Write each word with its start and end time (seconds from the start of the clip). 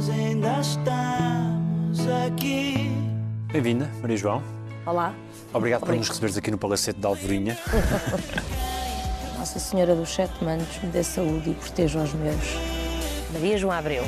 nós 0.00 0.08
ainda 0.08 0.60
estamos 0.60 2.08
aqui. 2.24 2.90
Bem-vinda, 3.52 3.90
Maria 4.00 4.16
João. 4.16 4.42
Olá. 4.86 5.12
Obrigado 5.52 5.82
por 5.82 5.94
nos 5.94 6.08
receberes 6.08 6.38
aqui 6.38 6.50
no 6.50 6.56
Palacete 6.56 6.98
de 6.98 7.06
Alvorinha. 7.06 7.58
Nossa 9.38 9.58
Senhora 9.58 9.94
dos 9.94 10.08
Sete 10.08 10.42
Manos 10.42 10.66
me 10.82 10.88
dê 10.88 11.04
saúde 11.04 11.50
e 11.50 11.54
proteja 11.54 11.98
os 11.98 12.14
meus. 12.14 12.56
Maria 13.34 13.58
João 13.58 13.72
Abreu, 13.74 14.04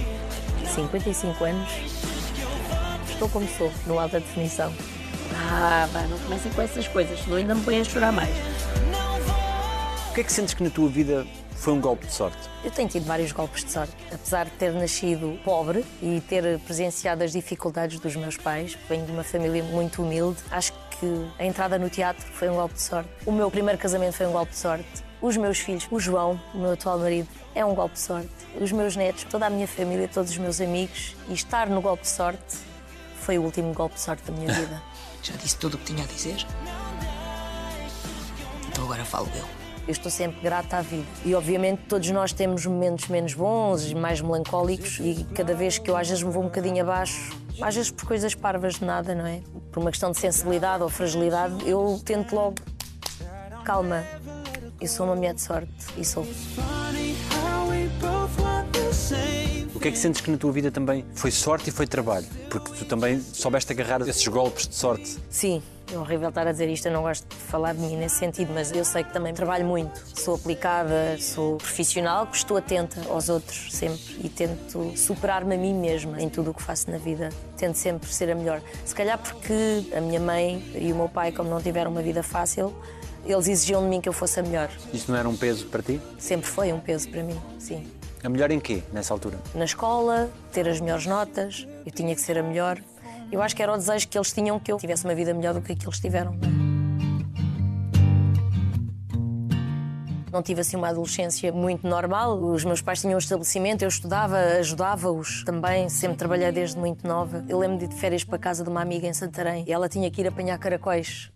55 0.75 1.45
anos. 1.45 1.69
Estou 3.11 3.29
como 3.29 3.47
sou, 3.47 3.71
no 3.87 3.99
alta 3.99 4.19
definição. 4.19 4.73
Ah, 5.51 5.87
vá, 5.93 6.07
não 6.07 6.19
comecem 6.21 6.51
com 6.53 6.63
essas 6.63 6.89
coisas, 6.89 7.21
senão 7.23 7.37
ainda 7.37 7.55
me 7.55 7.63
põe 7.65 7.79
a 7.79 7.85
chorar 7.85 8.13
mais. 8.13 8.35
O 10.11 10.15
que 10.15 10.23
é 10.23 10.25
que 10.25 10.33
sentes 10.33 10.55
que 10.55 10.63
na 10.63 10.71
tua 10.71 10.89
vida 10.89 11.27
foi 11.63 11.73
um 11.73 11.81
golpe 11.81 12.05
de 12.09 12.13
sorte? 12.13 12.37
Eu 12.65 12.73
tenho 12.73 12.89
tido 12.89 13.07
vários 13.07 13.31
golpes 13.31 13.65
de 13.65 13.71
sorte. 13.71 13.95
Apesar 14.13 14.47
de 14.47 14.51
ter 14.53 14.73
nascido 14.73 15.39
pobre 15.45 15.85
e 16.03 16.21
ter 16.23 16.59
presenciado 16.61 17.23
as 17.23 17.31
dificuldades 17.31 18.01
dos 18.01 18.17
meus 18.17 18.37
pais, 18.37 18.77
venho 18.89 19.07
de 19.07 19.13
uma 19.13 19.23
família 19.23 19.63
muito 19.63 20.03
humilde, 20.03 20.43
acho 20.51 20.73
que 20.99 21.31
a 21.39 21.47
entrada 21.47 21.79
no 21.79 21.89
teatro 21.89 22.27
foi 22.33 22.49
um 22.51 22.55
golpe 22.55 22.75
de 22.75 22.83
sorte. 22.83 23.09
O 23.25 23.31
meu 23.31 23.49
primeiro 23.49 23.79
casamento 23.79 24.15
foi 24.15 24.27
um 24.27 24.33
golpe 24.33 24.51
de 24.51 24.59
sorte. 24.59 25.05
Os 25.21 25.37
meus 25.37 25.61
filhos, 25.61 25.87
o 25.89 26.01
João, 26.01 26.41
o 26.53 26.59
meu 26.59 26.73
atual 26.73 26.99
marido, 26.99 27.29
é 27.55 27.65
um 27.65 27.77
golpe 27.77 27.95
de 27.95 28.01
sorte. 28.01 28.29
Os 28.61 28.73
meus 28.73 28.97
netos, 28.97 29.23
toda 29.31 29.47
a 29.47 29.51
minha 29.51 29.69
família, 29.69 30.09
todos 30.09 30.33
os 30.33 30.39
meus 30.39 30.61
amigos. 30.61 31.15
E 31.29 31.33
estar 31.33 31.69
no 31.69 31.81
golpe 31.81 32.03
de 32.03 32.09
sorte 32.09 32.59
foi 33.21 33.39
o 33.39 33.43
último 33.43 33.73
golpe 33.73 33.95
de 33.95 34.01
sorte 34.01 34.25
da 34.25 34.33
minha 34.37 34.51
vida. 34.53 34.83
Já 35.23 35.37
disse 35.37 35.57
tudo 35.59 35.75
o 35.75 35.79
que 35.79 35.95
tinha 35.95 36.03
a 36.03 36.09
dizer? 36.09 36.45
Então 38.69 38.83
agora 38.83 39.05
falo 39.05 39.31
eu. 39.37 39.62
Eu 39.93 39.95
estou 39.95 40.11
sempre 40.11 40.41
grata 40.41 40.79
à 40.79 40.81
vida. 40.81 41.07
E 41.23 41.35
obviamente 41.35 41.83
todos 41.87 42.11
nós 42.11 42.33
temos 42.33 42.65
momentos 42.65 43.09
menos 43.09 43.35
bons 43.35 43.91
e 43.91 43.95
mais 43.95 44.23
melancólicos 44.23 44.99
e 44.99 45.27
cada 45.35 45.55
vez 45.55 45.77
que 45.77 45.91
eu 45.91 45.95
às 45.99 46.09
vezes 46.09 46.23
me 46.23 46.31
vou 46.33 46.43
um 46.43 46.47
bocadinho 46.47 46.83
abaixo, 46.83 47.39
às 47.61 47.75
vezes 47.75 47.91
por 47.91 48.07
coisas 48.07 48.35
parvas 48.35 48.77
de 48.77 48.87
nada, 48.87 49.15
não 49.15 49.27
é? 49.27 49.43
Por 49.71 49.81
uma 49.81 49.91
questão 49.91 50.11
de 50.11 50.19
sensibilidade 50.19 50.83
ou 50.83 50.89
fragilidade, 50.89 51.69
eu 51.69 52.01
tento 52.03 52.35
logo, 52.35 52.55
calma, 53.67 54.03
eu 54.81 54.89
sou 54.89 55.05
uma 55.05 55.15
mulher 55.15 55.35
de 55.35 55.43
sorte 55.43 55.71
e 55.99 56.03
sou. 56.07 56.27
Que 59.83 59.89
é 59.89 59.91
que 59.91 59.99
sentes 59.99 60.21
que 60.21 60.31
na 60.31 60.39
tua 60.39 60.53
vida 60.53 60.71
também 60.71 61.05
foi 61.13 61.33
sorte 61.33 61.71
e 61.71 61.73
foi 61.73 61.89
trabalho? 61.89 62.25
Porque 62.49 62.71
tu 62.73 62.85
também 62.85 63.21
soubeste 63.21 63.73
agarrar 63.73 64.01
esses 64.03 64.27
golpes 64.29 64.69
de 64.69 64.77
sorte. 64.77 65.19
Sim, 65.29 65.61
é 65.93 65.99
horrível 65.99 66.29
estar 66.29 66.47
a 66.47 66.53
dizer 66.53 66.69
isto, 66.69 66.87
eu 66.87 66.93
não 66.93 67.03
gosto 67.03 67.27
de 67.29 67.35
falar 67.35 67.75
de 67.75 67.81
mim 67.81 67.97
nesse 67.97 68.15
sentido, 68.15 68.53
mas 68.55 68.71
eu 68.71 68.85
sei 68.85 69.03
que 69.03 69.13
também 69.13 69.35
trabalho 69.35 69.67
muito. 69.67 70.01
Sou 70.15 70.37
aplicada, 70.37 71.19
sou 71.19 71.57
profissional, 71.57 72.29
estou 72.33 72.57
atenta 72.57 73.01
aos 73.09 73.29
outros 73.29 73.73
sempre 73.73 74.21
e 74.23 74.29
tento 74.29 74.97
superar-me 74.97 75.57
a 75.57 75.59
mim 75.59 75.75
mesma 75.75 76.23
em 76.23 76.29
tudo 76.29 76.53
o 76.53 76.55
que 76.55 76.63
faço 76.63 76.89
na 76.89 76.99
vida. 76.99 77.31
Tento 77.57 77.75
sempre 77.75 78.09
ser 78.09 78.31
a 78.31 78.37
melhor. 78.37 78.63
Se 78.85 78.95
calhar 78.95 79.19
porque 79.19 79.85
a 79.97 80.01
minha 80.01 80.21
mãe 80.21 80.65
e 80.77 80.93
o 80.93 80.95
meu 80.95 81.09
pai, 81.09 81.33
como 81.33 81.51
não 81.51 81.61
tiveram 81.61 81.91
uma 81.91 82.03
vida 82.03 82.23
fácil, 82.23 82.73
eles 83.27 83.49
exigiam 83.49 83.83
de 83.83 83.89
mim 83.89 84.01
que 84.01 84.09
eu 84.09 84.13
fosse 84.13 84.39
a 84.39 84.45
melhor. 84.45 84.71
Isto 84.95 85.11
não 85.11 85.19
era 85.19 85.29
um 85.29 85.37
peso 85.37 85.67
para 85.67 85.83
ti? 85.83 86.01
Sempre 86.19 86.47
foi 86.47 86.73
um 86.73 86.79
peso 86.79 87.09
para 87.09 87.25
mim, 87.25 87.41
sim. 87.59 87.85
A 88.25 88.29
melhor 88.29 88.53
em 88.53 88.61
quê, 88.61 88.85
nessa 88.93 89.13
altura? 89.13 89.37
Na 89.53 89.65
escola, 89.65 90.31
ter 90.53 90.69
as 90.69 90.81
melhores 90.81 91.07
notas, 91.07 91.67
eu 91.85 91.91
tinha 91.91 92.15
que 92.15 92.21
ser 92.21 92.39
a 92.39 92.43
melhor. 92.43 92.79
Eu 93.33 93.43
acho 93.43 93.57
que 93.57 93.63
era 93.63 93.73
o 93.73 93.77
desejo 93.77 94.07
que 94.07 94.17
eles 94.17 94.33
tinham 94.33 94.61
que 94.61 94.71
eu 94.71 94.79
tivesse 94.79 95.05
uma 95.05 95.15
vida 95.15 95.35
melhor 95.35 95.55
do 95.55 95.61
que 95.61 95.73
a 95.73 95.77
que 95.77 95.85
eles 95.85 95.99
tiveram. 95.99 96.39
Não 100.31 100.41
tive 100.41 100.61
assim 100.61 100.77
uma 100.77 100.89
adolescência 100.89 101.53
muito 101.53 101.87
normal. 101.87 102.39
Os 102.39 102.65
meus 102.65 102.81
pais 102.81 103.01
tinham 103.01 103.17
um 103.17 103.19
estabelecimento, 103.19 103.83
eu 103.83 103.89
estudava, 103.89 104.39
ajudava-os 104.61 105.43
também, 105.45 105.89
sempre 105.89 106.17
trabalhei 106.17 106.51
desde 106.53 106.79
muito 106.79 107.07
nova. 107.07 107.45
Eu 107.49 107.59
lembro 107.59 107.77
de 107.79 107.87
ir 107.87 107.89
de 107.89 107.97
férias 107.97 108.23
para 108.23 108.37
a 108.37 108.39
casa 108.39 108.63
de 108.63 108.71
uma 108.71 108.81
amiga 108.81 109.07
em 109.07 109.13
Santarém 109.13 109.65
e 109.67 109.73
ela 109.73 109.89
tinha 109.89 110.09
que 110.11 110.21
ir 110.21 110.29
apanhar 110.29 110.57
caracóis 110.59 111.31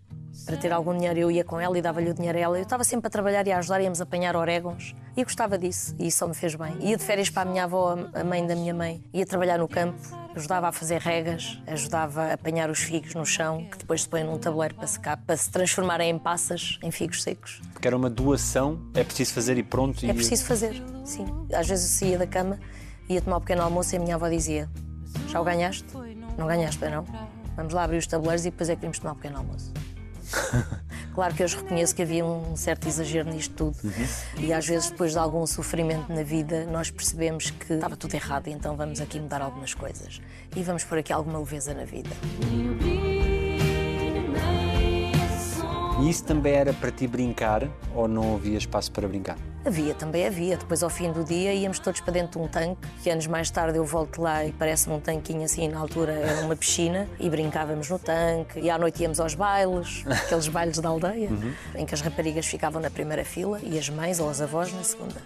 para 0.44 0.56
ter 0.56 0.72
algum 0.72 0.96
dinheiro. 0.96 1.18
Eu 1.18 1.30
ia 1.30 1.44
com 1.44 1.60
ela 1.60 1.78
e 1.78 1.82
dava-lhe 1.82 2.10
o 2.10 2.14
dinheiro 2.14 2.36
a 2.38 2.40
ela. 2.40 2.58
Eu 2.58 2.62
estava 2.62 2.84
sempre 2.84 3.06
a 3.06 3.10
trabalhar 3.10 3.46
e 3.46 3.52
a 3.52 3.58
ajudar, 3.58 3.80
íamos 3.80 4.00
apanhar 4.00 4.36
orégãos 4.36 4.94
e 5.16 5.24
gostava 5.24 5.56
disso 5.58 5.94
e 5.98 6.08
isso 6.08 6.18
só 6.18 6.28
me 6.28 6.34
fez 6.34 6.54
bem. 6.54 6.76
Ia 6.80 6.96
de 6.96 7.02
férias 7.02 7.30
para 7.30 7.48
a 7.48 7.50
minha 7.50 7.64
avó, 7.64 7.96
a 8.12 8.24
mãe 8.24 8.46
da 8.46 8.54
minha 8.54 8.74
mãe, 8.74 9.02
ia 9.12 9.24
trabalhar 9.24 9.58
no 9.58 9.66
campo, 9.66 9.98
ajudava 10.34 10.68
a 10.68 10.72
fazer 10.72 11.00
regas, 11.00 11.60
ajudava 11.66 12.24
a 12.24 12.32
apanhar 12.34 12.68
os 12.68 12.80
figos 12.80 13.14
no 13.14 13.24
chão, 13.24 13.66
que 13.70 13.78
depois 13.78 14.02
se 14.02 14.08
põem 14.08 14.24
num 14.24 14.38
tabuleiro 14.38 14.74
para 14.74 14.86
secar, 14.86 15.16
para 15.16 15.36
se 15.36 15.50
transformarem 15.50 16.10
em 16.10 16.18
passas, 16.18 16.78
em 16.82 16.90
figos 16.90 17.22
secos. 17.22 17.62
Porque 17.72 17.88
era 17.88 17.96
uma 17.96 18.10
doação, 18.10 18.78
é 18.94 19.02
preciso 19.02 19.32
fazer 19.32 19.56
e 19.56 19.62
pronto. 19.62 20.04
É 20.04 20.10
e... 20.10 20.14
preciso 20.14 20.44
fazer, 20.44 20.82
sim. 21.04 21.24
Às 21.52 21.66
vezes 21.68 21.90
eu 21.90 21.98
saía 21.98 22.18
da 22.18 22.26
cama, 22.26 22.58
ia 23.08 23.20
tomar 23.20 23.38
um 23.38 23.40
pequeno 23.40 23.62
almoço 23.62 23.94
e 23.94 23.96
a 23.96 24.00
minha 24.00 24.16
avó 24.16 24.28
dizia: 24.28 24.68
Já 25.28 25.40
o 25.40 25.44
ganhaste? 25.44 25.86
Não 26.36 26.46
ganhaste, 26.46 26.84
não? 26.88 27.04
Vamos 27.56 27.72
lá 27.72 27.84
abrir 27.84 27.96
os 27.96 28.06
tabuleiros 28.06 28.44
e 28.44 28.50
depois 28.50 28.68
é 28.68 28.74
que 28.74 28.82
vimos 28.82 28.98
tomar 28.98 29.12
um 29.12 29.16
pequeno 29.16 29.38
almoço. 29.38 29.72
Claro 31.16 31.34
que 31.34 31.42
eu 31.42 31.48
reconheço 31.48 31.94
que 31.94 32.02
havia 32.02 32.22
um 32.26 32.54
certo 32.56 32.86
exagero 32.86 33.30
nisto 33.30 33.54
tudo. 33.54 33.78
E 34.36 34.52
às 34.52 34.66
vezes, 34.66 34.90
depois 34.90 35.12
de 35.12 35.18
algum 35.18 35.46
sofrimento 35.46 36.12
na 36.12 36.22
vida, 36.22 36.66
nós 36.66 36.90
percebemos 36.90 37.48
que 37.48 37.72
estava 37.72 37.96
tudo 37.96 38.14
errado, 38.14 38.48
então 38.48 38.76
vamos 38.76 39.00
aqui 39.00 39.18
mudar 39.18 39.40
algumas 39.40 39.72
coisas. 39.72 40.20
E 40.54 40.62
vamos 40.62 40.84
pôr 40.84 40.98
aqui 40.98 41.14
alguma 41.14 41.38
leveza 41.38 41.72
na 41.72 41.86
vida. 41.86 42.10
E 45.98 46.10
isso 46.10 46.24
também 46.24 46.52
era 46.52 46.74
para 46.74 46.90
ti 46.90 47.06
brincar 47.06 47.66
ou 47.94 48.06
não 48.06 48.34
havia 48.34 48.58
espaço 48.58 48.92
para 48.92 49.08
brincar? 49.08 49.38
Havia, 49.64 49.94
também 49.94 50.26
havia. 50.26 50.56
Depois, 50.56 50.82
ao 50.82 50.90
fim 50.90 51.10
do 51.10 51.24
dia, 51.24 51.54
íamos 51.54 51.78
todos 51.78 52.00
para 52.02 52.12
dentro 52.12 52.38
de 52.38 52.46
um 52.46 52.48
tanque, 52.48 52.86
que 53.02 53.08
anos 53.08 53.26
mais 53.26 53.50
tarde 53.50 53.78
eu 53.78 53.84
volto 53.84 54.20
lá 54.20 54.44
e 54.44 54.52
parece-me 54.52 54.94
um 54.94 55.00
tanquinho 55.00 55.42
assim, 55.42 55.68
na 55.68 55.78
altura 55.78 56.12
era 56.12 56.42
uma 56.42 56.54
piscina, 56.54 57.08
e 57.18 57.30
brincávamos 57.30 57.88
no 57.88 57.98
tanque. 57.98 58.60
E 58.60 58.68
à 58.68 58.78
noite 58.78 59.02
íamos 59.02 59.18
aos 59.18 59.34
bailes, 59.34 60.04
aqueles 60.06 60.48
bailes 60.48 60.78
da 60.78 60.90
aldeia, 60.90 61.30
em 61.74 61.86
que 61.86 61.94
as 61.94 62.02
raparigas 62.02 62.46
ficavam 62.46 62.80
na 62.80 62.90
primeira 62.90 63.24
fila 63.24 63.58
e 63.62 63.78
as 63.78 63.88
mães 63.88 64.20
ou 64.20 64.28
as 64.28 64.42
avós 64.42 64.72
na 64.74 64.84
segunda. 64.84 65.16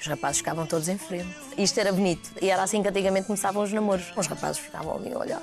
Os 0.00 0.06
rapazes 0.06 0.38
ficavam 0.38 0.66
todos 0.66 0.88
em 0.88 0.98
frente. 0.98 1.28
Isto 1.56 1.78
era 1.80 1.92
bonito. 1.92 2.30
E 2.40 2.50
era 2.50 2.62
assim 2.62 2.82
que 2.82 2.88
antigamente 2.88 3.26
começavam 3.26 3.62
os 3.62 3.72
namoros. 3.72 4.12
Os 4.16 4.26
rapazes 4.26 4.58
ficavam 4.58 4.96
ali 4.96 5.12
a 5.12 5.18
olhar, 5.18 5.42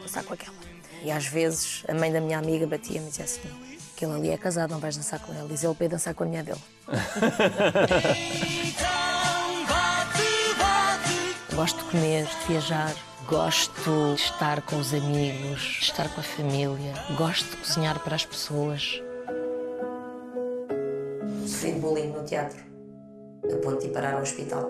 dançar 0.00 0.24
com 0.24 0.32
aquela. 0.32 0.56
E 1.04 1.10
às 1.10 1.26
vezes 1.26 1.84
a 1.88 1.94
mãe 1.94 2.12
da 2.12 2.20
minha 2.20 2.38
amiga 2.38 2.66
batia-me 2.66 3.06
e 3.06 3.10
dizia 3.10 3.24
assim: 3.24 3.71
aquele 4.02 4.12
ali 4.12 4.30
é 4.30 4.36
casado, 4.36 4.70
não 4.70 4.80
vais 4.80 4.96
dançar 4.96 5.20
com 5.20 5.32
ele. 5.32 5.46
Diz 5.48 5.62
ele 5.62 5.74
para 5.74 5.86
ir 5.86 5.88
dançar 5.88 6.12
com 6.14 6.24
a 6.24 6.26
mulher 6.26 6.42
dele. 6.42 6.58
Gosto 11.54 11.84
de 11.84 11.90
comer, 11.90 12.24
de 12.24 12.46
viajar, 12.48 12.94
gosto 13.28 14.14
de 14.14 14.22
estar 14.22 14.62
com 14.62 14.78
os 14.78 14.94
amigos, 14.94 15.60
de 15.60 15.84
estar 15.84 16.08
com 16.08 16.20
a 16.20 16.24
família, 16.24 16.94
gosto 17.16 17.48
de 17.50 17.56
cozinhar 17.58 18.00
para 18.00 18.16
as 18.16 18.24
pessoas. 18.24 19.02
Sofri 21.46 21.72
de 21.72 21.78
bullying 21.78 22.08
no 22.08 22.24
teatro, 22.24 22.58
a 23.44 23.56
ponto 23.58 23.80
de 23.80 23.88
ir 23.88 23.90
parar 23.90 24.14
ao 24.14 24.22
hospital. 24.22 24.66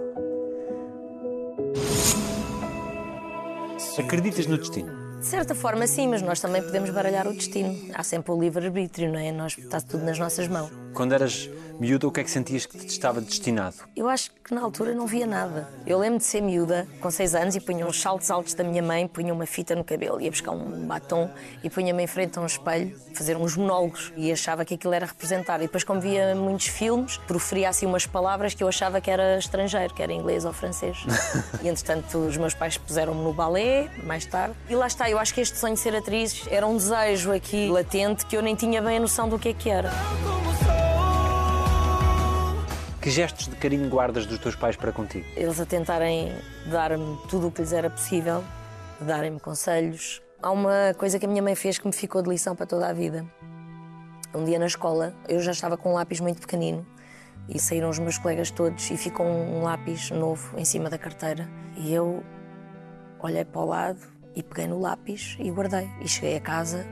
Acreditas 3.97 4.49
no 4.49 4.59
destino? 4.59 5.02
De 5.23 5.29
certa 5.29 5.55
forma, 5.55 5.87
sim, 5.87 6.09
mas 6.09 6.21
nós 6.21 6.41
também 6.41 6.61
podemos 6.61 6.91
baralhar 6.91 7.29
o 7.29 7.33
destino. 7.33 7.79
Há 7.95 8.03
sempre 8.03 8.33
o 8.33 8.41
livre-arbítrio, 8.41 9.11
não 9.11 9.21
é? 9.21 9.31
Nós, 9.31 9.57
está 9.57 9.81
tudo 9.81 10.05
nas 10.05 10.19
nossas 10.19 10.49
mãos. 10.49 10.69
Quando 10.93 11.13
eras 11.13 11.49
miúda, 11.83 12.07
o 12.07 12.13
que 12.13 12.21
é 12.21 12.25
que 12.25 12.31
sentias 12.31 12.65
que 12.65 12.79
te 12.79 12.87
estava 12.87 13.21
destinado? 13.21 13.75
Eu 13.97 14.09
acho 14.09 14.31
que 14.31 14.55
na 14.55 14.61
altura 14.61 14.95
não 14.95 15.05
via 15.05 15.27
nada. 15.27 15.69
Eu 15.85 15.99
lembro 15.99 16.19
de 16.19 16.25
ser 16.25 16.41
miúda, 16.41 16.87
com 17.01 17.11
seis 17.11 17.35
anos, 17.35 17.57
e 17.57 17.61
punha 17.61 17.85
uns 17.85 18.01
saltos 18.01 18.31
altos 18.31 18.55
da 18.55 18.63
minha 18.63 18.81
mãe, 18.81 19.09
punha 19.09 19.35
uma 19.35 19.47
fita 19.47 19.75
no 19.75 19.83
cabelo, 19.83 20.21
ia 20.21 20.31
buscar 20.31 20.53
um 20.53 20.87
batom 20.87 21.29
e 21.65 21.69
punha-me 21.69 22.05
em 22.05 22.07
frente 22.07 22.39
a 22.39 22.43
um 22.43 22.47
espelho, 22.47 22.97
fazer 23.15 23.37
uns 23.37 23.57
monólogos, 23.57 24.13
e 24.17 24.31
achava 24.31 24.65
que 24.65 24.75
aquilo 24.75 24.95
era 24.95 25.07
representar. 25.07 25.57
E 25.57 25.63
depois, 25.63 25.83
como 25.83 26.01
via 26.01 26.37
muitos 26.37 26.69
filmes, 26.69 27.17
proferia 27.27 27.69
assim 27.69 27.85
umas 27.85 28.07
palavras 28.07 28.55
que 28.55 28.63
eu 28.63 28.69
achava 28.69 29.01
que 29.01 29.11
era 29.11 29.37
estrangeiro, 29.37 29.93
que 29.93 30.05
era 30.05 30.13
inglês 30.13 30.45
ou 30.45 30.53
francês. 30.53 30.99
e 31.65 31.69
entretanto, 31.69 32.17
os 32.17 32.37
meus 32.37 32.55
pais 32.55 32.79
puseram-me 32.79 33.25
no 33.25 33.33
balé, 33.33 33.91
mais 34.05 34.25
tarde. 34.25 34.55
E 34.71 34.77
lá 34.77 34.87
está, 34.87 35.11
eu 35.11 35.19
acho 35.19 35.35
que 35.35 35.41
este 35.41 35.59
sonho 35.59 35.75
de 35.75 35.81
ser 35.81 35.97
atriz 35.97 36.47
era 36.49 36.65
um 36.65 36.77
desejo 36.77 37.33
aqui 37.33 37.69
latente 37.69 38.25
que 38.25 38.37
eu 38.37 38.43
nem 38.43 38.55
tinha 38.55 38.81
bem 38.81 38.99
a 38.99 39.01
noção 39.01 39.29
do 39.29 39.37
que 39.37 39.49
é 39.49 39.53
que 39.53 39.69
era. 39.69 39.91
Que 43.03 43.11
gestos 43.11 43.49
de 43.49 43.57
carinho 43.57 43.89
guardas 43.89 44.27
dos 44.27 44.39
teus 44.39 44.55
pais 44.55 44.77
para 44.77 44.93
contigo? 44.93 45.27
Eles 45.35 45.59
a 45.59 45.67
tentarem 45.67 46.31
dar-me 46.71 47.19
tudo 47.29 47.49
o 47.49 47.51
que 47.51 47.61
lhes 47.61 47.73
era 47.73 47.91
possível, 47.91 48.45
darem-me 49.01 49.41
conselhos. 49.41 50.23
Há 50.41 50.53
uma 50.53 50.95
coisa 50.97 51.19
que 51.19 51.27
a 51.27 51.29
minha 51.29 51.43
mãe 51.43 51.57
fez 51.57 51.79
que 51.79 51.85
me 51.85 51.93
ficou 51.93 52.23
de 52.23 52.31
lição 52.31 52.55
para 52.55 52.65
toda 52.65 52.87
a 52.87 52.93
vida. 52.93 53.27
Um 54.33 54.45
dia 54.45 54.57
na 54.57 54.67
escola, 54.67 55.13
eu 55.29 55.41
já 55.41 55.51
estava 55.51 55.77
com 55.77 55.91
um 55.91 55.95
lápis 55.95 56.21
muito 56.21 56.43
pequenino 56.43 56.87
e 57.49 57.59
saíram 57.59 57.91
os 57.91 57.99
meus 57.99 58.19
colegas 58.19 58.53
todos 58.53 58.89
e 58.89 58.97
ficou 58.97 59.27
um 59.27 59.65
lápis 59.65 60.13
novo 60.13 60.57
em 60.57 60.65
cima 60.65 60.89
da 60.89 60.97
carteira. 60.97 61.51
E 61.77 61.93
eu 61.93 62.23
olhei 63.19 63.45
para 63.45 63.63
o 63.63 63.65
lado 63.65 63.99
e 64.33 64.45
peguei 64.45 64.69
no 64.69 64.79
lápis 64.79 65.37
e 65.41 65.51
guardei. 65.51 65.91
E 66.01 66.07
cheguei 66.07 66.37
a 66.37 66.41
casa 66.41 66.87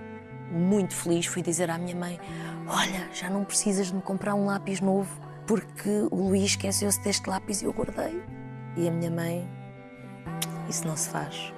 muito 0.50 0.92
feliz, 0.92 1.26
fui 1.26 1.40
dizer 1.40 1.70
à 1.70 1.78
minha 1.78 1.94
mãe: 1.94 2.18
Olha, 2.66 3.08
já 3.14 3.30
não 3.30 3.44
precisas 3.44 3.86
de 3.86 3.94
me 3.94 4.02
comprar 4.02 4.34
um 4.34 4.46
lápis 4.46 4.80
novo 4.80 5.29
porque 5.50 6.06
o 6.12 6.28
Luís 6.28 6.52
esqueceu-se 6.52 7.02
deste 7.02 7.28
lápis 7.28 7.60
e 7.60 7.64
eu 7.64 7.72
guardei. 7.72 8.22
E 8.76 8.86
a 8.86 8.90
minha 8.92 9.10
mãe, 9.10 9.50
isso 10.68 10.86
não 10.86 10.96
se 10.96 11.08
faz. 11.08 11.52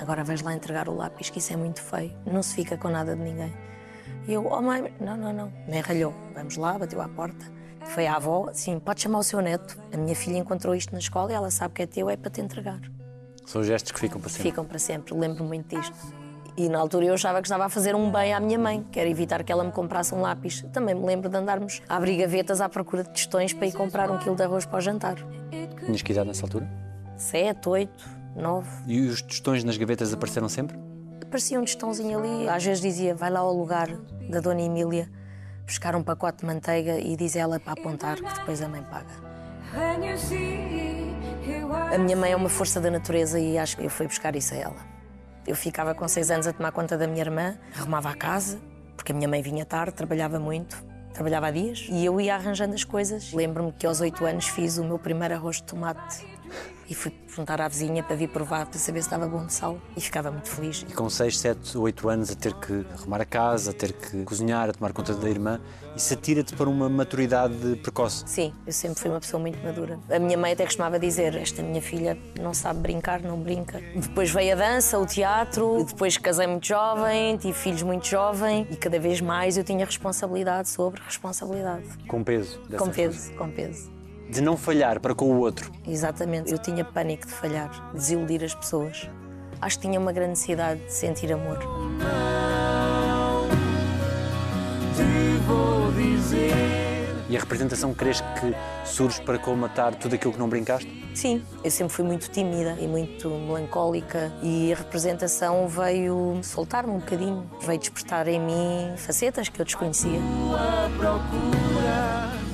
Agora 0.00 0.22
vais 0.22 0.42
lá 0.42 0.54
entregar 0.54 0.88
o 0.88 0.94
lápis, 0.94 1.28
que 1.28 1.40
isso 1.40 1.52
é 1.52 1.56
muito 1.56 1.82
feio. 1.82 2.16
Não 2.24 2.40
se 2.40 2.54
fica 2.54 2.76
com 2.76 2.88
nada 2.88 3.16
de 3.16 3.20
ninguém. 3.20 3.52
E 4.28 4.32
eu, 4.32 4.46
oh 4.46 4.62
mãe, 4.62 4.94
não, 5.00 5.16
não, 5.16 5.32
não. 5.32 5.52
Me 5.66 5.80
ralhou. 5.80 6.14
Vamos 6.36 6.56
lá, 6.56 6.78
bateu 6.78 7.00
à 7.00 7.08
porta. 7.08 7.44
Foi 7.86 8.06
a 8.06 8.14
avó, 8.14 8.48
sim, 8.52 8.78
pode 8.78 9.00
chamar 9.00 9.18
o 9.18 9.24
seu 9.24 9.40
neto. 9.40 9.76
A 9.92 9.96
minha 9.96 10.14
filha 10.14 10.38
encontrou 10.38 10.72
isto 10.72 10.92
na 10.92 11.00
escola 11.00 11.32
e 11.32 11.34
ela 11.34 11.50
sabe 11.50 11.74
que 11.74 11.82
é 11.82 11.86
teu, 11.86 12.08
é 12.08 12.16
para 12.16 12.30
te 12.30 12.40
entregar. 12.40 12.80
São 13.44 13.64
gestos 13.64 13.90
que 13.90 13.98
ficam 13.98 14.20
para 14.20 14.30
sempre. 14.30 14.50
Ficam 14.50 14.64
para 14.64 14.78
sempre, 14.78 15.14
lembro-me 15.14 15.48
muito 15.48 15.76
disto. 15.76 16.21
E 16.56 16.68
na 16.68 16.78
altura 16.78 17.06
eu 17.06 17.14
achava 17.14 17.40
que 17.40 17.46
estava 17.46 17.64
a 17.64 17.68
fazer 17.68 17.94
um 17.94 18.10
bem 18.10 18.34
à 18.34 18.40
minha 18.40 18.58
mãe, 18.58 18.86
que 18.92 19.00
era 19.00 19.08
evitar 19.08 19.42
que 19.42 19.50
ela 19.50 19.64
me 19.64 19.72
comprasse 19.72 20.14
um 20.14 20.20
lápis. 20.20 20.62
Também 20.72 20.94
me 20.94 21.04
lembro 21.04 21.28
de 21.30 21.36
andarmos 21.36 21.80
a 21.88 21.96
abrir 21.96 22.16
gavetas 22.18 22.60
à 22.60 22.68
procura 22.68 23.02
de 23.02 23.10
tostões 23.10 23.52
para 23.52 23.66
ir 23.66 23.72
comprar 23.72 24.10
um 24.10 24.18
quilo 24.18 24.36
de 24.36 24.42
arroz 24.42 24.66
para 24.66 24.78
o 24.78 24.80
jantar. 24.80 25.16
Tinhas 25.84 26.02
que 26.02 26.12
idade 26.12 26.28
nessa 26.28 26.44
altura? 26.44 26.68
Sete, 27.16 27.68
oito, 27.68 28.08
nove. 28.36 28.68
E 28.86 29.00
os 29.00 29.22
tostões 29.22 29.64
nas 29.64 29.76
gavetas 29.76 30.12
apareceram 30.12 30.48
sempre? 30.48 30.78
Aparecia 31.22 31.58
um 31.58 31.64
tostãozinho 31.64 32.18
ali. 32.18 32.48
Às 32.48 32.64
vezes 32.64 32.82
dizia, 32.82 33.14
vai 33.14 33.30
lá 33.30 33.40
ao 33.40 33.54
lugar 33.54 33.88
da 34.28 34.40
Dona 34.40 34.60
Emília 34.60 35.08
buscar 35.64 35.96
um 35.96 36.02
pacote 36.02 36.40
de 36.40 36.46
manteiga 36.46 36.98
e 36.98 37.16
diz 37.16 37.34
ela 37.34 37.58
para 37.58 37.72
apontar, 37.72 38.16
que 38.16 38.34
depois 38.34 38.60
a 38.60 38.68
mãe 38.68 38.82
paga. 38.82 39.32
A 41.94 41.98
minha 41.98 42.16
mãe 42.16 42.32
é 42.32 42.36
uma 42.36 42.48
força 42.48 42.80
da 42.80 42.90
natureza 42.90 43.40
e 43.40 43.56
acho 43.56 43.76
que 43.76 43.84
eu 43.84 43.90
fui 43.90 44.06
buscar 44.06 44.36
isso 44.36 44.52
a 44.52 44.58
ela. 44.58 44.76
Eu 45.46 45.56
ficava 45.56 45.94
com 45.94 46.06
seis 46.06 46.30
anos 46.30 46.46
a 46.46 46.52
tomar 46.52 46.72
conta 46.72 46.96
da 46.96 47.06
minha 47.06 47.22
irmã, 47.22 47.56
arrumava 47.76 48.10
a 48.10 48.14
casa, 48.14 48.60
porque 48.96 49.12
a 49.12 49.14
minha 49.14 49.28
mãe 49.28 49.42
vinha 49.42 49.64
tarde, 49.64 49.92
trabalhava 49.94 50.38
muito, 50.38 50.82
trabalhava 51.12 51.48
há 51.48 51.50
dias, 51.50 51.86
e 51.90 52.04
eu 52.04 52.20
ia 52.20 52.34
arranjando 52.34 52.74
as 52.74 52.84
coisas. 52.84 53.32
Lembro-me 53.32 53.72
que 53.72 53.86
aos 53.86 54.00
oito 54.00 54.24
anos 54.24 54.46
fiz 54.46 54.78
o 54.78 54.84
meu 54.84 54.98
primeiro 54.98 55.34
arroz 55.34 55.56
de 55.56 55.64
tomate 55.64 56.31
e 56.92 56.94
fui 56.94 57.10
perguntar 57.10 57.58
à 57.58 57.68
vizinha 57.68 58.02
para 58.02 58.14
vir 58.14 58.28
provar 58.28 58.66
para 58.66 58.78
saber 58.78 59.00
se 59.00 59.06
estava 59.06 59.26
bom 59.26 59.46
de 59.46 59.52
sal 59.54 59.78
e 59.96 60.00
ficava 60.00 60.30
muito 60.30 60.50
feliz. 60.50 60.84
E 60.86 60.92
com 60.92 61.08
6, 61.08 61.38
7, 61.38 61.78
8 61.78 62.08
anos 62.10 62.30
a 62.30 62.34
ter 62.34 62.52
que 62.52 62.84
arrumar 62.92 63.22
a 63.22 63.24
casa, 63.24 63.70
a 63.70 63.74
ter 63.74 63.94
que 63.94 64.22
cozinhar, 64.24 64.68
a 64.68 64.72
tomar 64.74 64.92
conta 64.92 65.14
da 65.14 65.30
irmã, 65.30 65.58
isso 65.96 66.12
atira-te 66.12 66.54
para 66.54 66.68
uma 66.68 66.90
maturidade 66.90 67.76
precoce. 67.82 68.24
Sim, 68.26 68.52
eu 68.66 68.72
sempre 68.74 69.00
fui 69.00 69.10
uma 69.10 69.20
pessoa 69.20 69.40
muito 69.40 69.58
madura. 69.64 69.98
A 70.10 70.18
minha 70.18 70.36
mãe 70.36 70.52
até 70.52 70.66
costumava 70.66 70.98
dizer: 70.98 71.34
Esta 71.34 71.62
minha 71.62 71.80
filha 71.80 72.18
não 72.38 72.52
sabe 72.52 72.80
brincar, 72.80 73.22
não 73.22 73.40
brinca. 73.40 73.80
Depois 73.96 74.30
veio 74.30 74.52
a 74.52 74.56
dança, 74.56 74.98
o 74.98 75.06
teatro, 75.06 75.84
depois 75.84 76.18
casei 76.18 76.46
muito 76.46 76.66
jovem, 76.66 77.38
tive 77.38 77.54
filhos 77.54 77.82
muito 77.82 78.06
jovem 78.06 78.66
e 78.70 78.76
cada 78.76 79.00
vez 79.00 79.22
mais 79.22 79.56
eu 79.56 79.64
tinha 79.64 79.86
responsabilidade 79.86 80.68
sobre 80.68 81.00
responsabilidade. 81.00 81.86
Com 82.06 82.22
peso. 82.22 82.60
Com 82.76 82.90
peso, 82.90 83.32
com 83.32 83.50
peso. 83.50 84.01
De 84.32 84.40
não 84.40 84.56
falhar 84.56 84.98
para 84.98 85.14
com 85.14 85.30
o 85.30 85.40
outro. 85.40 85.70
Exatamente. 85.86 86.50
Eu 86.50 86.56
tinha 86.56 86.82
pânico 86.86 87.26
de 87.26 87.32
falhar, 87.34 87.68
de 87.92 87.98
desiludir 87.98 88.42
as 88.42 88.54
pessoas. 88.54 89.06
Acho 89.60 89.78
que 89.78 89.86
tinha 89.86 90.00
uma 90.00 90.10
grande 90.10 90.30
necessidade 90.30 90.80
de 90.80 90.90
sentir 90.90 91.30
amor. 91.30 91.58
E 97.28 97.36
a 97.36 97.40
representação 97.40 97.92
crees 97.92 98.22
que 98.22 98.54
surge 98.86 99.20
para 99.20 99.38
colmatar 99.38 99.94
tudo 99.96 100.14
aquilo 100.14 100.32
que 100.32 100.38
não 100.38 100.48
brincaste? 100.48 101.10
Sim, 101.14 101.42
eu 101.62 101.70
sempre 101.70 101.92
fui 101.92 102.04
muito 102.06 102.30
tímida 102.30 102.74
e 102.80 102.88
muito 102.88 103.28
melancólica 103.28 104.32
e 104.42 104.72
a 104.72 104.76
representação 104.76 105.68
veio 105.68 106.40
soltar-me 106.42 106.90
um 106.90 106.98
bocadinho, 106.98 107.50
veio 107.60 107.78
despertar 107.78 108.26
em 108.28 108.40
mim 108.40 108.96
facetas 108.96 109.50
que 109.50 109.60
eu 109.60 109.64
desconhecia. 109.66 110.18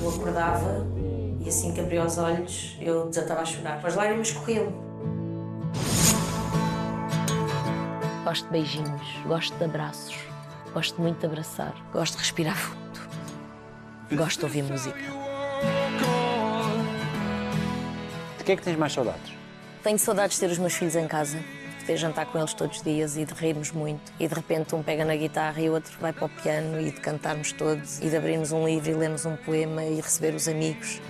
Eu 0.01 0.09
acordava 0.09 0.85
e 1.39 1.47
assim 1.47 1.73
que 1.73 1.79
abria 1.79 2.03
os 2.03 2.17
olhos 2.17 2.75
eu 2.81 3.07
desatava 3.07 3.41
a 3.41 3.45
chorar. 3.45 3.85
As 3.85 3.95
lágrimas 3.95 4.31
corriam. 4.31 4.71
Gosto 8.23 8.45
de 8.45 8.51
beijinhos, 8.51 9.07
gosto 9.25 9.57
de 9.57 9.63
abraços, 9.63 10.15
gosto 10.73 11.01
muito 11.01 11.19
de 11.19 11.25
abraçar, 11.25 11.73
gosto 11.91 12.13
de 12.13 12.19
respirar 12.19 12.55
fundo, 12.55 12.99
gosto 14.15 14.39
de 14.39 14.45
ouvir 14.45 14.63
música. 14.63 14.99
De 18.37 18.43
que 18.43 18.51
é 18.51 18.55
que 18.55 18.61
tens 18.61 18.77
mais 18.77 18.93
saudades? 18.93 19.33
Tenho 19.81 19.97
saudades 19.97 20.35
de 20.35 20.41
ter 20.41 20.51
os 20.51 20.59
meus 20.59 20.73
filhos 20.73 20.95
em 20.95 21.07
casa, 21.07 21.39
de 21.39 21.79
poder 21.79 21.97
jantar 21.97 22.25
com 22.27 22.37
eles 22.37 22.53
todos 22.53 22.77
os 22.77 22.83
dias 22.83 23.17
e 23.17 23.25
de 23.25 23.33
rirmos 23.33 23.71
muito. 23.71 24.11
E 24.19 24.27
de 24.27 24.35
repente 24.35 24.75
um 24.75 24.83
pega 24.83 25.05
na 25.05 25.15
guitarra 25.15 25.59
e 25.59 25.69
o 25.69 25.73
outro 25.73 25.97
vai 25.99 26.13
para 26.13 26.25
o 26.25 26.29
piano 26.29 26.79
e 26.79 26.91
de 26.91 26.99
cantarmos 26.99 27.51
todos 27.53 27.99
e 27.99 28.09
de 28.09 28.15
abrirmos 28.15 28.51
um 28.51 28.67
livro 28.67 28.91
e 28.91 28.93
lermos 28.93 29.25
um 29.25 29.35
poema 29.37 29.83
e 29.83 29.95
receber 29.95 30.35
os 30.35 30.47
amigos. 30.47 31.01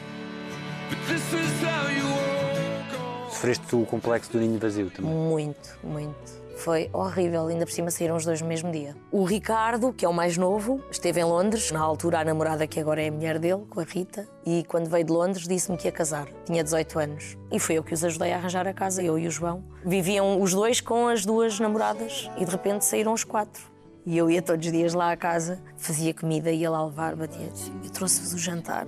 Sofreste 3.30 3.76
o 3.76 3.86
complexo 3.86 4.32
do 4.32 4.40
ninho 4.40 4.60
vazio 4.60 4.90
também? 4.90 5.14
Muito, 5.14 5.78
muito. 5.84 6.40
Foi 6.58 6.90
horrível, 6.92 7.48
ainda 7.48 7.66
por 7.66 7.72
cima 7.72 7.90
saíram 7.90 8.18
os 8.18 8.26
dois 8.26 8.42
no 8.42 8.48
mesmo 8.50 8.70
dia. 8.70 8.94
O 9.10 9.24
Ricardo, 9.24 9.94
que 9.94 10.04
é 10.04 10.10
o 10.10 10.14
mais 10.14 10.36
novo, 10.36 10.84
esteve 10.92 11.22
em 11.22 11.24
Londres, 11.24 11.72
na 11.72 11.80
altura 11.80 12.20
a 12.20 12.26
namorada 12.26 12.68
que 12.68 12.82
agora 12.82 13.02
é 13.02 13.08
a 13.08 13.12
mulher 13.12 13.40
dele, 13.40 13.64
com 13.70 13.80
a 13.80 13.84
Rita, 13.84 14.28
e 14.46 14.66
quando 14.68 14.90
veio 14.90 15.06
de 15.06 15.14
Londres 15.14 15.48
disse-me 15.48 15.78
que 15.78 15.88
ia 15.88 15.92
casar. 15.92 16.28
Tinha 16.46 16.62
18 16.62 17.00
anos. 17.00 17.38
E 17.50 17.60
foi 17.60 17.76
eu 17.76 17.84
que 17.84 17.94
os 17.94 18.04
ajudei 18.04 18.34
a 18.34 18.36
arranjar 18.36 18.68
a 18.68 18.74
casa, 18.74 19.02
eu 19.02 19.18
e 19.18 19.26
o 19.26 19.32
João. 19.32 19.64
Viviam 19.86 20.42
os 20.42 20.54
dois 20.54 20.82
com 20.82 21.08
as 21.08 21.26
duas 21.26 21.62
namoradas 21.62 22.30
e 22.38 22.44
de 22.44 22.52
repente 22.52 22.84
saíram 22.84 23.14
os 23.14 23.24
quatro. 23.24 23.64
E 24.06 24.18
eu 24.18 24.30
ia 24.30 24.42
todos 24.42 24.66
os 24.66 24.72
dias 24.74 24.94
lá 24.94 25.14
à 25.14 25.16
casa, 25.16 25.62
fazia 25.78 26.14
comida, 26.14 26.52
ia 26.52 26.70
lá 26.70 26.86
levar, 26.86 27.16
batia. 27.16 27.48
Eu 27.82 27.90
trouxe-vos 27.90 28.34
o 28.34 28.38
jantar. 28.38 28.86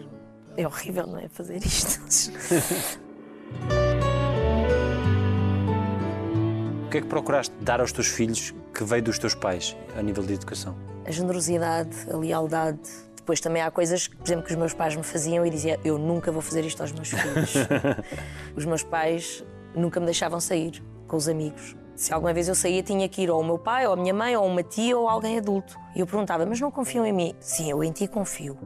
É 0.61 0.67
horrível, 0.67 1.07
não 1.07 1.17
é? 1.17 1.27
Fazer 1.27 1.57
isto. 1.65 1.99
O 6.85 6.89
que 6.91 6.97
é 6.97 7.01
que 7.01 7.07
procuraste 7.07 7.53
dar 7.61 7.79
aos 7.79 7.91
teus 7.91 8.07
filhos 8.07 8.53
que 8.73 8.83
veio 8.83 9.01
dos 9.01 9.17
teus 9.17 9.33
pais 9.33 9.75
a 9.97 10.01
nível 10.01 10.23
de 10.23 10.33
educação? 10.33 10.75
a 11.05 11.11
generosidade, 11.11 11.95
a 12.11 12.17
lealdade. 12.17 12.79
Depois 13.15 13.39
também 13.39 13.61
há 13.61 13.69
coisas, 13.69 14.07
por 14.07 14.25
exemplo, 14.25 14.45
que 14.45 14.51
os 14.51 14.57
meus 14.57 14.73
pais 14.73 14.95
me 14.95 15.03
faziam 15.03 15.45
e 15.45 15.49
dizia 15.49 15.79
eu 15.83 15.97
nunca 15.97 16.31
vou 16.31 16.41
fazer 16.41 16.65
isto 16.65 16.81
aos 16.81 16.91
meus 16.91 17.09
filhos. 17.09 17.53
os 18.55 18.65
meus 18.65 18.83
pais 18.83 19.43
nunca 19.75 19.99
me 19.99 20.05
deixavam 20.05 20.39
sair 20.39 20.83
com 21.07 21.17
os 21.17 21.27
amigos. 21.27 21.75
Se 21.95 22.11
alguma 22.13 22.33
vez 22.33 22.47
eu 22.47 22.55
saía, 22.55 22.81
tinha 22.81 23.07
que 23.07 23.21
ir 23.21 23.29
ou 23.29 23.37
ao 23.37 23.43
meu 23.43 23.59
pai, 23.59 23.85
ou 23.85 23.93
à 23.93 23.95
minha 23.95 24.13
mãe, 24.13 24.35
ou 24.35 24.43
a 24.43 24.47
uma 24.47 24.63
tia, 24.63 24.97
ou 24.97 25.07
a 25.07 25.11
alguém 25.11 25.37
adulto. 25.37 25.77
E 25.95 25.99
eu 25.99 26.07
perguntava, 26.07 26.45
mas 26.45 26.59
não 26.59 26.71
confiam 26.71 27.05
em 27.05 27.13
mim? 27.13 27.35
Sim, 27.39 27.69
eu 27.69 27.83
em 27.83 27.91
ti 27.91 28.07
confio. 28.07 28.57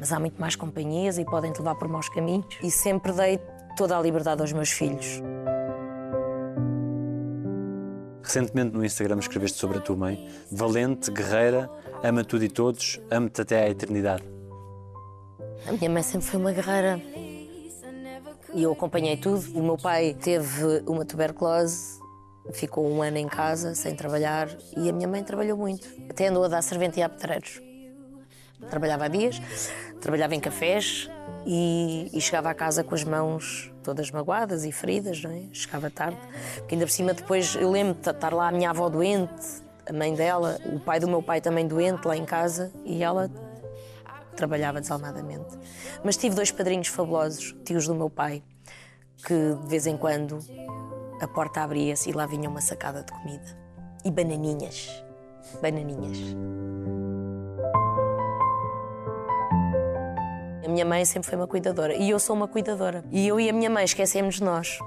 Mas 0.00 0.10
há 0.12 0.18
muito 0.18 0.40
mais 0.40 0.56
companhias 0.56 1.18
e 1.18 1.24
podem 1.26 1.52
te 1.52 1.58
levar 1.58 1.74
por 1.74 1.86
maus 1.86 2.08
caminhos. 2.08 2.46
E 2.62 2.70
sempre 2.70 3.12
dei 3.12 3.38
toda 3.76 3.96
a 3.98 4.00
liberdade 4.00 4.40
aos 4.40 4.50
meus 4.50 4.70
filhos. 4.70 5.22
Recentemente 8.22 8.74
no 8.74 8.82
Instagram 8.84 9.18
escreveste 9.18 9.58
sobre 9.58 9.76
a 9.76 9.80
tua 9.80 9.96
mãe. 9.96 10.26
Valente, 10.50 11.10
guerreira, 11.10 11.70
ama 12.02 12.24
tudo 12.24 12.44
e 12.44 12.48
todos, 12.48 12.98
ama-te 13.10 13.42
até 13.42 13.64
à 13.64 13.68
eternidade. 13.68 14.24
A 15.66 15.72
minha 15.72 15.90
mãe 15.90 16.02
sempre 16.02 16.26
foi 16.26 16.40
uma 16.40 16.52
guerreira. 16.52 17.00
E 18.54 18.62
eu 18.62 18.72
acompanhei 18.72 19.18
tudo. 19.18 19.58
O 19.58 19.62
meu 19.62 19.76
pai 19.76 20.14
teve 20.14 20.82
uma 20.86 21.04
tuberculose, 21.04 22.00
ficou 22.52 22.90
um 22.90 23.02
ano 23.02 23.18
em 23.18 23.28
casa 23.28 23.74
sem 23.74 23.94
trabalhar 23.94 24.48
e 24.76 24.88
a 24.88 24.92
minha 24.92 25.08
mãe 25.08 25.22
trabalhou 25.22 25.58
muito. 25.58 25.86
Até 26.08 26.28
andou 26.28 26.44
a 26.44 26.48
dar 26.48 26.62
serventia 26.62 27.06
a 27.06 27.08
pedreiros. 27.08 27.69
Trabalhava 28.68 29.06
há 29.06 29.08
dias, 29.08 29.40
trabalhava 30.00 30.34
em 30.34 30.40
cafés 30.40 31.10
e, 31.46 32.10
e 32.12 32.20
chegava 32.20 32.50
a 32.50 32.54
casa 32.54 32.84
com 32.84 32.94
as 32.94 33.04
mãos 33.04 33.72
todas 33.82 34.10
magoadas 34.10 34.64
e 34.64 34.72
feridas, 34.72 35.22
não 35.22 35.30
é? 35.30 35.44
Chegava 35.52 35.90
tarde. 35.90 36.18
Porque 36.58 36.74
ainda 36.74 36.86
por 36.86 36.92
cima 36.92 37.14
depois 37.14 37.54
eu 37.56 37.70
lembro 37.70 37.94
de 37.94 38.10
estar 38.10 38.32
lá 38.32 38.48
a 38.48 38.52
minha 38.52 38.70
avó 38.70 38.88
doente, 38.88 39.62
a 39.88 39.92
mãe 39.92 40.14
dela, 40.14 40.58
o 40.66 40.78
pai 40.78 41.00
do 41.00 41.08
meu 41.08 41.22
pai 41.22 41.40
também 41.40 41.66
doente 41.66 42.06
lá 42.06 42.16
em 42.16 42.24
casa 42.24 42.72
e 42.84 43.02
ela 43.02 43.30
trabalhava 44.36 44.80
desalmadamente. 44.80 45.58
Mas 46.04 46.16
tive 46.16 46.34
dois 46.34 46.50
padrinhos 46.50 46.88
fabulosos, 46.88 47.54
tios 47.64 47.86
do 47.86 47.94
meu 47.94 48.08
pai, 48.08 48.42
que 49.26 49.54
de 49.62 49.68
vez 49.68 49.86
em 49.86 49.96
quando 49.96 50.38
a 51.20 51.28
porta 51.28 51.62
abria-se 51.62 52.08
e 52.08 52.12
lá 52.12 52.26
vinha 52.26 52.48
uma 52.48 52.60
sacada 52.60 53.02
de 53.02 53.12
comida. 53.12 53.58
E 54.04 54.10
bananinhas. 54.10 55.04
Bananinhas. 55.60 56.18
Minha 60.70 60.84
mãe 60.84 61.04
sempre 61.04 61.28
foi 61.28 61.38
uma 61.38 61.46
cuidadora 61.46 61.94
e 61.94 62.10
eu 62.10 62.18
sou 62.18 62.34
uma 62.34 62.48
cuidadora. 62.48 63.04
E 63.10 63.26
eu 63.26 63.38
e 63.38 63.48
a 63.48 63.52
minha 63.52 63.68
mãe 63.68 63.84
esquecemos 63.84 64.36
de 64.36 64.44
nós. 64.44 64.78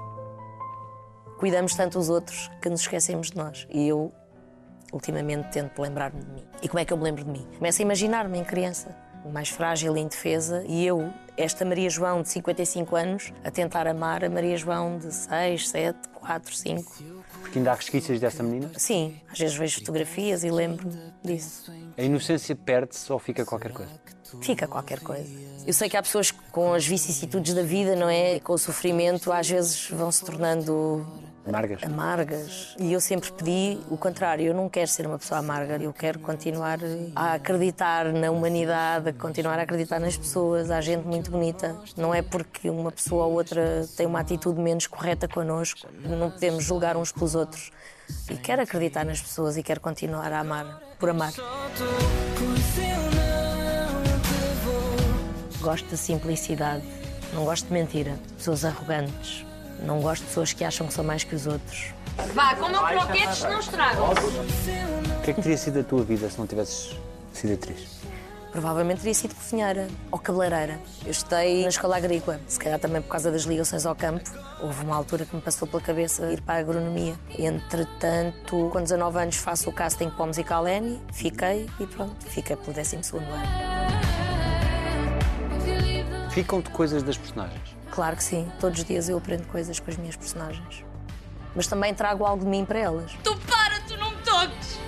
Cuidamos 1.38 1.74
tanto 1.74 1.98
os 1.98 2.08
outros 2.08 2.50
que 2.62 2.68
nos 2.70 2.80
esquecemos 2.80 3.30
de 3.30 3.36
nós. 3.36 3.66
E 3.70 3.88
eu, 3.88 4.12
ultimamente, 4.92 5.50
tento 5.50 5.80
lembrar-me 5.80 6.22
de 6.22 6.30
mim. 6.30 6.44
E 6.62 6.68
como 6.68 6.80
é 6.80 6.84
que 6.84 6.92
eu 6.92 6.96
me 6.96 7.04
lembro 7.04 7.24
de 7.24 7.30
mim? 7.30 7.46
Começo 7.58 7.82
a 7.82 7.84
imaginar-me 7.84 8.38
em 8.38 8.44
criança, 8.44 8.96
mais 9.32 9.48
frágil 9.48 9.96
e 9.96 10.00
indefesa, 10.00 10.64
e 10.66 10.86
eu, 10.86 11.12
esta 11.36 11.64
Maria 11.64 11.90
João 11.90 12.22
de 12.22 12.28
55 12.28 12.96
anos, 12.96 13.32
a 13.44 13.50
tentar 13.50 13.86
amar 13.86 14.24
a 14.24 14.30
Maria 14.30 14.56
João 14.56 14.98
de 14.98 15.12
6, 15.12 15.68
7, 15.68 16.08
4, 16.14 16.54
5. 16.54 16.92
Porque 17.40 17.58
ainda 17.58 17.72
há 17.72 17.74
resquícios 17.74 18.20
dessa 18.20 18.42
menina? 18.42 18.70
Sim, 18.76 19.20
às 19.30 19.38
vezes 19.38 19.56
vejo 19.56 19.80
fotografias 19.80 20.44
e 20.44 20.50
lembro-me 20.50 21.12
disso. 21.22 21.70
A 21.96 22.02
inocência 22.02 22.56
perde-se 22.56 23.12
ou 23.12 23.18
fica 23.18 23.44
qualquer 23.44 23.72
coisa? 23.72 23.92
Fica 24.40 24.66
qualquer 24.66 25.00
coisa. 25.00 25.28
Eu 25.66 25.72
sei 25.72 25.88
que 25.88 25.96
há 25.96 26.02
pessoas 26.02 26.30
que, 26.30 26.38
com 26.50 26.74
as 26.74 26.86
vicissitudes 26.86 27.54
da 27.54 27.62
vida, 27.62 27.96
não 27.96 28.08
é? 28.08 28.38
Com 28.40 28.52
o 28.52 28.58
sofrimento, 28.58 29.32
às 29.32 29.48
vezes 29.48 29.88
vão 29.90 30.12
se 30.12 30.24
tornando 30.24 31.06
Amargas? 31.46 31.82
amargas. 31.82 32.76
E 32.78 32.92
eu 32.92 33.00
sempre 33.00 33.30
pedi 33.32 33.78
o 33.90 33.96
contrário. 33.96 34.46
Eu 34.46 34.54
não 34.54 34.68
quero 34.68 34.88
ser 34.88 35.06
uma 35.06 35.18
pessoa 35.18 35.40
amarga. 35.40 35.76
Eu 35.76 35.92
quero 35.92 36.18
continuar 36.18 36.78
a 37.14 37.34
acreditar 37.34 38.12
na 38.12 38.30
humanidade, 38.30 39.10
a 39.10 39.12
continuar 39.12 39.58
a 39.58 39.62
acreditar 39.62 39.98
nas 39.98 40.16
pessoas. 40.16 40.70
Há 40.70 40.80
gente 40.80 41.06
muito 41.06 41.30
bonita. 41.30 41.76
Não 41.96 42.14
é 42.14 42.22
porque 42.22 42.70
uma 42.70 42.90
pessoa 42.90 43.26
ou 43.26 43.34
outra 43.34 43.86
tem 43.96 44.06
uma 44.06 44.20
atitude 44.20 44.58
menos 44.60 44.86
correta 44.86 45.28
connosco. 45.28 45.86
Não 46.00 46.30
podemos 46.30 46.64
julgar 46.64 46.96
uns 46.96 47.12
pelos 47.12 47.34
outros. 47.34 47.70
E 48.30 48.36
quero 48.36 48.62
acreditar 48.62 49.04
nas 49.04 49.20
pessoas 49.20 49.56
e 49.56 49.62
quero 49.62 49.80
continuar 49.80 50.32
a 50.32 50.40
amar 50.40 50.80
por 50.98 51.10
amar. 51.10 51.32
Gosto 55.64 55.88
da 55.90 55.96
simplicidade. 55.96 56.84
Não 57.32 57.46
gosto 57.46 57.68
de 57.68 57.72
mentira. 57.72 58.18
Pessoas 58.36 58.66
arrogantes. 58.66 59.46
Não 59.80 59.98
gosto 59.98 60.20
de 60.20 60.28
pessoas 60.28 60.52
que 60.52 60.62
acham 60.62 60.86
que 60.86 60.92
são 60.92 61.02
mais 61.02 61.24
que 61.24 61.34
os 61.34 61.46
outros. 61.46 61.86
Vá, 62.34 62.54
comam 62.54 62.84
croquetes, 62.84 63.42
não 63.44 63.58
estragam. 63.58 64.10
O 64.10 65.22
que 65.22 65.30
é 65.30 65.32
que 65.32 65.40
teria 65.40 65.56
sido 65.56 65.80
a 65.80 65.82
tua 65.82 66.04
vida 66.04 66.28
se 66.28 66.38
não 66.38 66.46
tivesses 66.46 66.94
sido 67.32 67.54
atriz? 67.54 68.04
Provavelmente 68.52 68.98
teria 68.98 69.14
sido 69.14 69.34
cozinheira 69.34 69.88
ou 70.12 70.18
cabeleireira. 70.18 70.78
Eu 71.02 71.10
estudei 71.10 71.62
na 71.62 71.70
escola 71.70 71.96
agrícola, 71.96 72.38
se 72.46 72.58
calhar 72.58 72.78
também 72.78 73.00
por 73.00 73.08
causa 73.08 73.32
das 73.32 73.44
ligações 73.44 73.86
ao 73.86 73.96
campo. 73.96 74.30
Houve 74.60 74.84
uma 74.84 74.94
altura 74.94 75.24
que 75.24 75.34
me 75.34 75.40
passou 75.40 75.66
pela 75.66 75.80
cabeça 75.80 76.30
ir 76.30 76.42
para 76.42 76.56
a 76.56 76.58
agronomia. 76.58 77.14
Entretanto, 77.38 78.68
com 78.70 78.82
19 78.82 79.18
anos 79.18 79.36
faço 79.36 79.70
o 79.70 79.72
casting 79.72 80.10
para 80.10 80.24
o 80.24 80.26
musical 80.26 80.66
Annie, 80.66 81.00
fiquei 81.10 81.70
e 81.80 81.86
pronto, 81.86 82.22
fiquei 82.26 82.54
pelo 82.54 82.74
12 82.74 82.96
ano. 82.96 84.13
Ficam-te 86.34 86.68
coisas 86.70 87.00
das 87.04 87.16
personagens? 87.16 87.76
Claro 87.92 88.16
que 88.16 88.24
sim, 88.24 88.50
todos 88.58 88.80
os 88.80 88.84
dias 88.84 89.08
eu 89.08 89.16
aprendo 89.16 89.46
coisas 89.46 89.78
com 89.78 89.88
as 89.88 89.96
minhas 89.96 90.16
personagens. 90.16 90.84
Mas 91.54 91.68
também 91.68 91.94
trago 91.94 92.24
algo 92.24 92.42
de 92.42 92.50
mim 92.50 92.64
para 92.64 92.80
elas. 92.80 93.12
Tu 93.22 93.36
para, 93.46 93.80
tu 93.82 93.96
não 93.96 94.10
me 94.10 94.16
toques. 94.16 94.80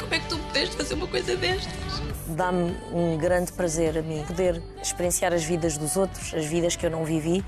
Como 0.00 0.12
é 0.12 0.18
que 0.18 0.28
tu 0.28 0.36
pudeste 0.36 0.76
fazer 0.76 0.94
uma 0.94 1.06
coisa 1.06 1.36
destas? 1.36 2.02
Dá-me 2.26 2.76
um 2.92 3.16
grande 3.16 3.52
prazer 3.52 3.96
a 3.96 4.02
mim 4.02 4.24
poder 4.26 4.60
experienciar 4.82 5.32
as 5.32 5.44
vidas 5.44 5.78
dos 5.78 5.96
outros, 5.96 6.34
as 6.34 6.44
vidas 6.44 6.74
que 6.74 6.84
eu 6.84 6.90
não 6.90 7.04
vivi, 7.04 7.44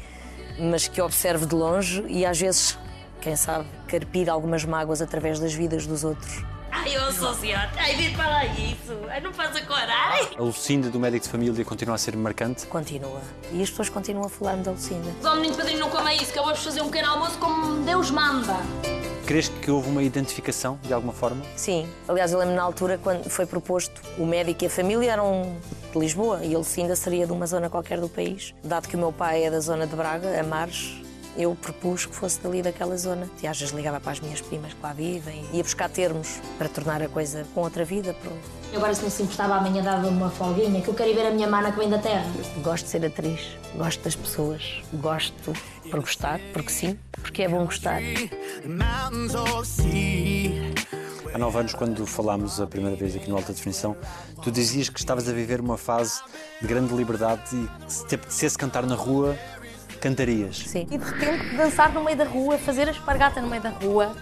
mas 0.60 0.86
que 0.86 1.02
observo 1.02 1.44
de 1.44 1.56
longe 1.56 2.04
e 2.06 2.24
às 2.24 2.38
vezes, 2.38 2.78
quem 3.20 3.34
sabe, 3.34 3.66
carpir 3.88 4.30
algumas 4.30 4.64
mágoas 4.64 5.02
através 5.02 5.40
das 5.40 5.52
vidas 5.52 5.88
dos 5.88 6.04
outros. 6.04 6.44
Ai, 6.74 6.96
eu 6.96 7.12
sou 7.12 7.34
senhor. 7.34 7.68
Ai, 7.76 7.94
vir 7.96 8.16
para 8.16 8.46
isso. 8.46 8.98
Ai, 9.10 9.20
não 9.20 9.32
faz 9.32 9.54
a 9.54 9.60
coragem. 9.60 10.30
A 10.38 10.42
Lucinda 10.42 10.88
do 10.88 10.98
médico 10.98 11.26
de 11.26 11.30
família 11.30 11.64
continua 11.66 11.96
a 11.96 11.98
ser 11.98 12.16
marcante? 12.16 12.66
Continua. 12.66 13.20
E 13.52 13.62
as 13.62 13.68
pessoas 13.68 13.90
continuam 13.90 14.24
a 14.24 14.30
falar-me 14.30 14.62
da 14.62 14.70
Lucinda. 14.70 15.10
Ó, 15.22 15.34
menino 15.34 15.54
padrinho, 15.54 15.80
não 15.80 15.90
coma 15.90 16.14
isso, 16.14 16.32
que 16.32 16.38
eu 16.38 16.44
vou 16.44 16.56
fazer 16.56 16.80
um 16.80 16.86
pequeno 16.86 17.10
almoço 17.10 17.36
como 17.38 17.84
Deus 17.84 18.10
manda. 18.10 18.56
Crees 19.26 19.48
que 19.48 19.70
houve 19.70 19.90
uma 19.90 20.02
identificação, 20.02 20.80
de 20.82 20.94
alguma 20.94 21.12
forma? 21.12 21.44
Sim. 21.56 21.86
Aliás, 22.08 22.32
eu 22.32 22.38
lembro 22.38 22.54
na 22.54 22.62
altura, 22.62 22.98
quando 23.00 23.28
foi 23.28 23.44
proposto, 23.44 24.00
o 24.18 24.24
médico 24.26 24.64
e 24.64 24.66
a 24.66 24.70
família 24.70 25.12
eram 25.12 25.54
de 25.92 25.98
Lisboa 25.98 26.40
e 26.42 26.54
a 26.54 26.58
Lucinda 26.58 26.96
seria 26.96 27.26
de 27.26 27.32
uma 27.32 27.46
zona 27.46 27.68
qualquer 27.68 28.00
do 28.00 28.08
país. 28.08 28.54
Dado 28.64 28.88
que 28.88 28.96
o 28.96 28.98
meu 28.98 29.12
pai 29.12 29.44
é 29.44 29.50
da 29.50 29.60
zona 29.60 29.86
de 29.86 29.94
Braga, 29.94 30.40
a 30.40 30.42
Mares, 30.42 30.94
eu 31.36 31.54
propus 31.54 32.06
que 32.06 32.14
fosse 32.14 32.40
dali 32.40 32.62
daquela 32.62 32.96
zona. 32.96 33.28
E 33.42 33.46
às 33.46 33.58
vezes 33.58 33.74
ligava 33.74 34.00
para 34.00 34.12
as 34.12 34.20
minhas 34.20 34.40
primas 34.40 34.72
que 34.72 34.82
lá 34.82 34.92
vivem, 34.92 35.44
ia 35.52 35.62
buscar 35.62 35.88
termos 35.88 36.40
para 36.58 36.68
tornar 36.68 37.02
a 37.02 37.08
coisa 37.08 37.46
com 37.54 37.62
outra 37.62 37.84
vida. 37.84 38.14
Pronto. 38.14 38.62
Agora, 38.74 38.94
se 38.94 39.02
não 39.02 39.10
se 39.10 39.22
importava, 39.22 39.56
amanhã 39.56 39.82
dava 39.82 40.08
uma 40.08 40.30
folguinha, 40.30 40.80
que 40.80 40.88
eu 40.88 40.94
quero 40.94 41.10
ir 41.10 41.14
ver 41.14 41.26
a 41.26 41.30
minha 41.30 41.46
mana 41.46 41.70
que 41.72 41.78
vem 41.78 41.90
da 41.90 41.98
terra. 41.98 42.24
Gosto 42.62 42.84
de 42.84 42.90
ser 42.90 43.04
atriz, 43.04 43.40
gosto 43.76 44.02
das 44.02 44.16
pessoas, 44.16 44.82
gosto 44.94 45.52
por 45.90 46.00
gostar, 46.00 46.40
porque 46.52 46.70
sim, 46.70 46.98
porque 47.12 47.42
é 47.42 47.48
bom 47.48 47.64
gostar. 47.64 48.00
mountains 48.64 49.34
or 49.34 49.64
sea. 49.66 50.72
Há 51.34 51.38
nove 51.38 51.58
anos, 51.58 51.72
quando 51.72 52.06
falámos 52.06 52.60
a 52.60 52.66
primeira 52.66 52.94
vez 52.94 53.16
aqui 53.16 53.28
no 53.30 53.36
Alta 53.36 53.54
Definição, 53.54 53.96
tu 54.42 54.50
dizias 54.50 54.90
que 54.90 54.98
estavas 54.98 55.26
a 55.28 55.32
viver 55.32 55.60
uma 55.60 55.78
fase 55.78 56.20
de 56.60 56.66
grande 56.66 56.94
liberdade 56.94 57.42
e 57.54 57.84
que 57.86 57.92
se 57.92 58.06
te 58.06 58.16
apetecesse 58.16 58.58
cantar 58.58 58.84
na 58.84 58.94
rua, 58.94 59.34
cantarias. 60.02 60.58
Sim. 60.58 60.86
E 60.90 60.98
de 60.98 61.04
repente 61.04 61.56
dançar 61.56 61.92
no 61.92 62.02
meio 62.02 62.16
da 62.16 62.24
rua, 62.24 62.58
fazer 62.58 62.88
a 62.88 62.90
espargata 62.90 63.40
no 63.40 63.48
meio 63.48 63.62
da 63.62 63.70
rua, 63.70 64.14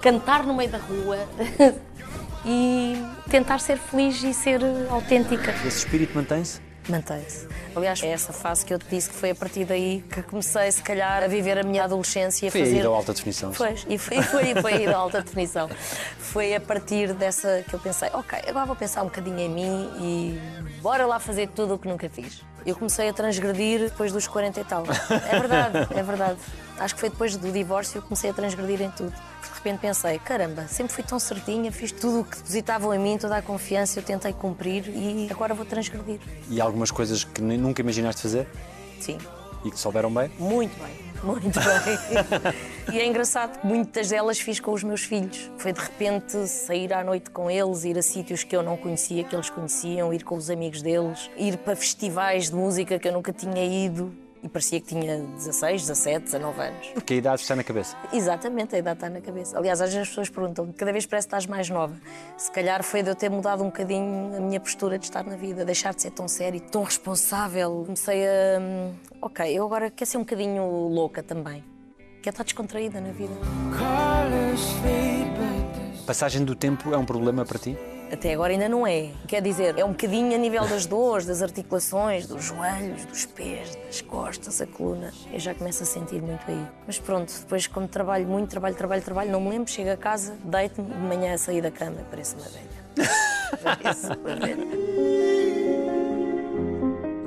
cantar 0.00 0.44
no 0.44 0.54
meio 0.54 0.70
da 0.70 0.78
rua 0.78 1.18
e 2.44 3.02
tentar 3.30 3.58
ser 3.58 3.78
feliz 3.78 4.22
e 4.22 4.34
ser 4.34 4.60
autêntica. 4.90 5.50
Esse 5.66 5.78
espírito 5.78 6.14
mantém-se? 6.14 6.60
Mantém-se. 6.86 7.48
Aliás, 7.74 8.02
é 8.02 8.08
essa 8.08 8.30
fase 8.30 8.66
que 8.66 8.74
eu 8.74 8.78
te 8.78 8.84
disse 8.90 9.08
que 9.08 9.16
foi 9.16 9.30
a 9.30 9.34
partir 9.34 9.64
daí 9.64 10.04
que 10.10 10.22
comecei, 10.22 10.70
se 10.70 10.82
calhar, 10.82 11.22
a 11.22 11.26
viver 11.26 11.58
a 11.58 11.62
minha 11.62 11.84
adolescência. 11.84 12.48
a 12.48 12.52
Foi 12.52 12.60
a 12.60 12.64
fazer... 12.64 12.78
ida 12.80 12.88
Alta 12.88 13.14
Definição. 13.14 13.52
Foi, 13.54 13.74
e 13.88 13.96
foi, 13.96 14.22
foi, 14.22 14.54
foi 14.54 14.72
aí 14.74 14.86
da 14.86 14.98
alta 14.98 15.22
definição. 15.22 15.70
Foi 16.18 16.54
a 16.54 16.60
partir 16.60 17.14
dessa 17.14 17.64
que 17.66 17.74
eu 17.74 17.80
pensei, 17.80 18.10
ok, 18.12 18.38
agora 18.46 18.66
vou 18.66 18.76
pensar 18.76 19.00
um 19.00 19.06
bocadinho 19.06 19.38
em 19.38 19.48
mim 19.48 19.90
e 19.98 20.40
bora 20.84 21.06
lá 21.06 21.18
fazer 21.18 21.48
tudo 21.48 21.74
o 21.74 21.78
que 21.78 21.88
nunca 21.88 22.10
fiz. 22.10 22.42
Eu 22.66 22.76
comecei 22.76 23.08
a 23.08 23.12
transgredir 23.12 23.80
depois 23.80 24.12
dos 24.12 24.28
40 24.28 24.60
e 24.60 24.64
tal. 24.64 24.84
É 24.84 25.40
verdade, 25.40 25.88
é 25.98 26.02
verdade. 26.02 26.38
Acho 26.78 26.94
que 26.94 27.00
foi 27.00 27.08
depois 27.08 27.34
do 27.38 27.50
divórcio 27.50 28.02
que 28.02 28.08
comecei 28.08 28.28
a 28.28 28.34
transgredir 28.34 28.82
em 28.82 28.90
tudo. 28.90 29.10
De 29.10 29.54
repente 29.54 29.78
pensei, 29.80 30.18
caramba, 30.18 30.66
sempre 30.68 30.92
fui 30.92 31.02
tão 31.02 31.18
certinha, 31.18 31.72
fiz 31.72 31.90
tudo 31.90 32.20
o 32.20 32.24
que 32.24 32.36
depositavam 32.36 32.92
em 32.92 32.98
mim, 32.98 33.16
toda 33.16 33.34
a 33.34 33.40
confiança, 33.40 33.98
eu 33.98 34.02
tentei 34.02 34.34
cumprir 34.34 34.86
e 34.88 35.26
agora 35.30 35.54
vou 35.54 35.64
transgredir. 35.64 36.20
E 36.50 36.60
algumas 36.60 36.90
coisas 36.90 37.24
que 37.24 37.40
nunca 37.40 37.80
imaginaste 37.80 38.20
fazer 38.20 38.46
Sim, 39.00 39.16
e 39.64 39.70
que 39.70 39.78
souberam 39.78 40.12
bem? 40.12 40.30
Muito 40.38 40.78
bem, 40.82 41.03
muito 41.24 41.58
bem. 41.60 42.94
e 42.94 43.00
é 43.00 43.06
engraçado 43.06 43.58
que 43.60 43.66
muitas 43.66 44.08
delas 44.08 44.38
fiz 44.38 44.60
com 44.60 44.72
os 44.72 44.82
meus 44.82 45.02
filhos. 45.02 45.50
Foi 45.58 45.72
de 45.72 45.80
repente 45.80 46.46
sair 46.46 46.92
à 46.92 47.02
noite 47.02 47.30
com 47.30 47.50
eles, 47.50 47.84
ir 47.84 47.98
a 47.98 48.02
sítios 48.02 48.44
que 48.44 48.54
eu 48.54 48.62
não 48.62 48.76
conhecia, 48.76 49.24
que 49.24 49.34
eles 49.34 49.50
conheciam, 49.50 50.12
ir 50.12 50.22
com 50.22 50.36
os 50.36 50.50
amigos 50.50 50.82
deles, 50.82 51.30
ir 51.36 51.56
para 51.58 51.74
festivais 51.74 52.50
de 52.50 52.54
música 52.54 52.98
que 52.98 53.08
eu 53.08 53.12
nunca 53.12 53.32
tinha 53.32 53.64
ido. 53.64 54.23
E 54.44 54.48
parecia 54.48 54.78
que 54.78 54.86
tinha 54.88 55.20
16, 55.20 55.80
17, 55.86 56.24
19 56.26 56.60
anos. 56.60 56.86
Porque 56.88 57.14
a 57.14 57.16
idade 57.16 57.40
está 57.40 57.56
na 57.56 57.64
cabeça. 57.64 57.96
Exatamente, 58.12 58.76
a 58.76 58.78
idade 58.78 58.98
está 58.98 59.08
na 59.08 59.22
cabeça. 59.22 59.56
Aliás, 59.56 59.80
às 59.80 59.88
vezes 59.88 60.02
as 60.02 60.08
pessoas 60.10 60.28
perguntam 60.28 60.70
cada 60.76 60.92
vez 60.92 61.06
parece 61.06 61.26
que 61.26 61.34
estás 61.34 61.46
mais 61.46 61.70
nova. 61.70 61.94
Se 62.36 62.50
calhar 62.52 62.82
foi 62.84 63.02
de 63.02 63.08
eu 63.08 63.14
ter 63.14 63.30
mudado 63.30 63.62
um 63.62 63.66
bocadinho 63.66 64.36
a 64.36 64.40
minha 64.40 64.60
postura 64.60 64.98
de 64.98 65.06
estar 65.06 65.24
na 65.24 65.34
vida, 65.34 65.64
deixar 65.64 65.94
de 65.94 66.02
ser 66.02 66.10
tão 66.10 66.28
sério, 66.28 66.60
tão 66.60 66.82
responsável. 66.82 67.84
Comecei 67.86 68.26
a. 68.26 68.60
hum, 68.60 68.92
Ok, 69.22 69.50
eu 69.50 69.64
agora 69.64 69.90
quero 69.90 70.10
ser 70.10 70.18
um 70.18 70.20
bocadinho 70.20 70.62
louca 70.88 71.22
também. 71.22 71.64
Quero 72.22 72.34
estar 72.34 72.44
descontraída 72.44 73.00
na 73.00 73.10
vida. 73.12 73.32
Passagem 76.06 76.44
do 76.44 76.54
tempo 76.54 76.92
é 76.92 76.98
um 76.98 77.06
problema 77.06 77.44
para 77.46 77.58
ti? 77.58 77.74
Até 78.14 78.32
agora 78.32 78.52
ainda 78.52 78.68
não 78.68 78.86
é. 78.86 79.10
Quer 79.26 79.42
dizer, 79.42 79.76
é 79.76 79.84
um 79.84 79.90
bocadinho 79.90 80.32
a 80.36 80.38
nível 80.38 80.64
das 80.68 80.86
dores, 80.86 81.26
das 81.26 81.42
articulações, 81.42 82.28
dos 82.28 82.44
joelhos, 82.44 83.04
dos 83.06 83.26
pés, 83.26 83.74
das 83.74 84.00
costas, 84.00 84.60
a 84.60 84.66
coluna. 84.68 85.12
Eu 85.32 85.40
já 85.40 85.52
começo 85.52 85.82
a 85.82 85.86
sentir 85.86 86.22
muito 86.22 86.48
aí. 86.48 86.64
Mas 86.86 86.96
pronto, 86.96 87.32
depois, 87.40 87.66
como 87.66 87.88
trabalho 87.88 88.24
muito, 88.24 88.50
trabalho, 88.50 88.76
trabalho, 88.76 89.02
trabalho, 89.02 89.32
não 89.32 89.40
me 89.40 89.50
lembro, 89.50 89.68
chego 89.68 89.90
a 89.90 89.96
casa, 89.96 90.36
deito-me 90.44 90.90
de 90.90 91.00
manhã 91.00 91.34
a 91.34 91.38
sair 91.38 91.60
da 91.60 91.72
cama, 91.72 92.06
parece 92.08 92.36
uma 92.36 92.44
velha. 92.44 92.84
Parece 93.62 94.06
uma 94.06 94.36
velha. 94.36 94.83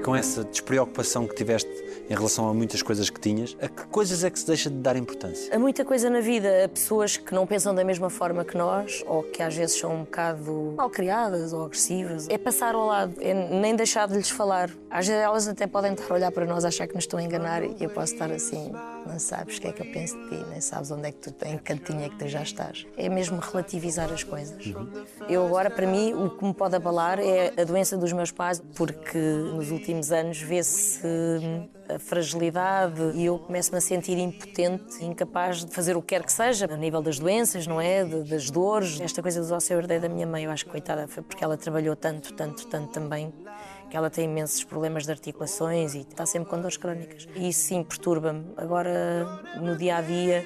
Com 0.08 0.16
essa 0.16 0.42
despreocupação 0.46 1.28
que 1.28 1.36
tiveste 1.36 1.70
em 2.10 2.16
relação 2.16 2.48
a 2.48 2.54
muitas 2.54 2.82
coisas 2.82 3.10
que 3.10 3.20
tinhas, 3.20 3.58
a 3.62 3.68
que 3.68 3.86
coisas 3.88 4.24
é 4.24 4.30
que 4.30 4.40
se 4.40 4.48
deixa 4.48 4.70
de 4.70 4.78
dar 4.78 4.96
importância? 4.96 5.54
Há 5.54 5.60
muita 5.60 5.84
coisa 5.84 6.10
na 6.10 6.22
vida, 6.22 6.64
há 6.64 6.70
pessoas 6.70 7.18
que 7.18 7.36
não 7.36 7.46
pensam 7.46 7.76
da 7.76 7.84
mesma 7.84 8.10
forma 8.10 8.46
que 8.46 8.56
nós, 8.56 9.04
ou 9.06 9.22
que 9.22 9.44
às 9.44 9.54
vezes 9.54 9.78
são 9.78 9.94
um 9.94 10.00
bocado 10.06 10.76
mal 10.78 10.90
criadas 10.90 11.52
ou 11.52 11.66
agressivas. 11.66 12.26
É 12.30 12.38
passar 12.38 12.74
ao 12.74 12.86
lado, 12.86 13.16
é 13.20 13.34
nem 13.34 13.76
deixar 13.76 14.08
de 14.08 14.16
lhes 14.16 14.30
falar. 14.30 14.70
Às 14.90 15.08
vezes 15.08 15.22
elas 15.22 15.46
até 15.46 15.68
podem 15.68 15.92
estar 15.92 16.10
a 16.10 16.14
olhar 16.16 16.32
para 16.32 16.46
nós, 16.46 16.64
achar 16.64 16.88
que 16.88 16.96
nos 16.96 17.04
estão 17.04 17.20
a 17.20 17.24
enganar 17.24 17.66
e 17.66 17.76
eu 17.78 17.90
posso 17.90 18.14
estar 18.14 18.32
assim, 18.32 18.72
não 19.08 19.20
sabes 19.20 19.58
o 19.58 19.62
que 19.62 19.68
é 19.68 19.72
que 19.74 19.82
eu 19.82 19.92
penso 19.92 20.18
de 20.18 20.30
ti, 20.30 20.46
nem 20.50 20.62
sabes 20.62 20.92
onde 20.92 21.08
é 21.08 21.12
que 21.12 21.20
tu, 21.32 21.46
em 21.46 21.58
que 21.58 21.64
cantinho 21.64 22.02
é 22.04 22.10
que 22.10 22.18
tu 22.18 22.28
já 22.28 22.42
estás. 22.44 22.86
É 22.98 23.08
mesmo 23.10 23.40
relativizar 23.40 24.12
as 24.12 24.24
coisas. 24.24 24.64
Eu 25.30 25.46
agora, 25.46 25.70
para 25.70 25.88
mim, 25.88 26.14
o 26.14 26.30
que 26.30 26.44
me 26.46 26.54
pode 26.54 26.76
abalar 26.76 27.20
é 27.20 27.54
a 27.60 27.64
doença 27.64 27.98
dos 27.98 28.12
meus 28.14 28.32
pais, 28.32 28.62
porque 28.76 29.18
nos 29.18 29.72
últimos 29.72 30.12
anos 30.12 30.40
vê-se 30.42 31.06
hum, 31.06 31.68
a 31.90 31.98
fragilidade 32.00 33.02
e 33.16 33.26
eu 33.26 33.40
começo-me 33.40 33.78
a 33.78 33.82
sentir 33.82 34.18
impotente, 34.18 35.04
incapaz 35.04 35.64
de 35.66 35.72
fazer 35.74 35.96
o 35.96 36.02
que 36.02 36.08
quer 36.10 36.24
que 36.24 36.32
seja, 36.32 36.66
a 36.72 36.78
nível 36.78 37.02
das 37.02 37.18
doenças, 37.20 37.66
não 37.66 37.80
é? 37.80 38.04
De- 38.04 38.24
das 38.24 38.50
dores. 38.50 39.00
Esta 39.00 39.22
coisa 39.22 39.42
dos 39.42 39.70
eu 39.70 39.80
herdei 39.80 40.00
da 40.00 40.10
minha 40.10 40.28
mãe, 40.28 40.44
eu 40.44 40.52
acho 40.52 40.66
que 40.66 40.72
coitada, 40.72 41.08
foi 41.08 41.24
porque 41.24 41.44
ela 41.44 41.58
trabalhou 41.58 41.96
tanto, 41.96 42.34
tanto, 42.34 42.68
tanto 42.68 42.92
também, 42.92 43.34
que 43.90 43.96
ela 43.96 44.10
tem 44.10 44.26
imensos 44.26 44.64
problemas 44.64 45.06
de 45.06 45.12
articulações 45.12 45.96
e 45.96 46.00
está 46.00 46.26
sempre 46.26 46.50
com 46.50 46.60
dores 46.60 46.78
crónicas. 46.78 47.28
E 47.36 47.50
isso 47.50 47.62
sim 47.62 47.84
perturba-me. 47.84 48.46
Agora, 48.58 49.42
no 49.62 49.78
dia 49.78 49.98
a 49.98 50.02
dia, 50.02 50.46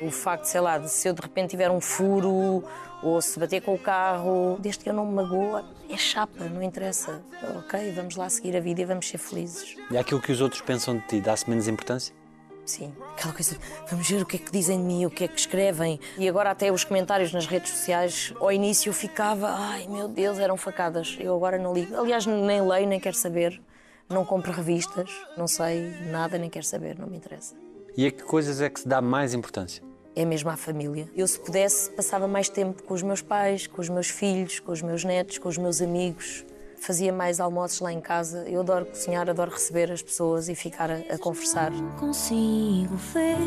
o 0.00 0.10
facto, 0.10 0.44
sei 0.44 0.60
lá, 0.60 0.78
de 0.78 0.90
se 0.90 1.08
eu 1.08 1.12
de 1.12 1.22
repente 1.22 1.50
tiver 1.50 1.70
um 1.70 1.80
furo 1.80 2.64
ou 3.02 3.20
se 3.20 3.38
bater 3.38 3.62
com 3.62 3.74
o 3.74 3.78
carro, 3.78 4.56
desde 4.60 4.84
que 4.84 4.90
eu 4.90 4.94
não 4.94 5.04
me 5.04 5.14
magoa, 5.14 5.64
é 5.88 5.96
chapa, 5.96 6.44
não 6.44 6.62
interessa. 6.62 7.22
Ok, 7.58 7.92
vamos 7.92 8.16
lá 8.16 8.28
seguir 8.28 8.56
a 8.56 8.60
vida 8.60 8.82
e 8.82 8.84
vamos 8.84 9.08
ser 9.08 9.18
felizes. 9.18 9.76
E 9.90 9.96
aquilo 9.96 10.20
que 10.20 10.30
os 10.30 10.40
outros 10.40 10.60
pensam 10.60 10.96
de 10.96 11.06
ti 11.06 11.20
dá-se 11.20 11.48
menos 11.50 11.66
importância? 11.66 12.21
Sim, 12.64 12.94
aquela 13.16 13.34
coisa, 13.34 13.56
vamos 13.90 14.08
ver 14.08 14.22
o 14.22 14.26
que 14.26 14.36
é 14.36 14.38
que 14.38 14.52
dizem 14.52 14.78
de 14.78 14.84
mim, 14.84 15.04
o 15.04 15.10
que 15.10 15.24
é 15.24 15.28
que 15.28 15.38
escrevem. 15.38 15.98
E 16.16 16.28
agora 16.28 16.50
até 16.50 16.70
os 16.70 16.84
comentários 16.84 17.32
nas 17.32 17.46
redes 17.46 17.72
sociais, 17.72 18.32
ao 18.38 18.52
início 18.52 18.88
eu 18.88 18.94
ficava, 18.94 19.48
ai 19.50 19.86
meu 19.88 20.06
Deus, 20.06 20.38
eram 20.38 20.56
facadas. 20.56 21.16
Eu 21.18 21.34
agora 21.34 21.58
não 21.58 21.74
ligo. 21.74 21.96
Aliás, 21.96 22.24
nem 22.24 22.62
leio, 22.62 22.86
nem 22.86 23.00
quero 23.00 23.16
saber. 23.16 23.60
Não 24.08 24.24
compro 24.24 24.52
revistas, 24.52 25.10
não 25.36 25.48
sei 25.48 25.90
nada, 26.10 26.38
nem 26.38 26.48
quero 26.48 26.64
saber, 26.64 26.98
não 26.98 27.08
me 27.08 27.16
interessa. 27.16 27.54
E 27.96 28.06
a 28.06 28.10
que 28.10 28.22
coisas 28.22 28.60
é 28.60 28.70
que 28.70 28.80
se 28.80 28.88
dá 28.88 29.00
mais 29.00 29.34
importância? 29.34 29.82
É 30.14 30.24
mesmo 30.24 30.50
à 30.50 30.56
família. 30.56 31.08
Eu, 31.16 31.26
se 31.26 31.40
pudesse, 31.40 31.90
passava 31.90 32.28
mais 32.28 32.48
tempo 32.48 32.82
com 32.82 32.94
os 32.94 33.02
meus 33.02 33.22
pais, 33.22 33.66
com 33.66 33.80
os 33.80 33.88
meus 33.88 34.08
filhos, 34.08 34.60
com 34.60 34.70
os 34.70 34.82
meus 34.82 35.04
netos, 35.04 35.38
com 35.38 35.48
os 35.48 35.56
meus 35.58 35.80
amigos. 35.80 36.44
Fazia 36.82 37.12
mais 37.12 37.38
almoços 37.38 37.78
lá 37.78 37.92
em 37.92 38.00
casa. 38.00 38.42
Eu 38.48 38.58
adoro 38.58 38.86
cozinhar, 38.86 39.30
adoro 39.30 39.52
receber 39.52 39.92
as 39.92 40.02
pessoas 40.02 40.48
e 40.48 40.54
ficar 40.56 40.90
a, 40.90 40.96
a 41.14 41.16
conversar. 41.16 41.70
Consigo 41.96 42.96
ver, 42.96 43.38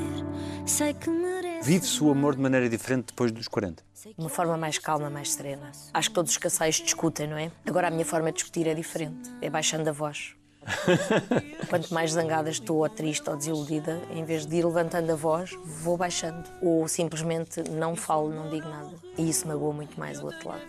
sei 0.66 0.94
que 0.94 1.10
merece. 1.10 1.70
Vive-se 1.70 2.02
o 2.02 2.10
amor 2.10 2.38
de 2.38 2.42
maneira 2.42 2.70
diferente 2.70 3.08
depois 3.08 3.34
dos 3.34 3.50
40? 3.50 3.84
De 4.06 4.14
uma 4.18 4.30
forma 4.30 4.56
mais 4.56 4.78
calma, 4.78 5.10
mais 5.10 5.34
serena. 5.34 5.70
Acho 5.94 6.10
que 6.10 6.16
todos 6.16 6.32
os 6.32 6.38
casais 6.38 6.76
discutem, 6.76 7.28
não 7.28 7.38
é? 7.38 7.52
Agora 7.66 7.90
a 7.90 7.92
minha 7.92 8.06
forma 8.06 8.32
de 8.32 8.36
discutir 8.36 8.68
é 8.68 8.74
diferente. 8.74 9.30
É 9.42 9.50
baixando 9.50 9.90
a 9.90 9.92
voz. 9.92 10.34
Quanto 11.70 11.94
mais 11.94 12.14
zangada 12.14 12.50
estou, 12.50 12.78
ou 12.78 12.90
triste 12.90 13.30
ou 13.30 13.36
desiludida, 13.36 14.02
em 14.12 14.24
vez 14.24 14.46
de 14.46 14.56
ir 14.56 14.66
levantando 14.66 15.12
a 15.12 15.16
voz, 15.16 15.52
vou 15.66 15.98
baixando. 15.98 16.50
Ou 16.62 16.88
simplesmente 16.88 17.70
não 17.70 17.98
falo, 17.98 18.30
não 18.30 18.50
digo 18.50 18.70
nada. 18.70 18.92
E 19.18 19.30
isso 19.30 19.46
magoa 19.46 19.74
muito 19.74 20.00
mais 20.00 20.22
o 20.22 20.28
outro 20.28 20.48
lado. 20.48 20.64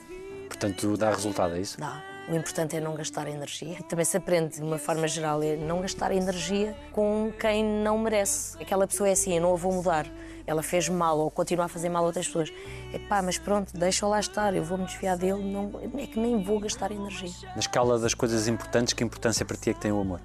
Portanto, 0.49 0.97
dá 0.97 1.11
resultado, 1.11 1.55
é 1.55 1.61
isso? 1.61 1.79
Dá. 1.79 2.16
O 2.29 2.35
importante 2.35 2.77
é 2.77 2.81
não 2.81 2.95
gastar 2.95 3.29
energia. 3.29 3.81
Também 3.89 4.05
se 4.05 4.17
aprende, 4.17 4.57
de 4.57 4.63
uma 4.63 4.79
forma 4.79 5.07
geral, 5.07 5.41
é 5.45 5.55
não 5.55 5.81
gastar 5.81 6.11
energia 6.11 6.77
com 6.91 7.33
quem 7.39 7.65
não 7.65 7.97
merece. 7.99 8.61
Aquela 8.61 8.85
pessoa 8.85 9.09
é 9.09 9.13
assim, 9.13 9.35
eu 9.37 9.43
não 9.43 9.53
a 9.53 9.57
vou 9.57 9.73
mudar. 9.73 10.07
Ela 10.45 10.61
fez 10.61 10.89
mal 10.89 11.19
ou 11.19 11.31
continua 11.31 11.67
a 11.67 11.69
fazer 11.69 11.89
mal 11.89 12.03
a 12.03 12.07
outras 12.07 12.27
pessoas. 12.27 12.53
Epá, 12.93 13.23
mas 13.23 13.39
pronto, 13.39 13.73
deixa-o 13.79 14.09
lá 14.09 14.19
estar, 14.19 14.55
eu 14.55 14.65
vou-me 14.65 14.85
desfiar 14.87 15.17
dele, 15.17 15.41
não, 15.41 15.71
é 15.97 16.07
que 16.07 16.19
nem 16.19 16.43
vou 16.43 16.59
gastar 16.59 16.91
energia. 16.91 17.31
Na 17.55 17.61
escala 17.61 17.97
das 17.97 18.13
coisas 18.13 18.49
importantes, 18.49 18.93
que 18.93 19.05
importância 19.05 19.45
para 19.45 19.57
ti 19.57 19.71
é 19.71 19.75
que 19.75 19.81
tem 19.81 19.93
o 19.93 20.01
amor? 20.01 20.21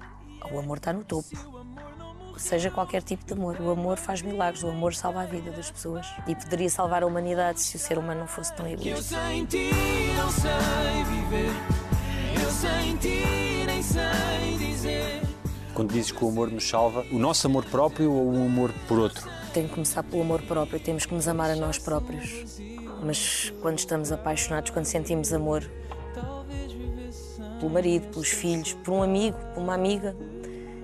O 0.50 0.58
amor 0.58 0.78
está 0.78 0.92
no 0.92 1.04
topo. 1.04 1.28
Seja 2.36 2.68
qualquer 2.70 3.02
tipo 3.02 3.24
de 3.24 3.32
amor. 3.32 3.60
O 3.60 3.70
amor 3.70 3.96
faz 3.96 4.22
milagres, 4.22 4.64
o 4.64 4.68
amor 4.68 4.92
salva 4.94 5.22
a 5.22 5.26
vida 5.26 5.52
das 5.52 5.70
pessoas. 5.70 6.06
E 6.26 6.34
poderia 6.34 6.68
salvar 6.68 7.04
a 7.04 7.06
humanidade 7.06 7.60
se 7.60 7.76
o 7.76 7.78
ser 7.78 7.96
humano 7.96 8.20
não 8.20 8.26
fosse 8.26 8.52
tão 8.54 8.66
Eu 8.66 8.72
egoísta. 8.72 9.16
Eu 12.42 12.50
sem 12.50 12.96
ti 12.96 13.22
nem 13.66 13.82
sei 13.82 14.58
dizer. 14.58 15.22
Quando 15.74 15.92
dizes 15.92 16.10
que 16.10 16.24
o 16.24 16.28
amor 16.28 16.50
nos 16.50 16.68
salva, 16.68 17.04
o 17.10 17.18
nosso 17.18 17.46
amor 17.46 17.64
próprio 17.64 18.12
ou 18.12 18.32
o 18.32 18.44
amor 18.44 18.72
por 18.88 18.98
outro? 18.98 19.28
Tem 19.54 19.66
que 19.66 19.74
começar 19.74 20.02
pelo 20.02 20.22
amor 20.22 20.42
próprio, 20.42 20.80
temos 20.80 21.06
que 21.06 21.14
nos 21.14 21.28
amar 21.28 21.50
a 21.50 21.56
nós 21.56 21.78
próprios. 21.78 22.60
Mas 23.02 23.52
quando 23.60 23.78
estamos 23.78 24.12
apaixonados, 24.12 24.70
quando 24.70 24.86
sentimos 24.86 25.32
amor 25.32 25.62
pelo 27.58 27.70
marido, 27.70 28.08
pelos 28.08 28.28
filhos, 28.28 28.72
por 28.74 28.92
um 28.92 29.02
amigo, 29.02 29.36
por 29.54 29.62
uma 29.62 29.74
amiga, 29.74 30.16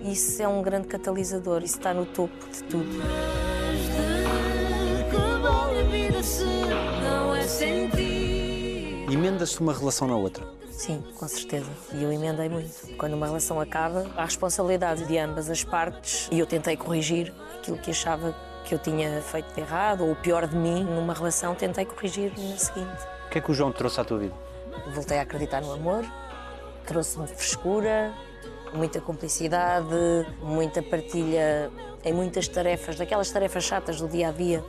isso 0.01 0.41
é 0.41 0.49
um 0.49 0.63
grande 0.63 0.87
catalisador, 0.87 1.63
isso 1.65 1.77
está 1.77 1.93
no 1.93 2.07
topo 2.07 2.37
de 2.53 2.63
tudo. 2.65 3.03
É. 3.03 3.49
Emenda-se 9.11 9.59
uma 9.61 9.73
relação 9.73 10.07
na 10.07 10.15
outra. 10.17 10.47
Sim, 10.79 11.03
com 11.19 11.27
certeza. 11.27 11.69
E 11.93 12.05
eu 12.05 12.13
emendei 12.13 12.49
muito. 12.49 12.97
Quando 12.97 13.15
uma 13.15 13.27
relação 13.27 13.61
acaba, 13.61 14.07
há 14.17 14.25
responsabilidade 14.25 15.05
de 15.07 15.19
ambas 15.19 15.51
as 15.51 15.65
partes 15.65 16.29
e 16.31 16.39
eu 16.39 16.47
tentei 16.47 16.77
corrigir 16.77 17.35
aquilo 17.59 17.77
que 17.79 17.91
achava 17.91 18.33
que 18.65 18.77
eu 18.77 18.79
tinha 18.79 19.21
feito 19.21 19.53
de 19.53 19.61
errado 19.61 20.05
ou 20.05 20.13
o 20.13 20.17
pior 20.17 20.47
de 20.47 20.55
mim 20.55 20.85
numa 20.85 21.13
relação, 21.13 21.53
tentei 21.57 21.85
corrigir 21.85 22.33
na 22.39 22.57
seguinte. 22.57 23.03
O 23.27 23.31
que 23.31 23.39
é 23.39 23.41
que 23.41 23.51
o 23.51 23.55
João 23.55 23.73
trouxe 23.73 24.01
à 24.01 24.05
tua 24.05 24.19
vida? 24.19 24.35
Voltei 24.95 25.19
a 25.19 25.23
acreditar 25.23 25.61
no 25.61 25.73
amor, 25.73 26.05
trouxe-me 26.87 27.27
frescura, 27.27 28.15
muita 28.73 29.01
cumplicidade, 29.01 29.89
muita 30.41 30.81
partilha 30.81 31.73
em 32.05 32.13
muitas 32.13 32.47
tarefas, 32.49 32.97
daquelas 32.97 33.31
tarefas 33.31 33.65
chatas 33.65 34.01
do 34.01 34.09
dia 34.09 34.29
a 34.29 34.33
dia, 34.33 34.65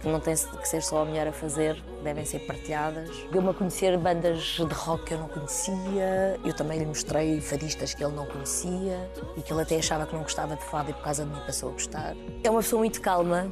que 0.00 0.08
não 0.08 0.20
tem 0.20 0.34
que 0.34 0.68
ser 0.68 0.82
só 0.82 1.02
a 1.02 1.04
mulher 1.04 1.26
a 1.28 1.32
fazer, 1.32 1.82
devem 2.02 2.24
ser 2.24 2.40
partilhadas. 2.40 3.10
Deu-me 3.30 3.50
a 3.50 3.54
conhecer 3.54 3.96
bandas 3.98 4.42
de 4.42 4.62
rock 4.64 5.04
que 5.04 5.14
eu 5.14 5.18
não 5.18 5.28
conhecia, 5.28 6.38
eu 6.44 6.54
também 6.54 6.78
lhe 6.78 6.86
mostrei 6.86 7.40
fadistas 7.40 7.94
que 7.94 8.04
ele 8.04 8.14
não 8.14 8.26
conhecia 8.26 9.10
e 9.36 9.42
que 9.42 9.52
ele 9.52 9.62
até 9.62 9.76
achava 9.76 10.06
que 10.06 10.14
não 10.14 10.22
gostava 10.22 10.56
de 10.56 10.64
fado 10.64 10.90
e 10.90 10.94
por 10.94 11.02
causa 11.02 11.24
de 11.24 11.30
mim 11.30 11.40
passou 11.46 11.70
a 11.70 11.72
gostar. 11.72 12.14
É 12.42 12.50
uma 12.50 12.60
pessoa 12.60 12.80
muito 12.80 13.00
calma, 13.00 13.50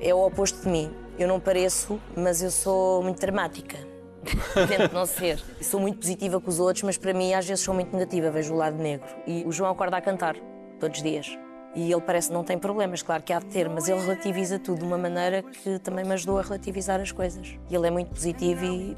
é 0.00 0.12
o 0.12 0.24
oposto 0.24 0.60
de 0.62 0.68
mim. 0.68 0.90
Eu 1.16 1.28
não 1.28 1.38
pareço, 1.38 2.00
mas 2.16 2.42
eu 2.42 2.50
sou 2.50 3.02
muito 3.02 3.20
dramática. 3.20 3.78
Tento 4.68 4.92
não 4.92 5.06
ser. 5.06 5.40
Sou 5.60 5.78
muito 5.78 5.98
positiva 5.98 6.40
com 6.40 6.48
os 6.48 6.58
outros, 6.58 6.82
mas 6.82 6.96
para 6.96 7.12
mim 7.12 7.34
às 7.34 7.46
vezes 7.46 7.62
sou 7.62 7.74
muito 7.74 7.92
negativa, 7.92 8.30
vejo 8.30 8.52
o 8.52 8.56
lado 8.56 8.76
negro. 8.76 9.06
E 9.26 9.44
o 9.44 9.52
João 9.52 9.70
acorda 9.70 9.96
a 9.96 10.00
cantar, 10.00 10.34
todos 10.80 10.98
os 10.98 11.02
dias. 11.04 11.43
E 11.74 11.90
ele 11.90 12.00
parece 12.00 12.28
que 12.28 12.34
não 12.34 12.44
tem 12.44 12.58
problemas, 12.58 13.02
claro 13.02 13.22
que 13.22 13.32
há 13.32 13.40
de 13.40 13.46
ter, 13.46 13.68
mas 13.68 13.88
ele 13.88 14.00
relativiza 14.00 14.58
tudo 14.58 14.78
de 14.78 14.84
uma 14.84 14.96
maneira 14.96 15.42
que 15.42 15.78
também 15.80 16.04
me 16.04 16.12
ajudou 16.12 16.38
a 16.38 16.42
relativizar 16.42 17.00
as 17.00 17.10
coisas. 17.10 17.58
E 17.68 17.74
ele 17.74 17.86
é 17.86 17.90
muito 17.90 18.10
positivo 18.10 18.64
e 18.64 18.96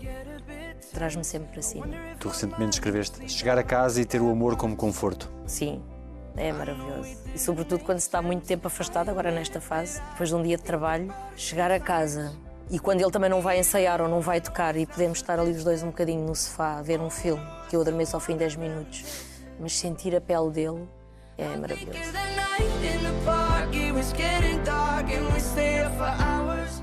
traz-me 0.92 1.24
sempre 1.24 1.48
para 1.48 1.62
cima. 1.62 1.88
Tu 2.20 2.28
recentemente 2.28 2.74
escreveste 2.74 3.28
chegar 3.30 3.58
a 3.58 3.62
casa 3.62 4.00
e 4.00 4.04
ter 4.04 4.20
o 4.20 4.30
amor 4.30 4.56
como 4.56 4.76
conforto. 4.76 5.30
Sim, 5.46 5.82
é 6.36 6.52
maravilhoso. 6.52 7.16
E 7.34 7.38
sobretudo 7.38 7.82
quando 7.82 7.98
se 7.98 8.06
está 8.06 8.20
muito 8.20 8.46
tempo 8.46 8.66
afastado, 8.66 9.08
agora 9.08 9.30
nesta 9.30 9.60
fase, 9.60 10.00
depois 10.10 10.28
de 10.28 10.34
um 10.34 10.42
dia 10.42 10.56
de 10.56 10.62
trabalho, 10.62 11.12
chegar 11.34 11.70
a 11.70 11.80
casa 11.80 12.32
e 12.68 12.78
quando 12.78 13.00
ele 13.00 13.10
também 13.10 13.30
não 13.30 13.40
vai 13.40 13.60
ensaiar 13.60 14.00
ou 14.00 14.08
não 14.08 14.20
vai 14.20 14.40
tocar 14.40 14.76
e 14.76 14.86
podemos 14.86 15.18
estar 15.18 15.38
ali 15.38 15.52
os 15.52 15.62
dois 15.62 15.82
um 15.82 15.86
bocadinho 15.86 16.26
no 16.26 16.34
sofá 16.34 16.78
a 16.78 16.82
ver 16.82 17.00
um 17.00 17.08
filme, 17.08 17.42
que 17.70 17.76
eu 17.76 17.80
adormeço 17.80 18.16
ao 18.16 18.20
fim 18.20 18.32
de 18.32 18.40
10 18.40 18.56
minutos, 18.56 19.04
mas 19.60 19.76
sentir 19.78 20.14
a 20.16 20.20
pele 20.20 20.50
dele 20.50 20.88
é 21.38 21.57
maravilhoso. 21.57 21.99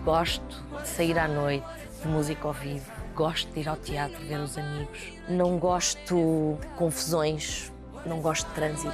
Gosto 0.04 0.64
de 0.82 0.88
sair 0.88 1.18
à 1.18 1.28
noite, 1.28 1.66
de 2.02 2.08
música 2.08 2.48
ao 2.48 2.54
vivo. 2.54 2.92
Gosto 3.16 3.52
de 3.54 3.60
ir 3.60 3.70
ao 3.70 3.78
teatro 3.78 4.18
ver 4.26 4.40
os 4.40 4.58
amigos. 4.58 5.14
Não 5.30 5.58
gosto 5.58 6.58
de 6.60 6.68
confusões, 6.76 7.72
não 8.06 8.22
gosto 8.22 8.48
de 8.50 8.54
trânsito. 8.56 8.94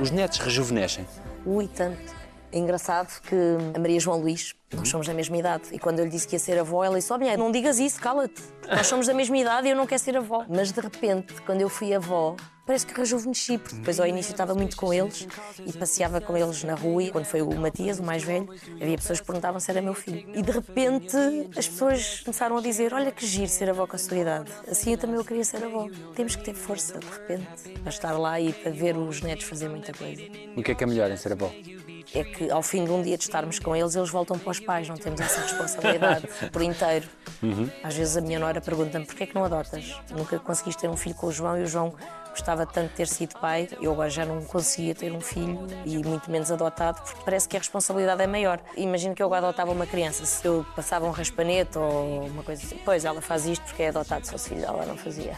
Os 0.00 0.10
netos 0.10 0.38
rejuvenescem. 0.38 1.06
Ui, 1.46 1.66
tanto. 1.68 2.17
É 2.50 2.58
engraçado 2.58 3.20
que 3.22 3.36
a 3.74 3.78
Maria 3.78 4.00
João 4.00 4.20
Luís, 4.20 4.54
nós 4.74 4.88
somos 4.88 5.06
da 5.06 5.12
mesma 5.12 5.36
idade, 5.36 5.64
e 5.72 5.78
quando 5.78 5.98
eu 5.98 6.04
lhe 6.06 6.10
disse 6.10 6.26
que 6.26 6.34
ia 6.34 6.38
ser 6.38 6.58
avó, 6.58 6.82
ela 6.82 6.96
disse: 6.96 7.12
Ó, 7.12 7.18
mulher, 7.18 7.36
não 7.36 7.52
digas 7.52 7.78
isso, 7.78 8.00
cala-te. 8.00 8.42
Nós 8.66 8.86
somos 8.86 9.06
da 9.06 9.14
mesma 9.14 9.36
idade 9.36 9.66
e 9.66 9.70
eu 9.70 9.76
não 9.76 9.86
quero 9.86 10.00
ser 10.00 10.16
avó. 10.16 10.44
Mas 10.48 10.72
de 10.72 10.80
repente, 10.80 11.34
quando 11.42 11.60
eu 11.60 11.68
fui 11.68 11.94
avó, 11.94 12.36
parece 12.66 12.86
que 12.86 12.94
rejuvenesci, 12.94 13.56
porque 13.56 13.76
depois 13.76 13.98
ao 13.98 14.06
início 14.06 14.30
estava 14.30 14.54
muito 14.54 14.76
com 14.76 14.92
eles 14.92 15.26
e 15.64 15.72
passeava 15.72 16.20
com 16.20 16.36
eles 16.36 16.62
na 16.64 16.74
rua. 16.74 17.02
E 17.02 17.10
quando 17.10 17.24
foi 17.24 17.40
o 17.40 17.50
Matias, 17.54 17.98
o 17.98 18.02
mais 18.02 18.22
velho, 18.22 18.46
havia 18.80 18.96
pessoas 18.96 19.20
que 19.20 19.26
perguntavam 19.26 19.58
se 19.58 19.70
era 19.70 19.80
meu 19.80 19.94
filho. 19.94 20.30
E 20.34 20.42
de 20.42 20.50
repente 20.50 21.16
as 21.56 21.66
pessoas 21.66 22.20
começaram 22.20 22.58
a 22.58 22.60
dizer: 22.60 22.92
Olha 22.92 23.10
que 23.10 23.26
giro 23.26 23.48
ser 23.48 23.70
avó 23.70 23.86
com 23.86 23.96
a 23.96 23.98
sua 23.98 24.18
idade. 24.18 24.50
Assim 24.70 24.92
eu 24.92 24.98
também 24.98 25.16
eu 25.16 25.24
queria 25.24 25.44
ser 25.44 25.64
avó. 25.64 25.86
Temos 26.14 26.36
que 26.36 26.44
ter 26.44 26.54
força, 26.54 26.98
de 26.98 27.06
repente, 27.06 27.78
para 27.80 27.90
estar 27.90 28.12
lá 28.12 28.38
e 28.38 28.52
para 28.52 28.70
ver 28.70 28.96
os 28.96 29.22
netos 29.22 29.46
fazer 29.46 29.68
muita 29.68 29.92
coisa 29.92 30.20
E 30.22 30.60
o 30.60 30.62
que 30.62 30.72
é 30.72 30.74
que 30.74 30.84
é 30.84 30.86
melhor 30.86 31.10
em 31.10 31.16
ser 31.16 31.32
avó? 31.32 31.50
É 32.14 32.24
que 32.24 32.50
ao 32.50 32.62
fim 32.62 32.84
de 32.84 32.90
um 32.90 33.02
dia 33.02 33.16
de 33.16 33.24
estarmos 33.24 33.58
com 33.58 33.74
eles, 33.76 33.94
eles 33.94 34.10
voltam 34.10 34.38
para 34.38 34.50
os 34.50 34.60
pais, 34.60 34.88
não 34.88 34.96
temos 34.96 35.20
essa 35.20 35.40
responsabilidade 35.40 36.26
por 36.52 36.62
inteiro. 36.62 37.08
Às 37.82 37.94
vezes 37.96 38.16
a 38.16 38.20
minha 38.20 38.38
nora 38.38 38.60
pergunta-me 38.60 39.04
porquê 39.04 39.24
é 39.24 39.26
que 39.26 39.34
não 39.34 39.44
adotas? 39.44 39.94
Nunca 40.10 40.38
conseguiste 40.38 40.80
ter 40.80 40.88
um 40.88 40.96
filho 40.96 41.14
com 41.14 41.26
o 41.26 41.32
João 41.32 41.58
e 41.58 41.62
o 41.62 41.66
João 41.66 41.94
gostava 42.30 42.64
tanto 42.64 42.90
de 42.90 42.94
ter 42.94 43.08
sido 43.08 43.38
pai, 43.40 43.68
eu 43.80 43.92
agora 43.92 44.08
já 44.08 44.24
não 44.24 44.42
conseguia 44.44 44.94
ter 44.94 45.12
um 45.12 45.20
filho 45.20 45.66
e 45.84 45.98
muito 45.98 46.30
menos 46.30 46.52
adotado, 46.52 47.02
porque 47.02 47.20
parece 47.24 47.48
que 47.48 47.56
a 47.56 47.58
responsabilidade 47.58 48.22
é 48.22 48.26
maior. 48.26 48.60
Imagino 48.76 49.14
que 49.14 49.22
eu 49.22 49.26
agora 49.26 49.48
adotava 49.48 49.72
uma 49.72 49.86
criança, 49.86 50.24
se 50.24 50.46
eu 50.46 50.64
passava 50.76 51.04
um 51.04 51.10
raspanete 51.10 51.76
ou 51.78 52.26
uma 52.26 52.44
coisa 52.44 52.64
assim, 52.64 52.78
pois 52.84 53.04
ela 53.04 53.20
faz 53.20 53.44
isto 53.46 53.64
porque 53.64 53.82
é 53.82 53.88
adotado, 53.88 54.24
se 54.24 54.30
fosse 54.30 54.50
filho 54.50 54.64
ela 54.64 54.86
não 54.86 54.96
fazia. 54.96 55.36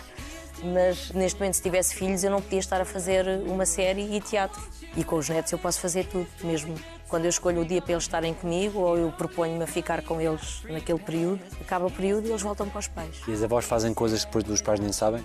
Mas 0.63 1.11
neste 1.13 1.39
momento, 1.41 1.55
se 1.55 1.63
tivesse 1.63 1.95
filhos, 1.95 2.23
eu 2.23 2.31
não 2.31 2.43
podia 2.43 2.59
estar 2.59 2.81
a 2.81 2.85
fazer 2.85 3.27
uma 3.47 3.65
série 3.65 4.15
e 4.15 4.21
teatro. 4.21 4.61
E 4.97 5.05
com 5.05 5.17
os 5.17 5.29
netos 5.29 5.53
eu 5.53 5.59
posso 5.59 5.81
fazer 5.81 6.05
tudo, 6.07 6.27
mesmo 6.43 6.75
quando 7.09 7.25
eu 7.25 7.31
escolho 7.31 7.63
o 7.63 7.65
dia 7.65 7.81
para 7.83 7.93
eles 7.93 8.05
estarem 8.05 8.35
comigo 8.35 8.79
ou 8.81 8.97
eu 8.97 9.13
proponho-me 9.13 9.65
a 9.65 9.67
ficar 9.67 10.03
com 10.03 10.21
eles 10.21 10.63
naquele 10.69 10.99
período. 10.99 11.41
Acaba 11.61 11.87
o 11.87 11.91
período 11.91 12.27
e 12.27 12.31
eles 12.31 12.43
voltam 12.43 12.69
para 12.69 12.79
os 12.79 12.89
pais. 12.89 13.17
E 13.27 13.33
as 13.33 13.43
avós 13.43 13.65
fazem 13.65 13.93
coisas 13.95 14.21
que 14.21 14.27
depois 14.27 14.45
dos 14.45 14.63
pais 14.63 14.79
nem 14.81 14.93
sabem? 14.93 15.25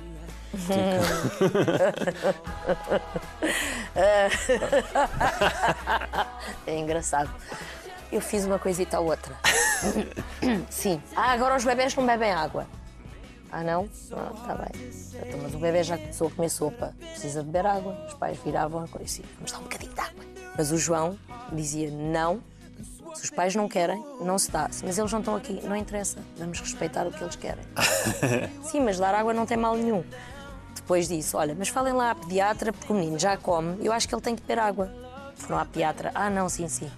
É 6.66 6.78
engraçado. 6.78 7.30
Eu 8.12 8.22
fiz 8.22 8.46
uma 8.46 8.60
coisita 8.60 9.00
ou 9.00 9.10
outra. 9.10 9.36
Sim. 10.70 11.02
Ah, 11.16 11.32
agora 11.32 11.56
os 11.56 11.64
bebés 11.64 11.96
não 11.96 12.06
bebem 12.06 12.32
água. 12.32 12.68
Ah, 13.56 13.64
não? 13.64 13.88
Ah, 14.12 14.34
tá 14.46 14.56
bem. 14.56 14.90
Então, 15.26 15.40
mas 15.42 15.54
o 15.56 15.58
bebê 15.58 15.82
já 15.82 15.98
começou 15.98 16.28
a 16.28 16.32
comer 16.32 16.50
sopa, 16.50 16.94
precisa 17.00 17.42
beber 17.42 17.66
água. 17.66 17.98
Os 18.06 18.14
pais 18.16 18.38
viravam 18.44 18.84
e 18.84 19.04
diziam, 19.06 19.26
vamos 19.38 19.54
dar 19.54 19.60
um 19.60 19.64
bocadinho 19.64 19.94
de 19.94 20.00
água. 20.02 20.26
Mas 20.58 20.72
o 20.74 20.78
João 20.78 21.18
dizia, 21.54 21.90
não, 21.90 22.44
se 23.14 23.24
os 23.24 23.30
pais 23.30 23.56
não 23.56 23.70
querem, 23.70 24.04
não 24.20 24.38
se 24.38 24.52
dá. 24.52 24.70
Mas 24.84 24.98
eles 24.98 25.10
não 25.10 25.20
estão 25.20 25.38
aqui, 25.38 25.62
não 25.64 25.74
interessa, 25.74 26.18
vamos 26.38 26.60
respeitar 26.60 27.08
o 27.08 27.12
que 27.14 27.24
eles 27.24 27.38
querem. 27.38 27.64
Sim, 28.62 28.82
mas 28.82 29.00
dar 29.00 29.16
água 29.16 29.34
não 29.34 29.46
tem 29.46 29.56
mal 29.56 29.78
nenhum. 29.78 30.04
Depois 30.76 31.08
disse, 31.08 31.34
olha, 31.34 31.56
mas 31.58 31.70
falem 31.70 31.94
lá 31.94 32.12
à 32.12 32.16
pediatra, 32.16 32.74
porque 32.74 32.92
o 32.92 32.96
menino 32.98 33.18
já 33.18 33.38
come, 33.38 33.78
eu 33.86 33.94
acho 33.94 34.06
que 34.06 34.14
ele 34.14 34.22
tem 34.22 34.36
que 34.36 34.42
beber 34.42 34.60
água. 34.60 34.92
Foram 35.38 35.60
à 35.60 35.66
pediatra, 35.66 36.12
ah, 36.14 36.30
não, 36.30 36.50
sim, 36.50 36.68
sim. 36.68 36.92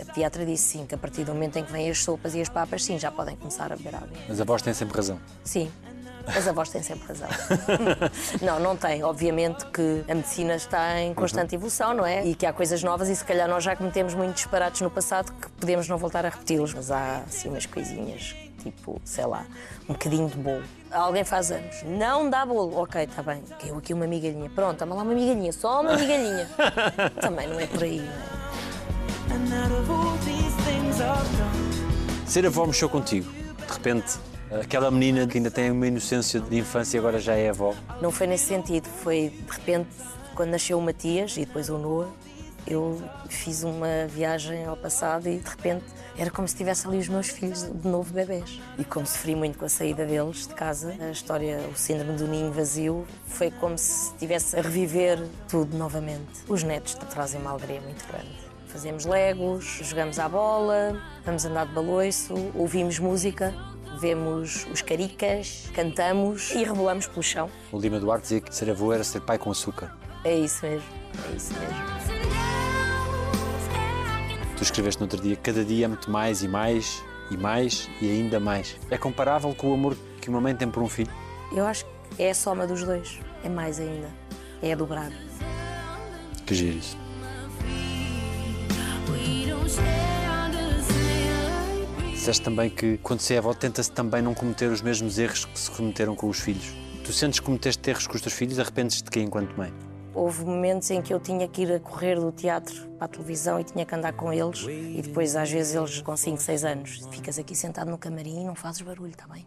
A 0.00 0.04
pediatra 0.04 0.44
disse 0.44 0.64
sim, 0.64 0.86
que 0.86 0.94
a 0.94 0.98
partir 0.98 1.24
do 1.24 1.32
momento 1.32 1.58
em 1.58 1.64
que 1.64 1.72
vêm 1.72 1.90
as 1.90 2.02
sopas 2.02 2.34
e 2.34 2.40
as 2.40 2.48
papas, 2.48 2.84
sim, 2.84 2.98
já 2.98 3.10
podem 3.10 3.36
começar 3.36 3.72
a 3.72 3.76
beber 3.76 3.94
água. 3.94 4.08
Mas 4.28 4.40
a 4.40 4.44
voz 4.44 4.62
tem 4.62 4.74
sempre 4.74 4.96
razão. 4.96 5.18
Sim, 5.42 5.70
as 6.26 6.48
avós 6.48 6.68
têm 6.68 6.82
sempre 6.82 7.06
razão. 7.06 7.28
não, 8.42 8.58
não 8.58 8.76
tem. 8.76 9.02
Obviamente 9.04 9.64
que 9.66 10.04
a 10.08 10.14
medicina 10.14 10.56
está 10.56 11.00
em 11.00 11.14
constante 11.14 11.54
evolução, 11.54 11.94
não 11.94 12.04
é? 12.04 12.26
E 12.26 12.34
que 12.34 12.44
há 12.44 12.52
coisas 12.52 12.82
novas 12.82 13.08
e 13.08 13.14
se 13.14 13.24
calhar 13.24 13.48
nós 13.48 13.62
já 13.62 13.76
cometemos 13.76 14.12
muitos 14.14 14.36
disparates 14.36 14.80
no 14.80 14.90
passado 14.90 15.32
que 15.32 15.48
podemos 15.50 15.88
não 15.88 15.96
voltar 15.96 16.26
a 16.26 16.28
repeti-los. 16.28 16.74
Mas 16.74 16.90
há 16.90 17.18
assim 17.26 17.48
umas 17.48 17.64
coisinhas, 17.66 18.34
tipo, 18.60 19.00
sei 19.04 19.24
lá, 19.26 19.46
um 19.88 19.92
bocadinho 19.92 20.28
de 20.28 20.36
bolo. 20.36 20.64
Alguém 20.90 21.24
faz 21.24 21.50
anos, 21.52 21.82
não 21.84 22.28
dá 22.28 22.44
bolo. 22.44 22.76
Ok, 22.80 23.02
está 23.02 23.22
bem, 23.22 23.42
caiu 23.60 23.76
aqui 23.76 23.94
uma 23.94 24.06
migalhinha. 24.06 24.50
Pronto, 24.50 24.78
toma 24.78 24.96
lá 24.96 25.02
uma 25.02 25.14
migalhinha, 25.14 25.52
só 25.52 25.80
uma 25.80 25.96
migalhinha. 25.96 26.48
Também 27.20 27.46
não 27.46 27.60
é 27.60 27.66
por 27.66 27.82
aí, 27.84 28.00
não 28.00 28.12
é? 28.12 28.35
Ser 32.26 32.46
avó 32.46 32.66
mexeu 32.66 32.88
contigo. 32.88 33.30
De 33.30 33.72
repente, 33.72 34.18
aquela 34.50 34.90
menina 34.90 35.26
que 35.26 35.38
ainda 35.38 35.50
tem 35.50 35.70
uma 35.70 35.86
inocência 35.86 36.40
de 36.40 36.58
infância 36.58 36.96
e 36.96 36.98
agora 36.98 37.18
já 37.18 37.34
é 37.34 37.50
avó. 37.50 37.74
Não 38.00 38.10
foi 38.10 38.26
nesse 38.26 38.46
sentido, 38.46 38.86
foi 38.86 39.30
de 39.30 39.52
repente 39.52 39.88
quando 40.34 40.50
nasceu 40.50 40.78
o 40.78 40.82
Matias 40.82 41.36
e 41.36 41.46
depois 41.46 41.70
o 41.70 41.78
Noah, 41.78 42.10
eu 42.66 43.00
fiz 43.28 43.62
uma 43.62 44.06
viagem 44.08 44.66
ao 44.66 44.76
passado 44.76 45.28
e 45.28 45.38
de 45.38 45.48
repente 45.48 45.84
era 46.18 46.30
como 46.30 46.46
se 46.48 46.56
tivesse 46.56 46.86
ali 46.86 46.98
os 46.98 47.08
meus 47.08 47.28
filhos 47.28 47.62
de 47.62 47.88
novo 47.88 48.12
bebés. 48.12 48.60
E 48.78 48.84
como 48.84 49.06
sofri 49.06 49.34
muito 49.34 49.58
com 49.58 49.64
a 49.64 49.68
saída 49.68 50.04
deles 50.04 50.46
de 50.46 50.54
casa, 50.54 50.94
a 51.00 51.10
história, 51.10 51.58
o 51.72 51.76
síndrome 51.76 52.18
do 52.18 52.26
ninho 52.26 52.52
vazio, 52.52 53.06
foi 53.26 53.50
como 53.50 53.78
se 53.78 54.12
estivesse 54.12 54.58
a 54.58 54.62
reviver 54.62 55.26
tudo 55.48 55.76
novamente. 55.76 56.44
Os 56.48 56.62
netos 56.62 56.94
trazem 57.10 57.40
uma 57.40 57.50
alegria 57.50 57.80
muito 57.80 58.06
grande. 58.08 58.45
Fazemos 58.76 59.06
legos, 59.06 59.80
jogamos 59.84 60.18
à 60.18 60.28
bola, 60.28 61.00
vamos 61.24 61.46
andar 61.46 61.66
de 61.66 61.72
baloiço, 61.72 62.34
ouvimos 62.54 62.98
música, 62.98 63.54
vemos 63.98 64.66
os 64.70 64.82
caricas, 64.82 65.70
cantamos 65.74 66.50
e 66.50 66.62
rebolamos 66.62 67.06
pelo 67.06 67.22
chão. 67.22 67.48
O 67.72 67.78
Lima 67.78 67.98
Duarte 67.98 68.24
dizia 68.24 68.40
que 68.42 68.54
ser 68.54 68.68
avô 68.68 68.92
era 68.92 69.02
ser 69.02 69.22
pai 69.22 69.38
com 69.38 69.50
açúcar. 69.50 69.96
É 70.24 70.38
isso 70.38 70.66
mesmo, 70.66 70.86
é 71.26 71.36
isso 71.36 71.54
mesmo. 71.54 71.74
Tu 74.58 74.62
escreveste 74.62 75.00
no 75.00 75.06
outro 75.06 75.22
dia, 75.22 75.36
cada 75.36 75.64
dia 75.64 75.86
amo-te 75.86 76.10
mais 76.10 76.42
e 76.42 76.48
mais 76.48 77.02
e 77.30 77.36
mais 77.38 77.88
e 78.02 78.10
ainda 78.10 78.38
mais. 78.38 78.76
É 78.90 78.98
comparável 78.98 79.54
com 79.54 79.70
o 79.70 79.72
amor 79.72 79.96
que 80.20 80.28
uma 80.28 80.42
mãe 80.42 80.54
tem 80.54 80.68
por 80.70 80.82
um 80.82 80.88
filho? 80.88 81.10
Eu 81.50 81.64
acho 81.64 81.86
que 82.14 82.22
é 82.22 82.28
a 82.28 82.34
soma 82.34 82.66
dos 82.66 82.84
dois, 82.84 83.20
é 83.42 83.48
mais 83.48 83.80
ainda, 83.80 84.10
é 84.62 84.74
a 84.74 84.76
dobrar. 84.76 85.10
Que 86.44 86.54
giro 86.54 86.76
isso. 86.76 87.05
Disseste 92.26 92.42
também 92.42 92.68
que 92.68 92.98
quando 92.98 93.20
se 93.20 93.34
é 93.34 93.38
avó 93.38 93.54
tenta-se 93.54 93.92
também 93.92 94.20
não 94.20 94.34
cometer 94.34 94.68
os 94.68 94.82
mesmos 94.82 95.16
erros 95.16 95.44
que 95.44 95.56
se 95.56 95.70
cometeram 95.70 96.16
com 96.16 96.28
os 96.28 96.40
filhos. 96.40 96.74
Tu 97.04 97.12
sentes 97.12 97.38
que 97.38 97.46
cometeste 97.46 97.88
erros 97.88 98.08
com 98.08 98.16
os 98.16 98.20
teus 98.20 98.34
filhos, 98.34 98.58
arrependes-te 98.58 99.04
de 99.04 99.10
quê 99.12 99.20
enquanto 99.20 99.56
mãe? 99.56 99.72
Houve 100.12 100.44
momentos 100.44 100.90
em 100.90 101.00
que 101.00 101.14
eu 101.14 101.20
tinha 101.20 101.46
que 101.46 101.62
ir 101.62 101.72
a 101.72 101.78
correr 101.78 102.18
do 102.18 102.32
teatro 102.32 102.88
para 102.98 103.04
a 103.04 103.08
televisão 103.08 103.60
e 103.60 103.64
tinha 103.64 103.86
que 103.86 103.94
andar 103.94 104.12
com 104.14 104.32
eles. 104.32 104.66
E 104.66 105.02
depois, 105.02 105.36
às 105.36 105.48
vezes, 105.48 105.76
eles 105.76 106.00
com 106.00 106.16
5, 106.16 106.42
6 106.42 106.64
anos, 106.64 107.06
ficas 107.12 107.38
aqui 107.38 107.54
sentado 107.54 107.92
no 107.92 107.96
camarim 107.96 108.40
e 108.40 108.44
não 108.44 108.56
fazes 108.56 108.80
barulho, 108.80 109.12
está 109.12 109.28
bem? 109.28 109.46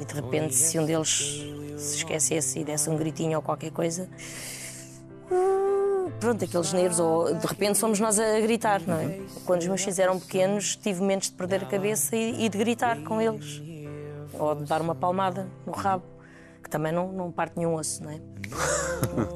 E 0.00 0.04
de 0.04 0.14
repente, 0.14 0.54
se 0.54 0.80
um 0.80 0.84
deles 0.84 1.44
se 1.76 1.96
esquecesse 1.98 2.58
e 2.58 2.64
desse 2.64 2.90
um 2.90 2.96
gritinho 2.96 3.36
ou 3.36 3.42
qualquer 3.42 3.70
coisa, 3.70 4.08
pronto, 6.18 6.44
aqueles 6.44 6.72
nervos, 6.72 6.98
ou 6.98 7.34
de 7.34 7.46
repente 7.46 7.78
somos 7.78 8.00
nós 8.00 8.18
a 8.18 8.40
gritar, 8.40 8.80
não 8.86 8.96
é? 8.96 9.20
Quando 9.44 9.60
os 9.60 9.66
meus 9.66 9.80
filhos 9.80 9.98
eram 9.98 10.18
pequenos, 10.18 10.76
tive 10.76 11.00
momentos 11.00 11.28
de 11.28 11.34
perder 11.34 11.62
a 11.62 11.66
cabeça 11.66 12.16
e, 12.16 12.44
e 12.44 12.48
de 12.48 12.58
gritar 12.58 13.02
com 13.02 13.20
eles, 13.20 13.62
ou 14.38 14.54
de 14.54 14.64
dar 14.64 14.80
uma 14.80 14.94
palmada 14.94 15.48
no 15.66 15.72
rabo, 15.72 16.04
que 16.62 16.68
também 16.68 16.92
não, 16.92 17.12
não 17.12 17.30
parte 17.30 17.56
nenhum 17.56 17.74
osso, 17.74 18.02
não 18.02 18.10
é? 18.10 18.20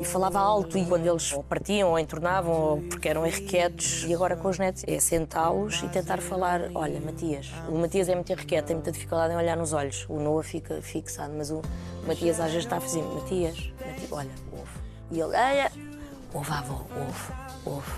E 0.01 0.05
falava 0.05 0.41
alto 0.41 0.77
e 0.77 0.85
quando 0.87 1.07
eles 1.07 1.33
partiam 1.49 1.91
ou 1.91 1.99
entornavam 1.99 2.53
ou 2.53 2.83
porque 2.83 3.09
eram 3.09 3.27
irrequietos 3.27 4.05
e 4.05 4.15
agora 4.15 4.37
com 4.37 4.49
os 4.49 4.59
netos 4.59 4.83
é 4.87 4.99
sentá-los 4.99 5.83
e 5.83 5.89
tentar 5.89 6.21
falar 6.21 6.71
olha 6.75 7.01
Matias, 7.01 7.53
o 7.69 7.79
Matias 7.79 8.09
é 8.09 8.15
muito 8.15 8.31
irrequieto 8.33 8.69
tem 8.69 8.77
muita 8.77 8.91
dificuldade 8.91 9.35
em 9.35 9.37
olhar 9.37 9.57
nos 9.57 9.73
olhos 9.73 10.07
o 10.09 10.19
Noah 10.19 10.43
fica 10.43 10.81
fixado, 10.83 11.35
mas 11.37 11.51
o 11.51 11.63
Matias 12.07 12.41
às 12.41 12.51
vezes 12.51 12.65
está 12.65 12.79
a 12.79 12.81
fazer 12.81 13.03
Matias, 13.03 13.73
Matias 13.87 14.13
olha, 14.13 14.31
ouve 14.53 14.71
e 15.11 15.21
ele, 15.21 15.37
olha 15.37 15.92
ouve 16.35 16.53
avó, 16.53 16.85
ouve, 16.97 17.33
ouve 17.65 17.93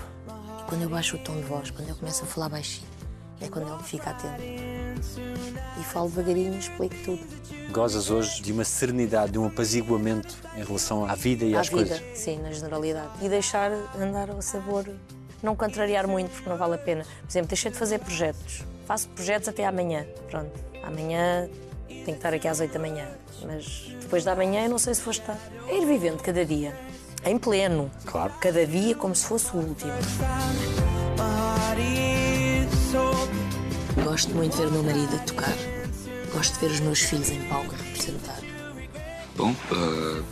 e 0.59 0.63
quando 0.67 0.81
eu 0.83 0.89
baixo 0.89 1.15
o 1.15 1.19
tom 1.19 1.35
de 1.35 1.43
voz, 1.43 1.71
quando 1.71 1.89
eu 1.89 1.95
começo 1.95 2.23
a 2.23 2.27
falar 2.27 2.49
baixinho 2.49 2.87
é 3.41 3.47
quando 3.47 3.67
ele 3.71 3.83
fica 3.83 4.11
atento 4.11 4.41
e 4.41 5.83
falo 5.83 6.09
devagarinho 6.09 6.53
e 6.53 6.57
explico 6.57 6.95
tudo 7.03 7.19
Gozas 7.71 8.09
hoje 8.09 8.41
de 8.41 8.53
uma 8.53 8.63
serenidade, 8.63 9.33
de 9.33 9.39
um 9.39 9.47
apaziguamento 9.47 10.33
em 10.55 10.63
relação 10.63 11.03
à 11.03 11.13
vida 11.13 11.43
e 11.43 11.55
à 11.55 11.59
às 11.59 11.67
vida, 11.67 11.87
coisas. 11.87 12.17
sim, 12.17 12.39
na 12.39 12.51
generalidade. 12.51 13.09
E 13.21 13.27
deixar 13.27 13.69
andar 13.99 14.29
ao 14.29 14.41
sabor, 14.41 14.87
não 15.43 15.57
contrariar 15.57 16.07
muito, 16.07 16.31
porque 16.31 16.49
não 16.49 16.55
vale 16.55 16.75
a 16.75 16.77
pena. 16.77 17.03
Por 17.03 17.29
exemplo, 17.29 17.49
deixei 17.49 17.71
de 17.71 17.77
fazer 17.77 17.99
projetos. 17.99 18.63
Faço 18.85 19.09
projetos 19.09 19.49
até 19.49 19.65
amanhã. 19.65 20.05
Pronto, 20.29 20.51
amanhã 20.83 21.49
tenho 21.89 22.03
que 22.05 22.11
estar 22.11 22.33
aqui 22.33 22.47
às 22.47 22.61
8 22.61 22.71
da 22.71 22.79
manhã. 22.79 23.07
Mas 23.43 23.93
depois 23.99 24.23
da 24.23 24.33
manhã 24.35 24.63
eu 24.63 24.69
não 24.69 24.79
sei 24.79 24.93
se 24.93 25.01
vou 25.01 25.11
estar. 25.11 25.37
É 25.67 25.77
ir 25.77 25.85
vivendo 25.85 26.21
cada 26.21 26.45
dia, 26.45 26.73
em 27.25 27.37
pleno. 27.37 27.91
Claro. 28.05 28.33
Cada 28.39 28.65
dia 28.65 28.95
como 28.95 29.15
se 29.15 29.25
fosse 29.25 29.55
o 29.55 29.59
último. 29.59 29.91
Gosto 34.03 34.33
muito 34.35 34.55
de 34.55 34.61
ver 34.61 34.67
o 34.67 34.71
meu 34.71 34.83
marido 34.83 35.15
a 35.15 35.19
tocar. 35.19 35.53
Gosto 36.33 36.53
de 36.53 36.59
ver 36.59 36.73
os 36.73 36.79
meus 36.79 36.99
filhos 36.99 37.29
em 37.29 37.41
palco 37.47 37.73
a 37.73 37.77
representar. 37.77 38.39
Bom, 39.35 39.53
ah, 39.71 40.23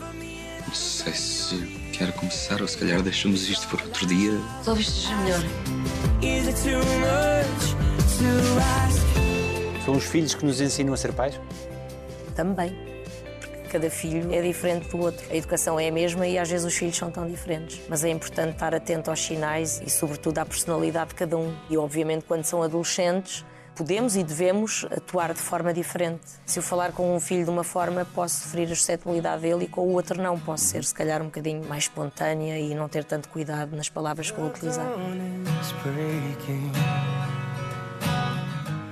não 0.65 0.73
sei 0.73 1.13
se 1.13 1.57
quero 1.91 2.13
começar 2.13 2.61
ou 2.61 2.67
se 2.67 2.77
calhar 2.77 3.01
deixamos 3.01 3.49
isto 3.49 3.67
por 3.67 3.81
outro 3.81 4.05
dia. 4.05 4.31
Talvez 4.63 4.89
seja 4.89 5.15
melhor. 5.17 5.41
Is 6.21 6.47
it 6.47 6.61
too 6.61 6.77
much 6.77 7.73
to 8.17 8.59
ask? 8.85 9.83
São 9.85 9.95
os 9.95 10.05
filhos 10.05 10.33
que 10.33 10.45
nos 10.45 10.61
ensinam 10.61 10.93
a 10.93 10.97
ser 10.97 11.11
pais? 11.11 11.39
Também. 12.35 12.92
Cada 13.73 13.89
filho 13.89 14.31
é 14.31 14.39
diferente 14.39 14.87
do 14.89 14.99
outro. 14.99 15.25
A 15.31 15.35
educação 15.35 15.79
é 15.79 15.87
a 15.87 15.91
mesma 15.91 16.27
e 16.27 16.37
às 16.37 16.47
vezes 16.47 16.63
os 16.63 16.75
filhos 16.75 16.95
são 16.95 17.09
tão 17.09 17.27
diferentes. 17.27 17.81
Mas 17.89 18.03
é 18.03 18.09
importante 18.09 18.53
estar 18.53 18.75
atento 18.75 19.09
aos 19.09 19.19
sinais 19.19 19.81
e, 19.83 19.89
sobretudo, 19.89 20.37
à 20.37 20.45
personalidade 20.45 21.09
de 21.09 21.15
cada 21.15 21.35
um. 21.35 21.51
E, 21.71 21.75
obviamente, 21.75 22.23
quando 22.23 22.43
são 22.43 22.61
adolescentes, 22.61 23.43
podemos 23.75 24.15
e 24.15 24.23
devemos 24.23 24.85
atuar 24.91 25.33
de 25.33 25.39
forma 25.39 25.73
diferente. 25.73 26.21
Se 26.45 26.59
eu 26.59 26.63
falar 26.63 26.91
com 26.91 27.15
um 27.15 27.19
filho 27.19 27.45
de 27.45 27.49
uma 27.49 27.63
forma, 27.63 28.05
posso 28.13 28.47
ferir 28.47 28.71
a 28.71 28.75
suscetibilidade 28.75 29.41
dele 29.41 29.65
e 29.65 29.67
com 29.67 29.81
o 29.81 29.93
outro 29.93 30.21
não. 30.21 30.37
Posso 30.37 30.65
ser, 30.65 30.83
se 30.83 30.93
calhar, 30.93 31.19
um 31.19 31.25
bocadinho 31.25 31.67
mais 31.67 31.85
espontânea 31.85 32.59
e 32.59 32.75
não 32.75 32.87
ter 32.87 33.03
tanto 33.03 33.27
cuidado 33.27 33.75
nas 33.75 33.89
palavras 33.89 34.29
que 34.29 34.39
vou 34.39 34.49
utilizar. 34.49 34.85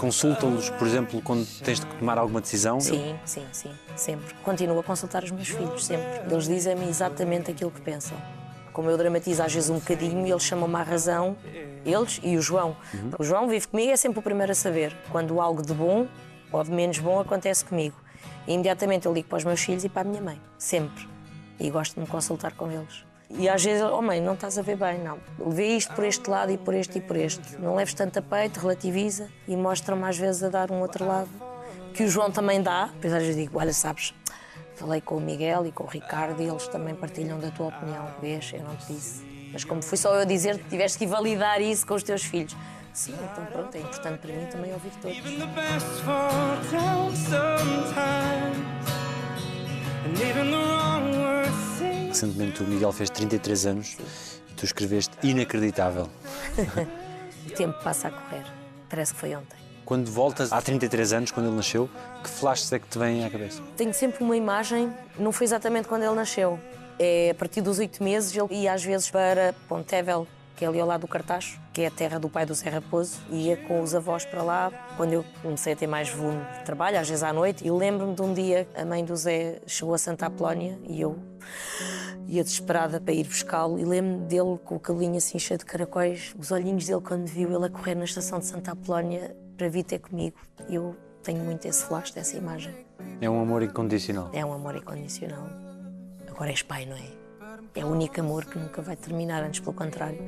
Consultam-los, 0.01 0.71
por 0.71 0.87
exemplo, 0.87 1.21
quando 1.21 1.45
tens 1.59 1.79
de 1.79 1.85
tomar 1.85 2.17
alguma 2.17 2.41
decisão? 2.41 2.79
Sim, 2.79 3.15
sim, 3.23 3.45
sim, 3.51 3.69
sempre. 3.95 4.33
Continuo 4.43 4.79
a 4.79 4.83
consultar 4.83 5.23
os 5.23 5.29
meus 5.29 5.47
filhos, 5.47 5.85
sempre. 5.85 6.21
Eles 6.27 6.47
dizem-me 6.47 6.89
exatamente 6.89 7.51
aquilo 7.51 7.69
que 7.69 7.79
pensam. 7.81 8.17
Como 8.73 8.89
eu 8.89 8.97
dramatizo 8.97 9.43
às 9.43 9.53
vezes 9.53 9.69
um 9.69 9.75
bocadinho, 9.75 10.25
eles 10.25 10.41
chamam-me 10.41 10.75
à 10.75 10.81
razão, 10.81 11.37
eles 11.85 12.19
e 12.23 12.35
o 12.35 12.41
João. 12.41 12.75
O 13.19 13.23
João 13.23 13.47
vive 13.47 13.67
comigo 13.67 13.89
e 13.89 13.91
é 13.91 13.95
sempre 13.95 14.17
o 14.17 14.23
primeiro 14.23 14.51
a 14.51 14.55
saber. 14.55 14.91
Quando 15.11 15.39
algo 15.39 15.61
de 15.61 15.73
bom 15.73 16.07
ou 16.51 16.63
de 16.63 16.71
menos 16.71 16.97
bom 16.97 17.19
acontece 17.19 17.63
comigo. 17.63 17.95
E 18.47 18.53
imediatamente 18.53 19.05
eu 19.05 19.13
ligo 19.13 19.27
para 19.27 19.37
os 19.37 19.43
meus 19.43 19.61
filhos 19.61 19.83
e 19.85 19.89
para 19.89 20.01
a 20.01 20.05
minha 20.05 20.21
mãe, 20.21 20.41
sempre. 20.57 21.07
E 21.59 21.69
gosto 21.69 21.93
de 21.93 21.99
me 21.99 22.07
consultar 22.07 22.53
com 22.53 22.71
eles. 22.71 23.05
E 23.37 23.47
às 23.47 23.63
vezes, 23.63 23.81
oh 23.83 24.01
mãe, 24.01 24.21
não 24.21 24.33
estás 24.33 24.57
a 24.57 24.61
ver 24.61 24.75
bem, 24.75 24.99
não. 24.99 25.17
Vê 25.51 25.75
isto 25.75 25.93
por 25.93 26.03
este 26.03 26.29
lado 26.29 26.51
e 26.51 26.57
por 26.57 26.73
este 26.73 26.97
e 26.97 27.01
por 27.01 27.15
este. 27.15 27.57
Não 27.57 27.75
leves 27.75 27.93
tanto 27.93 28.19
a 28.19 28.21
peito, 28.21 28.59
relativiza 28.59 29.29
e 29.47 29.55
mostra-me 29.55 30.03
às 30.03 30.17
vezes 30.17 30.43
a 30.43 30.49
dar 30.49 30.71
um 30.71 30.81
outro 30.81 31.05
lado. 31.05 31.29
Que 31.93 32.03
o 32.03 32.09
João 32.09 32.31
também 32.31 32.61
dá. 32.61 32.85
Depois 32.93 33.13
às 33.13 33.21
vezes 33.21 33.35
digo, 33.35 33.59
olha, 33.59 33.73
sabes, 33.73 34.13
falei 34.75 35.01
com 35.01 35.17
o 35.17 35.21
Miguel 35.21 35.65
e 35.65 35.71
com 35.71 35.83
o 35.83 35.87
Ricardo 35.87 36.41
e 36.41 36.47
eles 36.47 36.67
também 36.67 36.95
partilham 36.95 37.39
da 37.39 37.51
tua 37.51 37.67
opinião. 37.67 38.07
Vês, 38.21 38.51
eu 38.53 38.63
não 38.63 38.75
te 38.75 38.93
disse. 38.93 39.23
Mas 39.51 39.63
como 39.63 39.81
fui 39.81 39.97
só 39.97 40.15
eu 40.15 40.25
dizer, 40.25 40.63
tiveste 40.69 40.97
que 40.97 41.05
validar 41.05 41.61
isso 41.61 41.85
com 41.85 41.93
os 41.93 42.03
teus 42.03 42.23
filhos. 42.23 42.55
Sim, 42.93 43.13
então 43.31 43.45
pronto, 43.45 43.75
é 43.75 43.79
importante 43.79 44.19
para 44.19 44.33
mim 44.33 44.45
também 44.47 44.73
ouvir 44.73 44.91
todos. 45.01 45.17
Even 45.17 45.39
the 45.39 45.45
best. 45.47 45.87
Recentemente 52.21 52.61
o 52.61 52.67
Miguel 52.67 52.91
fez 52.91 53.09
33 53.09 53.65
anos 53.65 53.97
e 54.47 54.53
tu 54.53 54.63
escreveste 54.63 55.17
inacreditável. 55.23 56.07
O 57.43 57.53
tempo 57.53 57.83
passa 57.83 58.09
a 58.09 58.11
correr. 58.11 58.45
Parece 58.87 59.15
que 59.15 59.19
foi 59.19 59.35
ontem. 59.35 59.57
Quando 59.83 60.11
voltas 60.11 60.53
há 60.53 60.61
33 60.61 61.11
anos, 61.11 61.31
quando 61.31 61.47
ele 61.47 61.55
nasceu, 61.55 61.89
que 62.23 62.29
flashes 62.29 62.71
é 62.71 62.77
que 62.77 62.87
te 62.87 62.99
vêm 62.99 63.25
à 63.25 63.31
cabeça? 63.31 63.63
Tenho 63.75 63.91
sempre 63.95 64.23
uma 64.23 64.37
imagem, 64.37 64.93
não 65.17 65.31
foi 65.31 65.45
exatamente 65.45 65.87
quando 65.87 66.03
ele 66.03 66.13
nasceu. 66.13 66.59
É 66.99 67.31
a 67.31 67.33
partir 67.33 67.61
dos 67.61 67.79
oito 67.79 68.03
meses, 68.03 68.37
ele 68.37 68.61
ia 68.61 68.73
às 68.73 68.83
vezes 68.83 69.09
para 69.09 69.55
Pontevel, 69.67 70.27
que 70.55 70.65
é 70.65 70.67
ali 70.67 70.79
ao 70.79 70.87
lado 70.87 71.01
do 71.01 71.07
Cartacho, 71.07 71.59
que 71.73 71.81
é 71.81 71.87
a 71.87 71.91
terra 71.91 72.19
do 72.19 72.29
pai 72.29 72.45
do 72.45 72.53
Zé 72.53 72.69
Raposo, 72.69 73.19
e 73.29 73.47
ia 73.47 73.57
com 73.57 73.81
os 73.81 73.95
avós 73.95 74.25
para 74.25 74.43
lá. 74.43 74.71
Quando 74.97 75.13
eu 75.13 75.25
comecei 75.41 75.73
a 75.73 75.75
ter 75.75 75.87
mais 75.87 76.09
volume 76.09 76.43
de 76.57 76.63
trabalho, 76.65 76.99
às 76.99 77.07
vezes 77.09 77.23
à 77.23 77.33
noite, 77.33 77.65
e 77.65 77.71
lembro-me 77.71 78.13
de 78.15 78.21
um 78.21 78.33
dia 78.33 78.67
a 78.75 78.85
mãe 78.85 79.03
do 79.03 79.15
Zé 79.15 79.61
chegou 79.65 79.93
a 79.93 79.97
Santa 79.97 80.27
Apolónia 80.27 80.77
e 80.87 81.01
eu 81.01 81.17
ia 82.27 82.43
desesperada 82.43 82.99
para 83.01 83.13
ir 83.13 83.25
buscá-lo 83.25 83.79
e 83.79 83.85
lembro-me 83.85 84.25
dele 84.25 84.57
com 84.63 84.75
o 84.75 84.79
cabelinho 84.79 85.17
assim 85.17 85.39
cheio 85.39 85.57
de 85.57 85.65
caracóis, 85.65 86.33
os 86.37 86.51
olhinhos 86.51 86.85
dele 86.85 87.01
quando 87.01 87.25
viu 87.25 87.53
ele 87.53 87.65
a 87.65 87.69
correr 87.69 87.95
na 87.95 88.05
estação 88.05 88.39
de 88.39 88.45
Santa 88.45 88.71
Apolónia 88.71 89.35
para 89.57 89.67
vir 89.69 89.83
ter 89.83 89.99
comigo. 89.99 90.37
Eu 90.69 90.95
tenho 91.23 91.43
muito 91.43 91.67
esse 91.67 91.83
flash 91.83 92.11
dessa 92.11 92.37
imagem. 92.37 92.73
É 93.19 93.29
um 93.29 93.41
amor 93.41 93.61
incondicional. 93.61 94.29
É 94.33 94.45
um 94.45 94.53
amor 94.53 94.75
incondicional. 94.75 95.47
Agora 96.27 96.49
és 96.49 96.63
pai, 96.63 96.85
não 96.85 96.95
é? 96.95 97.20
É 97.75 97.85
o 97.85 97.87
único 97.87 98.19
amor 98.19 98.45
que 98.45 98.57
nunca 98.59 98.81
vai 98.81 98.95
terminar, 98.95 99.43
antes 99.43 99.59
pelo 99.59 99.73
contrário. 99.73 100.19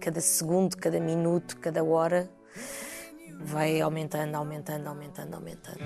Cada 0.00 0.20
segundo, 0.20 0.76
cada 0.76 1.00
minuto, 1.00 1.56
cada 1.58 1.84
hora 1.84 2.30
vai 3.40 3.80
aumentando, 3.80 4.34
aumentando, 4.36 4.88
aumentando, 4.88 5.34
aumentando. 5.34 5.78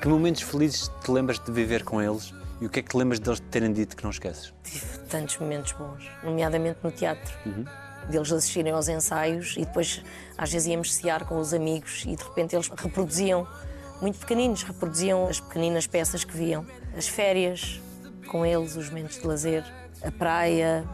Que 0.00 0.08
momentos 0.08 0.42
felizes 0.42 0.90
te 1.04 1.10
lembras 1.10 1.38
de 1.38 1.52
viver 1.52 1.84
com 1.84 2.00
eles 2.00 2.32
e 2.60 2.66
o 2.66 2.70
que 2.70 2.80
é 2.80 2.82
que 2.82 2.90
te 2.90 2.96
lembras 2.96 3.18
deles 3.18 3.40
te 3.40 3.46
terem 3.46 3.72
dito 3.72 3.96
que 3.96 4.02
não 4.02 4.10
esqueces? 4.10 4.52
Tive 4.62 4.98
tantos 5.08 5.38
momentos 5.38 5.72
bons, 5.72 6.10
nomeadamente 6.22 6.78
no 6.82 6.90
teatro. 6.90 7.34
Deles 8.08 8.32
assistirem 8.32 8.72
aos 8.72 8.88
ensaios 8.88 9.54
e 9.56 9.64
depois 9.64 10.02
às 10.36 10.52
vezes 10.52 10.68
íamos 10.68 10.94
cear 10.94 11.24
com 11.26 11.38
os 11.38 11.54
amigos 11.54 12.04
e 12.06 12.16
de 12.16 12.22
repente 12.22 12.54
eles 12.54 12.68
reproduziam, 12.68 13.46
muito 14.00 14.18
pequeninos, 14.18 14.62
reproduziam 14.62 15.26
as 15.28 15.40
pequeninas 15.40 15.86
peças 15.86 16.24
que 16.24 16.36
viam. 16.36 16.64
As 16.96 17.06
férias 17.06 17.80
com 18.28 18.46
eles, 18.46 18.76
os 18.76 18.88
momentos 18.88 19.18
de 19.18 19.26
lazer, 19.26 19.64
a 20.02 20.10
praia, 20.10 20.84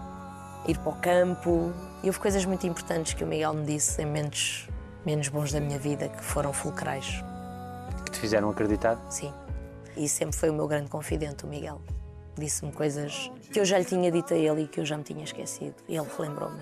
ir 0.66 0.78
para 0.78 0.90
o 0.90 0.96
campo. 0.96 1.72
E 2.02 2.06
houve 2.06 2.18
coisas 2.18 2.44
muito 2.44 2.66
importantes 2.66 3.14
que 3.14 3.22
o 3.22 3.26
Miguel 3.26 3.54
me 3.54 3.64
disse 3.64 4.00
em 4.02 4.06
momentos 4.06 4.68
menos 5.04 5.28
bons 5.28 5.52
da 5.52 5.60
minha 5.60 5.78
vida 5.78 6.08
que 6.08 6.22
foram 6.22 6.52
fulcrais. 6.52 7.22
Que 8.04 8.12
te 8.12 8.18
fizeram 8.18 8.50
acreditar? 8.50 8.98
Sim. 9.10 9.32
E 9.96 10.08
sempre 10.08 10.36
foi 10.36 10.50
o 10.50 10.54
meu 10.54 10.66
grande 10.66 10.90
confidente, 10.90 11.44
o 11.44 11.48
Miguel. 11.48 11.80
Disse-me 12.38 12.70
coisas 12.72 13.30
que 13.50 13.58
eu 13.58 13.64
já 13.64 13.78
lhe 13.78 13.84
tinha 13.84 14.10
dito 14.10 14.34
a 14.34 14.36
ele 14.36 14.62
e 14.62 14.68
que 14.68 14.80
eu 14.80 14.84
já 14.84 14.96
me 14.96 15.02
tinha 15.02 15.24
esquecido. 15.24 15.74
E 15.88 15.96
ele 15.96 16.06
relembrou-me. 16.16 16.60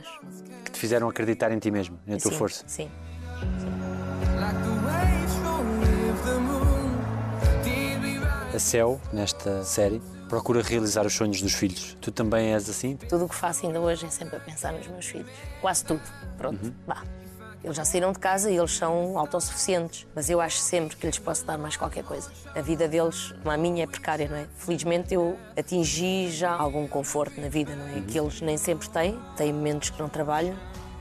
Que 0.64 0.70
te 0.70 0.78
fizeram 0.78 1.08
acreditar 1.08 1.50
em 1.50 1.58
ti 1.58 1.70
mesmo, 1.70 1.98
na 2.06 2.16
tua 2.16 2.30
Sim, 2.30 2.38
força? 2.38 2.64
Sim. 2.68 2.90
like 3.40 3.83
A 8.54 8.58
Céu, 8.60 9.00
nesta 9.12 9.64
série, 9.64 10.00
procura 10.28 10.62
realizar 10.62 11.04
os 11.04 11.12
sonhos 11.12 11.42
dos 11.42 11.54
filhos. 11.54 11.96
Tu 12.00 12.12
também 12.12 12.54
és 12.54 12.70
assim? 12.70 12.96
Tudo 12.96 13.24
o 13.24 13.28
que 13.28 13.34
faço 13.34 13.66
ainda 13.66 13.80
hoje 13.80 14.06
é 14.06 14.10
sempre 14.10 14.36
a 14.36 14.38
pensar 14.38 14.72
nos 14.72 14.86
meus 14.86 15.06
filhos. 15.06 15.28
Quase 15.60 15.84
tudo. 15.84 16.00
Pronto, 16.38 16.72
vá. 16.86 17.02
Eles 17.64 17.76
já 17.76 17.84
saíram 17.84 18.12
de 18.12 18.20
casa 18.20 18.52
e 18.52 18.56
eles 18.56 18.70
são 18.70 19.18
autossuficientes, 19.18 20.06
mas 20.14 20.30
eu 20.30 20.40
acho 20.40 20.58
sempre 20.58 20.96
que 20.96 21.04
lhes 21.04 21.18
posso 21.18 21.44
dar 21.44 21.58
mais 21.58 21.76
qualquer 21.76 22.04
coisa. 22.04 22.30
A 22.54 22.60
vida 22.60 22.86
deles, 22.86 23.32
como 23.42 23.50
a 23.50 23.56
minha, 23.56 23.82
é 23.82 23.86
precária, 23.88 24.28
não 24.28 24.36
é? 24.36 24.46
Felizmente 24.56 25.12
eu 25.12 25.36
atingi 25.56 26.30
já 26.30 26.52
algum 26.52 26.86
conforto 26.86 27.40
na 27.40 27.48
vida, 27.48 27.74
não 27.74 27.88
é? 27.88 28.02
Que 28.02 28.20
eles 28.20 28.40
nem 28.40 28.56
sempre 28.56 28.88
têm, 28.88 29.18
têm 29.36 29.52
momentos 29.52 29.90
que 29.90 29.98
não 29.98 30.08
trabalham 30.08 30.54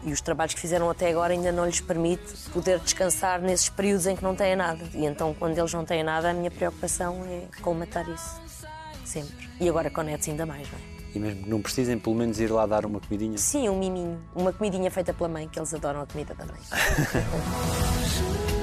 e 0.05 0.11
os 0.11 0.21
trabalhos 0.21 0.53
que 0.53 0.61
fizeram 0.61 0.89
até 0.89 1.09
agora 1.09 1.33
ainda 1.33 1.51
não 1.51 1.65
lhes 1.65 1.79
permite 1.79 2.23
poder 2.51 2.79
descansar 2.79 3.41
nesses 3.41 3.69
períodos 3.69 4.07
em 4.07 4.15
que 4.15 4.23
não 4.23 4.35
têm 4.35 4.55
nada. 4.55 4.83
E 4.93 5.05
então, 5.05 5.35
quando 5.37 5.57
eles 5.57 5.73
não 5.73 5.85
têm 5.85 6.03
nada, 6.03 6.29
a 6.29 6.33
minha 6.33 6.51
preocupação 6.51 7.23
é 7.25 7.61
colmatar 7.61 8.07
isso. 8.09 8.41
Sempre. 9.05 9.49
E 9.59 9.69
agora 9.69 9.89
com 9.89 10.01
netos 10.01 10.27
ainda 10.27 10.45
mais, 10.45 10.69
não 10.71 10.79
é? 10.79 10.93
E 11.15 11.19
mesmo 11.19 11.43
que 11.43 11.49
não 11.49 11.61
precisem, 11.61 11.99
pelo 11.99 12.15
menos 12.15 12.39
ir 12.39 12.51
lá 12.51 12.65
dar 12.65 12.85
uma 12.85 12.99
comidinha? 12.99 13.37
Sim, 13.37 13.69
um 13.69 13.77
miminho. 13.77 14.19
Uma 14.33 14.51
comidinha 14.51 14.89
feita 14.89 15.13
pela 15.13 15.29
mãe, 15.29 15.47
que 15.47 15.59
eles 15.59 15.73
adoram 15.73 16.01
a 16.01 16.07
comida 16.07 16.33
da 16.33 16.45
mãe. 16.45 16.57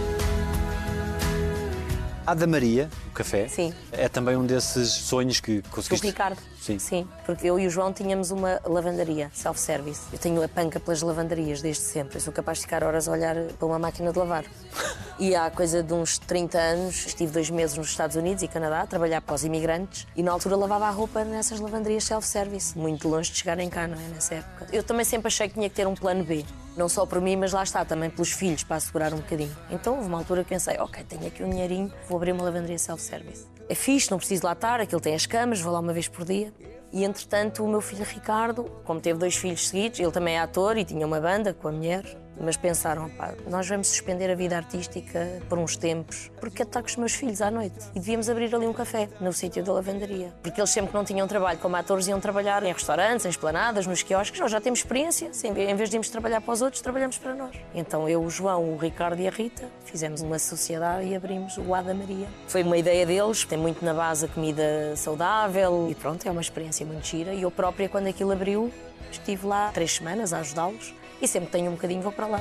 A 2.31 2.35
da 2.35 2.47
Maria, 2.47 2.89
o 3.09 3.11
café, 3.11 3.49
Sim. 3.49 3.75
é 3.91 4.09
também 4.09 4.37
um 4.37 4.47
desses 4.47 4.89
sonhos 4.89 5.41
que 5.41 5.63
Do 5.63 5.69
conseguiste. 5.69 6.07
Ricardo. 6.07 6.39
Sim. 6.61 7.09
porque 7.27 7.45
eu 7.51 7.59
e 7.59 7.67
o 7.67 7.71
João 7.71 7.93
tínhamos 7.93 8.31
uma 8.31 8.61
lavandaria, 8.65 9.29
self-service. 9.35 10.03
Eu 10.13 10.19
tenho 10.21 10.41
a 10.41 10.47
panca 10.47 10.79
pelas 10.79 11.03
lavandarias 11.03 11.61
desde 11.61 11.83
sempre. 11.83 12.19
Eu 12.19 12.21
sou 12.21 12.33
capaz 12.33 12.59
de 12.59 12.67
ficar 12.67 12.85
horas 12.85 13.09
a 13.09 13.11
olhar 13.11 13.35
para 13.59 13.67
uma 13.67 13.81
máquina 13.81 14.13
de 14.13 14.19
lavar. 14.21 14.45
E 15.19 15.35
há 15.35 15.51
coisa 15.51 15.83
de 15.83 15.93
uns 15.93 16.17
30 16.19 16.57
anos, 16.59 17.05
estive 17.09 17.31
dois 17.31 17.51
meses 17.51 17.77
nos 17.77 17.89
Estados 17.89 18.17
Unidos 18.17 18.43
e 18.43 18.49
Canadá 18.49 18.81
a 18.81 18.87
trabalhar 18.87 19.21
para 19.21 19.35
os 19.35 19.45
imigrantes 19.45 20.07
e 20.17 20.23
na 20.23 20.33
altura 20.33 20.57
lavava 20.57 20.87
a 20.87 20.91
roupa 20.91 21.23
nessas 21.25 21.61
lavandarias 21.61 22.05
self-service, 22.05 22.79
muito 22.79 23.07
longe 23.07 23.31
de 23.31 23.37
chegarem 23.37 23.69
cá, 23.69 23.87
não 23.87 23.99
é? 23.99 24.09
Nessa 24.15 24.37
época. 24.37 24.69
Eu 24.73 24.83
também 24.83 25.05
sempre 25.05 25.27
achei 25.29 25.47
que 25.47 25.53
tinha 25.53 25.69
que 25.69 25.75
ter 25.77 25.87
um 25.87 25.95
plano 25.95 26.25
B. 26.25 26.47
Não 26.77 26.89
só 26.89 27.05
por 27.05 27.21
mim, 27.21 27.37
mas 27.37 27.53
lá 27.53 27.63
está, 27.63 27.85
também 27.85 28.09
pelos 28.09 28.33
filhos, 28.33 28.63
para 28.63 28.77
assegurar 28.77 29.13
um 29.13 29.19
bocadinho. 29.19 29.55
Então 29.71 29.97
houve 29.97 30.09
uma 30.09 30.19
altura 30.19 30.45
que 30.45 30.51
pensei, 30.51 30.79
ok, 30.79 31.05
tenho 31.05 31.27
aqui 31.27 31.43
um 31.43 31.51
dinheirinho, 31.51 31.93
vou 32.09 32.17
abrir 32.17 32.33
uma 32.33 32.45
lavandaria 32.45 32.79
self-service. 32.79 33.47
É 33.69 33.75
fixe, 33.75 34.11
não 34.11 34.19
preciso 34.19 34.47
lá 34.47 34.53
estar, 34.53 34.81
aquilo 34.81 35.01
tem 35.01 35.15
as 35.15 35.27
camas, 35.27 35.61
vou 35.61 35.73
lá 35.73 35.81
uma 35.81 35.93
vez 35.93 36.09
por 36.09 36.25
dia. 36.25 36.53
E 36.93 37.05
entretanto, 37.05 37.65
o 37.65 37.69
meu 37.69 37.81
filho 37.81 38.05
Ricardo, 38.05 38.65
como 38.85 39.01
teve 39.01 39.19
dois 39.19 39.37
filhos 39.37 39.69
seguidos, 39.69 40.01
ele 40.01 40.11
também 40.11 40.35
é 40.35 40.41
ator 40.41 40.77
e 40.77 40.85
tinha 40.85 41.07
uma 41.07 41.21
banda 41.21 41.55
com 41.55 41.69
a 41.69 41.73
mulher, 41.73 42.05
mas 42.41 42.57
pensaram, 42.57 43.09
pá, 43.11 43.35
nós 43.49 43.69
vamos 43.69 43.89
suspender 43.89 44.31
a 44.31 44.35
vida 44.35 44.57
artística 44.57 45.27
por 45.49 45.59
uns 45.59 45.77
tempos, 45.77 46.31
porque 46.41 46.63
estar 46.63 46.81
com 46.81 46.89
os 46.89 46.97
meus 46.97 47.13
filhos 47.13 47.43
à 47.43 47.51
noite. 47.51 47.79
E 47.95 48.01
devíamos 48.01 48.29
abrir 48.29 48.55
ali 48.55 48.67
um 48.67 48.73
café, 48.73 49.09
no 49.21 49.33
sítio 49.33 49.63
da 49.63 49.73
lavandaria. 49.73 50.33
Porque 50.43 50.61
eles 50.61 50.71
sempre 50.71 50.91
que 50.91 50.97
não 50.97 51.05
tinham 51.05 51.27
trabalho 51.29 51.59
como 51.59 51.77
atores 51.77 52.09
iam 52.09 52.19
trabalhar 52.19 52.63
em 52.63 52.73
restaurantes, 52.73 53.27
em 53.27 53.29
esplanadas, 53.29 53.87
nos 53.87 54.03
quiosques. 54.03 54.41
Nós 54.41 54.51
já 54.51 54.61
temos 54.61 54.81
experiência, 54.81 55.29
assim, 55.29 55.49
em 55.49 55.75
vez 55.75 55.91
de 55.91 55.97
irmos 55.97 56.09
trabalhar 56.09 56.41
para 56.41 56.53
os 56.53 56.63
outros, 56.63 56.81
trabalhamos 56.83 57.19
para 57.19 57.35
nós. 57.35 57.55
Então 57.75 58.09
eu, 58.09 58.23
o 58.23 58.31
João, 58.31 58.73
o 58.73 58.77
Ricardo 58.77 59.21
e 59.21 59.29
a 59.29 59.31
Rita 59.31 59.65
fizemos 59.85 60.21
uma 60.23 60.39
sociedade 60.39 61.07
e 61.07 61.15
abrimos 61.15 61.59
o 61.59 61.75
Ada 61.75 61.93
Maria. 61.93 62.29
Foi 62.49 62.63
uma 62.63 62.77
ideia 62.77 63.05
deles, 63.05 63.45
tem 63.45 63.59
muito 63.59 63.85
na 63.85 63.93
base 63.93 64.25
a 64.25 64.29
comida 64.29 64.95
saudável 64.97 65.89
e 65.91 65.95
pronto, 65.95 66.27
é 66.27 66.31
uma 66.31 66.41
experiência 66.41 66.87
muito 66.87 67.07
gira. 67.07 67.35
E 67.35 67.43
eu 67.43 67.51
própria, 67.51 67.89
quando 67.89 68.07
aquilo 68.07 68.33
abriu, 68.33 68.73
estive 69.11 69.47
lá 69.47 69.71
três 69.73 69.93
semanas 69.93 70.33
a 70.33 70.39
ajudá-los 70.39 71.00
e 71.21 71.29
sempre 71.29 71.47
que 71.47 71.53
tenho 71.53 71.71
um 71.71 71.75
bocadinho 71.75 72.03
vou 72.03 72.13
para 72.13 72.27
lá. 72.27 72.41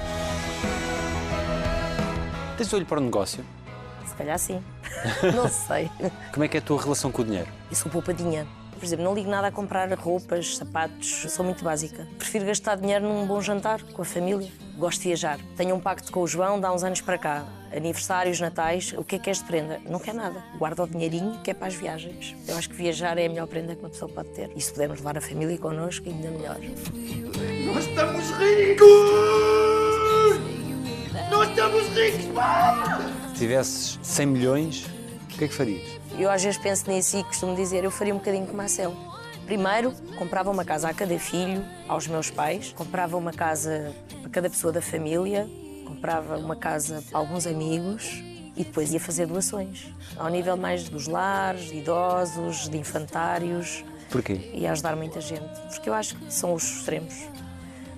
Tens 2.58 2.74
olho 2.74 2.86
para 2.86 3.00
o 3.00 3.04
negócio? 3.04 3.46
Se 4.06 4.14
calhar 4.16 4.38
sim. 4.38 4.62
não 5.36 5.48
sei. 5.48 5.90
Como 6.34 6.44
é 6.44 6.48
que 6.48 6.58
é 6.58 6.60
a 6.60 6.64
tua 6.64 6.82
relação 6.82 7.12
com 7.12 7.22
o 7.22 7.26
dinheiro? 7.26 7.48
Eu 7.70 7.76
sou 7.76 7.92
poupadinha. 7.92 8.46
Por 8.80 8.86
exemplo, 8.86 9.04
não 9.04 9.14
ligo 9.14 9.30
nada 9.30 9.48
a 9.48 9.52
comprar 9.52 9.92
roupas, 9.94 10.56
sapatos, 10.56 11.26
sou 11.30 11.44
muito 11.44 11.66
básica. 11.66 12.08
Prefiro 12.18 12.46
gastar 12.46 12.78
dinheiro 12.78 13.06
num 13.06 13.28
bom 13.28 13.42
jantar 13.42 13.84
com 13.84 14.02
a 14.02 14.06
família. 14.06 14.50
Gosto 14.78 15.02
de 15.02 15.10
viajar. 15.10 15.38
Tenho 15.58 15.76
um 15.76 15.82
pacto 15.82 16.10
com 16.14 16.22
o 16.22 16.28
João 16.28 16.58
de 16.58 16.66
há 16.66 16.72
uns 16.72 16.82
anos 16.82 17.02
para 17.02 17.18
cá. 17.18 17.46
Aniversários, 17.76 18.40
natais, 18.40 18.94
o 18.98 19.04
que 19.04 19.18
é 19.18 19.20
que 19.20 19.30
és 19.30 19.40
de 19.40 19.44
prenda? 19.44 19.82
Não 19.86 20.00
quer 20.00 20.14
nada. 20.14 20.42
Guarda 20.58 20.84
o 20.84 20.88
dinheirinho 20.88 21.38
que 21.44 21.52
é 21.52 21.54
para 21.54 21.68
as 21.68 21.76
viagens. 21.76 22.34
Eu 22.48 22.58
acho 22.58 22.70
que 22.70 22.76
viajar 22.76 23.18
é 23.18 23.26
a 23.26 23.30
melhor 23.30 23.48
prenda 23.48 23.76
que 23.76 23.82
uma 23.82 23.90
pessoa 23.90 24.10
pode 24.10 24.30
ter. 24.30 24.50
E 24.56 24.62
se 24.62 24.72
pudermos 24.72 25.00
levar 25.00 25.18
a 25.18 25.22
família 25.22 25.58
connosco, 25.58 26.08
ainda 26.08 26.32
melhor. 26.32 26.58
Nós 27.66 27.86
estamos 27.86 28.32
ricos! 28.32 28.88
Nós 31.30 31.50
estamos 31.50 31.84
ricos, 31.90 32.26
pá! 32.34 32.98
Se 33.34 33.40
tivesses 33.40 34.00
100 34.02 34.26
milhões, 34.26 34.86
o 35.26 35.38
que 35.38 35.44
é 35.44 35.48
que 35.50 35.54
farias? 35.54 35.99
Eu 36.20 36.30
às 36.30 36.44
vezes 36.44 36.60
penso 36.60 36.90
nisso 36.92 37.18
e 37.18 37.24
costumo 37.24 37.56
dizer, 37.56 37.84
eu 37.84 37.90
faria 37.92 38.14
um 38.14 38.18
bocadinho 38.18 38.46
como 38.46 38.62
a 38.62 38.68
Cel. 38.68 38.94
Primeiro, 39.46 39.94
comprava 40.18 40.52
uma 40.52 40.66
casa 40.66 40.90
a 40.90 40.94
cada 40.94 41.18
filho, 41.18 41.66
aos 41.88 42.08
meus 42.08 42.30
pais, 42.30 42.74
comprava 42.76 43.16
uma 43.16 43.32
casa 43.32 43.96
para 44.22 44.30
cada 44.30 44.50
pessoa 44.50 44.74
da 44.74 44.82
família, 44.82 45.50
comprava 45.86 46.38
uma 46.38 46.56
casa 46.58 47.02
para 47.10 47.18
alguns 47.18 47.48
amigos 47.48 48.22
e 48.56 48.66
depois 48.66 48.92
ia 48.94 49.00
fazer 49.00 49.28
doações. 49.28 49.94
Ao 50.18 50.30
nível 50.30 50.58
mais 50.58 50.90
dos 50.90 51.08
lares, 51.08 51.70
de 51.70 51.78
idosos, 51.78 52.68
de 52.68 52.78
infantários, 52.78 53.84
Porquê? 54.12 54.52
e 54.54 54.68
ajudar 54.68 54.96
muita 54.98 55.22
gente. 55.22 55.50
Porque 55.70 55.90
eu 55.90 55.94
acho 55.94 56.16
que 56.16 56.34
são 56.34 56.54
os 56.54 56.64
extremos 56.64 57.16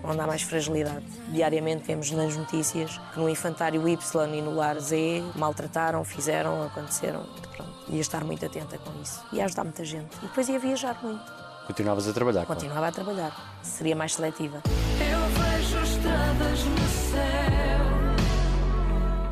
onde 0.04 0.20
há 0.20 0.28
mais 0.28 0.42
fragilidade. 0.42 1.06
Diariamente 1.30 1.84
vemos 1.86 2.12
nas 2.12 2.36
notícias 2.36 3.00
que 3.14 3.20
no 3.20 3.28
infantário 3.30 3.88
Y 3.88 4.36
e 4.36 4.42
no 4.42 4.54
lar 4.56 4.80
Z 4.80 5.24
maltrataram, 5.36 6.04
fizeram, 6.04 6.64
aconteceram. 6.64 7.26
Pronto. 7.56 7.71
Ia 7.92 8.00
estar 8.02 8.24
muito 8.24 8.46
atenta 8.46 8.78
com 8.78 8.92
isso. 9.02 9.22
Ia 9.34 9.46
ajudar 9.46 9.64
muita 9.66 9.84
gente. 9.84 10.16
E 10.18 10.22
depois 10.22 10.48
ia 10.48 10.58
viajar 10.60 10.98
muito. 11.04 11.22
Continuavas 11.68 12.08
a 12.08 12.14
trabalhar. 12.14 12.46
claro. 12.46 12.60
Continuava 12.60 12.88
a 12.88 12.92
trabalhar. 12.92 13.60
Seria 13.62 13.96
mais 13.96 14.14
seletiva. 14.16 14.62
Eu 14.66 15.20
vejo 15.44 15.78
estrelas 15.84 16.64
no 16.64 16.88
céu. 16.88 17.82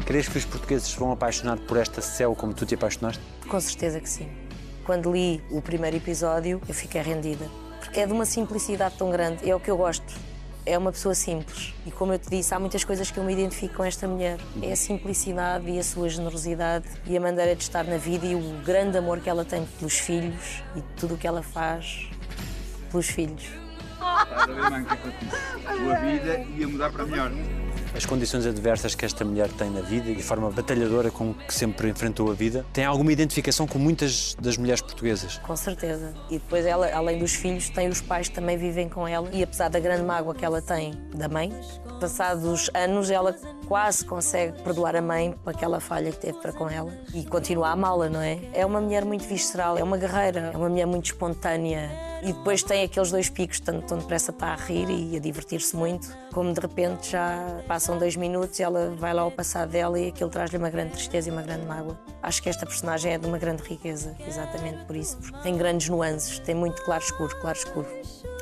Crees 0.05 0.27
que 0.27 0.37
os 0.37 0.45
portugueses 0.45 0.87
se 0.87 0.99
vão 0.99 1.11
apaixonar 1.11 1.57
por 1.59 1.77
esta 1.77 2.01
céu 2.01 2.35
como 2.35 2.53
tu 2.53 2.65
te 2.65 2.75
apaixonaste? 2.75 3.21
Com 3.47 3.59
certeza 3.59 3.99
que 3.99 4.09
sim. 4.09 4.29
Quando 4.85 5.11
li 5.11 5.41
o 5.51 5.61
primeiro 5.61 5.97
episódio, 5.97 6.61
eu 6.67 6.73
fiquei 6.73 7.01
rendida. 7.01 7.45
Porque 7.79 8.01
é 8.01 8.05
de 8.07 8.11
uma 8.11 8.25
simplicidade 8.25 8.95
tão 8.97 9.09
grande. 9.09 9.49
É 9.49 9.55
o 9.55 9.59
que 9.59 9.69
eu 9.69 9.77
gosto. 9.77 10.13
É 10.69 10.77
uma 10.77 10.91
pessoa 10.91 11.15
simples. 11.15 11.73
E 11.83 11.89
como 11.89 12.13
eu 12.13 12.19
te 12.19 12.29
disse, 12.29 12.53
há 12.53 12.59
muitas 12.59 12.83
coisas 12.83 13.09
que 13.09 13.17
eu 13.17 13.23
me 13.23 13.33
identifico 13.33 13.77
com 13.77 13.83
esta 13.83 14.07
mulher. 14.07 14.37
É 14.61 14.71
a 14.71 14.75
simplicidade 14.75 15.67
e 15.67 15.79
a 15.79 15.83
sua 15.83 16.07
generosidade 16.07 16.85
e 17.07 17.17
a 17.17 17.19
maneira 17.19 17.55
de 17.55 17.63
estar 17.63 17.83
na 17.85 17.97
vida 17.97 18.27
e 18.27 18.35
o 18.35 18.63
grande 18.63 18.95
amor 18.95 19.19
que 19.19 19.27
ela 19.27 19.43
tem 19.43 19.65
pelos 19.79 19.97
filhos 19.97 20.61
e 20.75 20.81
tudo 20.99 21.15
o 21.15 21.17
que 21.17 21.25
ela 21.25 21.41
faz 21.41 22.07
pelos 22.91 23.07
filhos. 23.07 23.45
Estás 23.93 24.63
a 24.63 24.69
ver? 24.69 24.85
A 25.65 25.75
tua 25.75 25.95
vida 25.95 26.37
ia 26.55 26.67
mudar 26.67 26.91
para 26.91 27.03
melhor. 27.03 27.31
As 27.95 28.05
condições 28.05 28.45
adversas 28.45 28.95
que 28.95 29.03
esta 29.03 29.25
mulher 29.25 29.49
tem 29.49 29.69
na 29.69 29.81
vida 29.81 30.09
e 30.09 30.15
a 30.15 30.23
forma 30.23 30.49
batalhadora 30.51 31.09
com 31.09 31.33
que 31.33 31.53
sempre 31.53 31.89
enfrentou 31.89 32.29
a 32.29 32.33
vida 32.33 32.65
tem 32.71 32.85
alguma 32.85 33.11
identificação 33.11 33.67
com 33.67 33.79
muitas 33.79 34.35
das 34.39 34.57
mulheres 34.57 34.81
portuguesas. 34.81 35.37
Com 35.39 35.55
certeza. 35.55 36.13
E 36.29 36.37
depois 36.37 36.65
ela, 36.65 36.89
além 36.93 37.19
dos 37.19 37.33
filhos, 37.33 37.69
tem 37.69 37.87
os 37.87 37.99
pais 37.99 38.29
que 38.29 38.35
também 38.35 38.57
vivem 38.57 38.87
com 38.87 39.07
ela. 39.07 39.29
E 39.33 39.43
apesar 39.43 39.69
da 39.69 39.79
grande 39.79 40.03
mágoa 40.03 40.35
que 40.35 40.45
ela 40.45 40.61
tem 40.61 40.93
da 41.15 41.27
mãe, 41.27 41.51
passados 41.99 42.69
anos 42.73 43.09
ela 43.09 43.35
quase 43.67 44.05
consegue 44.05 44.61
perdoar 44.63 44.95
a 44.95 45.01
mãe 45.01 45.35
por 45.43 45.53
aquela 45.53 45.79
falha 45.79 46.11
que 46.11 46.19
teve 46.19 46.39
para 46.39 46.53
com 46.53 46.69
ela 46.69 46.91
e 47.13 47.25
continua 47.25 47.69
a 47.69 47.71
amá-la, 47.71 48.09
não 48.09 48.21
é? 48.21 48.39
É 48.53 48.65
uma 48.65 48.79
mulher 48.79 49.03
muito 49.03 49.27
visceral, 49.27 49.77
é 49.77 49.83
uma 49.83 49.97
guerreira, 49.97 50.51
é 50.53 50.57
uma 50.57 50.69
mulher 50.69 50.85
muito 50.85 51.05
espontânea. 51.05 51.89
E 52.21 52.33
depois 52.33 52.61
tem 52.63 52.83
aqueles 52.83 53.11
dois 53.11 53.29
picos, 53.29 53.59
tanto 53.59 53.87
tão 53.87 53.97
depressa 53.97 54.31
está 54.31 54.47
a 54.47 54.55
rir 54.55 54.89
e 54.89 55.15
a 55.15 55.19
divertir-se 55.19 55.75
muito, 55.75 56.15
como 56.33 56.53
de 56.53 56.59
repente 56.59 57.11
já 57.11 57.61
passam 57.67 57.97
dois 57.97 58.15
minutos 58.15 58.59
e 58.59 58.63
ela 58.63 58.93
vai 58.97 59.13
lá 59.13 59.21
ao 59.21 59.31
passado 59.31 59.69
dela 59.69 59.97
e 59.97 60.09
aquilo 60.09 60.29
traz-lhe 60.29 60.57
uma 60.57 60.69
grande 60.69 60.91
tristeza 60.91 61.29
e 61.29 61.31
uma 61.31 61.41
grande 61.41 61.65
mágoa. 61.65 61.97
Acho 62.21 62.43
que 62.43 62.49
esta 62.49 62.65
personagem 62.65 63.13
é 63.13 63.17
de 63.17 63.25
uma 63.25 63.37
grande 63.37 63.63
riqueza, 63.63 64.15
exatamente 64.27 64.83
por 64.85 64.95
isso, 64.95 65.17
porque 65.17 65.37
tem 65.39 65.57
grandes 65.57 65.87
nuances, 65.87 66.39
tem 66.39 66.55
muito 66.55 66.83
claro-escuro, 66.83 67.33
claro-escuro. 67.39 67.87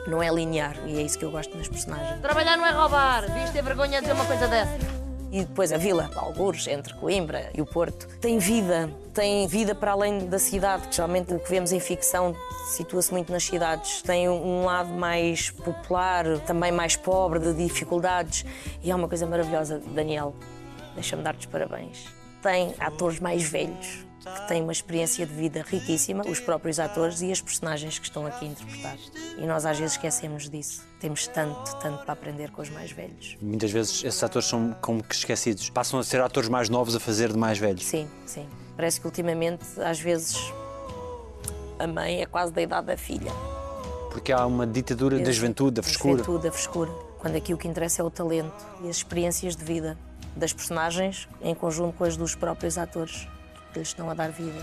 Não 0.07 0.23
é 0.23 0.29
linear 0.33 0.75
e 0.87 0.97
é 0.97 1.01
isso 1.01 1.19
que 1.19 1.25
eu 1.25 1.31
gosto 1.31 1.55
nas 1.57 1.67
personagens. 1.67 2.19
Trabalhar 2.21 2.57
não 2.57 2.65
é 2.65 2.71
roubar. 2.71 3.31
Viste 3.31 3.51
ter 3.53 3.61
vergonha 3.61 3.99
de 3.99 4.07
dizer 4.07 4.13
uma 4.13 4.25
coisa 4.25 4.47
dessa. 4.47 5.06
E 5.31 5.43
depois 5.43 5.73
a 5.73 5.77
vila, 5.77 6.09
Algures, 6.15 6.67
entre 6.67 6.93
Coimbra 6.93 7.49
e 7.53 7.61
o 7.61 7.65
Porto, 7.65 8.07
tem 8.19 8.39
vida, 8.39 8.89
tem 9.13 9.45
vida 9.47 9.75
para 9.75 9.91
além 9.91 10.27
da 10.27 10.39
cidade, 10.39 10.87
geralmente 10.89 11.33
o 11.33 11.39
que 11.39 11.49
vemos 11.49 11.71
em 11.71 11.79
ficção 11.79 12.33
situa-se 12.67 13.11
muito 13.11 13.31
nas 13.31 13.43
cidades. 13.43 14.01
Tem 14.01 14.29
um 14.29 14.65
lado 14.65 14.89
mais 14.89 15.49
popular, 15.49 16.39
também 16.45 16.71
mais 16.71 16.95
pobre, 16.95 17.39
de 17.39 17.53
dificuldades. 17.53 18.45
E 18.83 18.91
é 18.91 18.95
uma 18.95 19.07
coisa 19.07 19.25
maravilhosa, 19.25 19.81
Daniel, 19.93 20.33
deixa-me 20.93 21.23
dar-te 21.23 21.39
os 21.39 21.45
parabéns. 21.45 22.05
Tem 22.41 22.73
atores 22.79 23.19
mais 23.19 23.43
velhos, 23.43 24.06
que 24.23 24.47
têm 24.47 24.61
uma 24.61 24.71
experiência 24.71 25.25
de 25.25 25.33
vida 25.33 25.63
riquíssima, 25.67 26.23
os 26.27 26.39
próprios 26.39 26.79
atores 26.79 27.21
e 27.21 27.31
as 27.31 27.39
personagens 27.39 27.97
que 27.99 28.05
estão 28.05 28.25
aqui 28.25 28.45
a 28.45 28.47
interpretar. 28.49 28.97
E 29.37 29.45
nós 29.45 29.65
às 29.65 29.77
vezes 29.77 29.93
esquecemos 29.93 30.49
disso. 30.49 30.81
Temos 30.99 31.27
tanto, 31.27 31.75
tanto 31.77 32.03
para 32.03 32.13
aprender 32.13 32.51
com 32.51 32.61
os 32.61 32.69
mais 32.69 32.91
velhos. 32.91 33.37
Muitas 33.41 33.71
vezes 33.71 34.03
esses 34.03 34.21
atores 34.23 34.47
são 34.47 34.75
como 34.81 35.03
que 35.03 35.15
esquecidos. 35.15 35.69
Passam 35.69 35.99
a 35.99 36.03
ser 36.03 36.19
atores 36.21 36.49
mais 36.49 36.67
novos 36.69 36.95
a 36.95 36.99
fazer 36.99 37.31
de 37.31 37.37
mais 37.37 37.57
velhos. 37.57 37.85
Sim, 37.85 38.07
sim. 38.25 38.45
Parece 38.75 38.99
que 38.99 39.05
ultimamente, 39.07 39.63
às 39.79 39.99
vezes, 39.99 40.35
a 41.79 41.87
mãe 41.87 42.21
é 42.21 42.25
quase 42.25 42.51
da 42.51 42.61
idade 42.61 42.87
da 42.87 42.97
filha. 42.97 43.31
Porque 44.11 44.31
há 44.31 44.45
uma 44.45 44.65
ditadura 44.65 45.19
da 45.19 45.31
juventude, 45.31 45.71
da 45.75 45.81
Da 45.81 45.83
frescura. 45.87 46.17
juventude, 46.17 46.43
da 46.43 46.51
frescura. 46.51 46.91
Quando 47.19 47.35
aqui 47.35 47.53
o 47.53 47.57
que 47.57 47.67
interessa 47.67 48.01
é 48.01 48.05
o 48.05 48.09
talento 48.09 48.53
e 48.83 48.89
as 48.89 48.97
experiências 48.97 49.55
de 49.55 49.63
vida 49.63 49.97
das 50.35 50.53
personagens 50.53 51.27
em 51.41 51.53
conjunto 51.55 51.95
com 51.97 52.03
as 52.03 52.15
dos 52.17 52.35
próprios 52.35 52.77
atores 52.77 53.27
que 53.77 53.79
lhes 53.79 53.87
estão 53.89 54.09
a 54.09 54.13
dar 54.13 54.31
vida. 54.31 54.59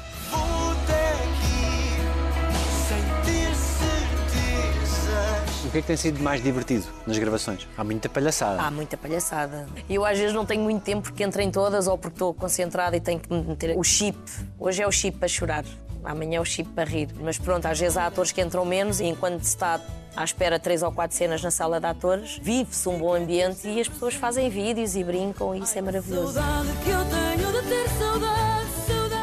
O 5.65 5.71
que 5.75 5.79
é 5.79 5.81
que 5.81 5.87
tem 5.89 5.97
sido 5.97 6.23
mais 6.23 6.43
divertido 6.43 6.87
nas 7.07 7.19
gravações? 7.19 7.67
Há 7.77 7.83
muita 7.83 8.09
palhaçada. 8.09 8.63
Há 8.63 8.71
muita 8.71 8.97
palhaçada. 8.97 9.67
Eu 9.89 10.05
às 10.05 10.17
vezes 10.19 10.33
não 10.33 10.47
tenho 10.47 10.63
muito 10.63 10.83
tempo 10.83 11.03
porque 11.03 11.25
entro 11.25 11.43
em 11.43 11.51
todas 11.51 11.89
ou 11.89 11.99
porque 11.99 12.15
estou 12.15 12.33
concentrada 12.33 12.97
e 12.97 13.01
tenho 13.01 13.19
que 13.19 13.33
meter 13.33 13.77
o 13.77 13.83
chip. 13.83 14.19
Hoje 14.59 14.83
é 14.83 14.87
o 14.87 14.93
chip 14.93 15.19
para 15.19 15.27
chorar, 15.27 15.65
amanhã 16.05 16.39
é 16.39 16.41
o 16.41 16.45
chip 16.45 16.71
para 16.71 16.85
rir. 16.85 17.09
Mas 17.21 17.39
pronto, 17.39 17.67
às 17.67 17.79
vezes 17.79 17.97
há 17.97 18.07
atores 18.07 18.31
que 18.31 18.41
entram 18.41 18.65
menos 18.65 19.01
e 19.01 19.05
enquanto 19.05 19.43
se 19.43 19.49
está 19.49 19.81
à 20.15 20.23
espera 20.23 20.61
três 20.61 20.81
ou 20.85 20.93
quatro 20.93 21.17
cenas 21.17 21.43
na 21.43 21.51
sala 21.51 21.81
de 21.81 21.87
atores, 21.87 22.39
vive-se 22.41 22.89
um 22.89 22.99
bom 22.99 23.15
ambiente 23.15 23.67
e 23.67 23.81
as 23.81 23.89
pessoas 23.89 24.15
fazem 24.15 24.49
vídeos 24.49 24.95
e 24.95 25.03
brincam 25.03 25.57
e 25.57 25.61
isso 25.61 25.77
é 25.77 25.83
maravilhoso. 25.83 26.35
Saudade 26.35 26.69
que 26.85 26.91
eu 26.91 27.05
tenho 27.05 27.63
de 27.63 27.69
ter 27.69 27.89
saudade. 27.99 28.64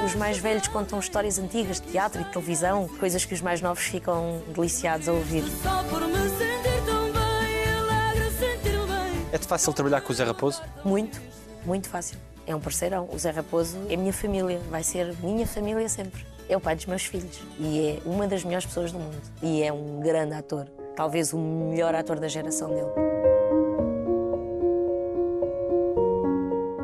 Os 0.04 0.16
mais 0.16 0.38
velhos 0.40 0.68
contam 0.68 1.00
histórias 1.00 1.38
antigas 1.38 1.80
de 1.80 1.88
teatro 1.88 2.22
e 2.22 2.24
de 2.24 2.32
televisão, 2.32 2.88
coisas 3.00 3.24
que 3.24 3.34
os 3.36 3.42
mais 3.42 3.62
novos 3.62 3.84
ficam 3.84 4.42
deliciados 4.48 5.08
a 5.08 5.14
ouvir. 5.14 5.44
Só 5.62 5.84
por 5.84 6.02
me 6.02 6.30
sentir 6.30 6.86
tão 6.86 7.04
bem, 7.12 7.74
alegre 7.80 8.32
sentir-me 8.32 8.88
bem. 8.88 9.28
É-te 9.32 9.46
fácil 9.46 9.72
trabalhar 9.74 10.02
com 10.02 10.12
o 10.12 10.16
Zé 10.16 10.24
Raposo? 10.24 10.62
Muito, 10.84 11.22
muito 11.66 11.88
fácil. 11.88 12.18
É 12.48 12.56
um 12.56 12.60
parceirão. 12.60 13.08
O 13.14 13.20
Zé 13.20 13.30
Raposo 13.30 13.78
é 13.90 13.96
minha 13.96 14.12
família, 14.12 14.60
vai 14.72 14.84
ser 14.84 15.16
minha 15.22 15.46
família 15.46 15.88
sempre. 15.88 16.26
É 16.50 16.58
o 16.58 16.60
pai 16.60 16.76
dos 16.76 16.88
meus 16.88 17.04
filhos 17.06 17.40
e 17.60 17.82
é 17.82 18.02
uma 18.04 18.28
das 18.28 18.44
melhores 18.44 18.66
pessoas 18.66 18.92
do 18.92 18.98
mundo. 18.98 19.22
E 19.42 19.62
é 19.62 19.72
um 19.72 20.00
grande 20.00 20.34
ator, 20.34 20.66
talvez 20.96 21.32
o 21.32 21.38
melhor 21.38 21.94
ator 21.94 22.20
da 22.20 22.28
geração 22.28 22.70
dele. 22.70 22.92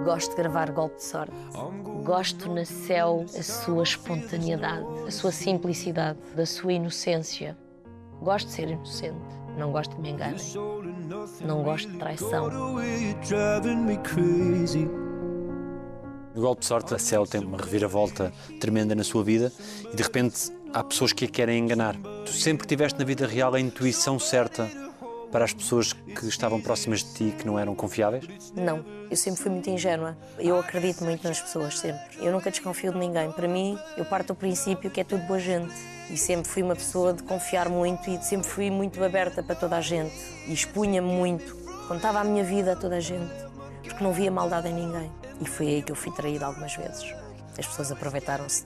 Gosto 0.06 0.30
de 0.30 0.36
gravar 0.38 0.72
golpe 0.72 0.96
de 0.98 1.04
sorte. 1.04 1.34
Gosto 2.08 2.50
na 2.50 2.64
Céu 2.64 3.26
a 3.38 3.44
sua 3.44 3.84
espontaneidade, 3.84 4.86
a 5.06 5.12
sua 5.12 5.30
simplicidade, 5.30 6.18
da 6.38 6.46
sua 6.46 6.72
inocência. 6.72 7.58
Gosto 8.22 8.48
de 8.48 8.54
ser 8.54 8.70
inocente, 8.70 9.18
não 9.58 9.74
gosto 9.74 9.94
que 9.94 10.02
me 10.02 10.12
enganem. 10.12 10.40
Não 11.42 11.64
gosto 11.64 11.92
de 11.92 11.98
traição. 11.98 12.50
No 16.34 16.42
golpe 16.42 16.62
de 16.62 16.66
sorte, 16.66 16.96
a 16.96 16.98
Céu 16.98 17.28
tem 17.28 17.44
uma 17.44 17.58
reviravolta 17.58 18.32
tremenda 18.62 18.96
na 18.96 19.04
sua 19.04 19.22
vida 19.22 19.52
e 19.92 19.94
de 19.94 20.02
repente 20.02 20.50
há 20.74 20.82
pessoas 20.86 21.12
que 21.12 21.26
a 21.26 21.28
querem 21.28 21.60
enganar. 21.60 21.98
Tu 22.24 22.32
sempre 22.32 22.66
tiveste 22.66 22.98
na 22.98 23.04
vida 23.04 23.28
real 23.28 23.54
a 23.54 23.60
intuição 23.60 24.18
certa 24.18 24.72
para 25.32 25.46
as 25.46 25.54
pessoas 25.54 25.94
que 25.94 26.26
estavam 26.26 26.62
próximas 26.62 27.04
de 27.04 27.14
ti 27.14 27.36
que 27.38 27.46
não 27.46 27.58
eram 27.58 27.76
confiáveis? 27.76 28.52
Não, 28.56 28.84
eu 29.10 29.18
sempre 29.18 29.42
fui 29.42 29.52
muito 29.52 29.70
ingênua. 29.70 30.18
Eu 30.38 30.60
acredito 30.60 31.04
muito 31.04 31.28
nas 31.28 31.40
pessoas, 31.40 31.80
sempre. 31.80 32.02
Eu 32.20 32.32
nunca 32.32 32.50
desconfio 32.50 32.92
de 32.92 32.98
ninguém. 32.98 33.32
Para 33.32 33.48
mim, 33.48 33.78
eu 33.98 34.06
parto 34.06 34.28
do 34.28 34.36
princípio 34.36 34.90
que 34.90 35.02
é 35.02 35.04
tudo 35.04 35.24
boa 35.24 35.40
gente. 35.40 35.74
E 36.10 36.18
sempre 36.18 36.50
fui 36.50 36.64
uma 36.64 36.76
pessoa 36.76 37.14
de 37.14 37.24
confiar 37.24 37.68
muito 37.70 38.10
e 38.10 38.22
sempre 38.24 38.48
fui 38.48 38.72
muito 38.72 39.04
aberta 39.04 39.44
para 39.44 39.56
toda 39.56 39.78
a 39.78 39.82
gente. 39.82 40.14
E 40.48 40.54
expunha-me 40.54 41.08
muito. 41.08 41.56
Contava 41.88 42.20
a 42.20 42.24
minha 42.24 42.44
vida 42.44 42.74
a 42.74 42.76
toda 42.76 42.96
a 42.96 43.02
gente. 43.02 43.32
Porque 43.84 44.04
não 44.04 44.14
via 44.14 44.32
maldade 44.32 44.70
em 44.70 44.74
ninguém. 44.74 45.12
E 45.42 45.46
foi 45.46 45.68
aí 45.68 45.82
que 45.82 45.92
eu 45.92 45.96
fui 45.96 46.12
traída 46.14 46.46
algumas 46.46 46.76
vezes. 46.76 47.14
As 47.58 47.66
pessoas 47.66 47.92
aproveitaram-se 47.92 48.66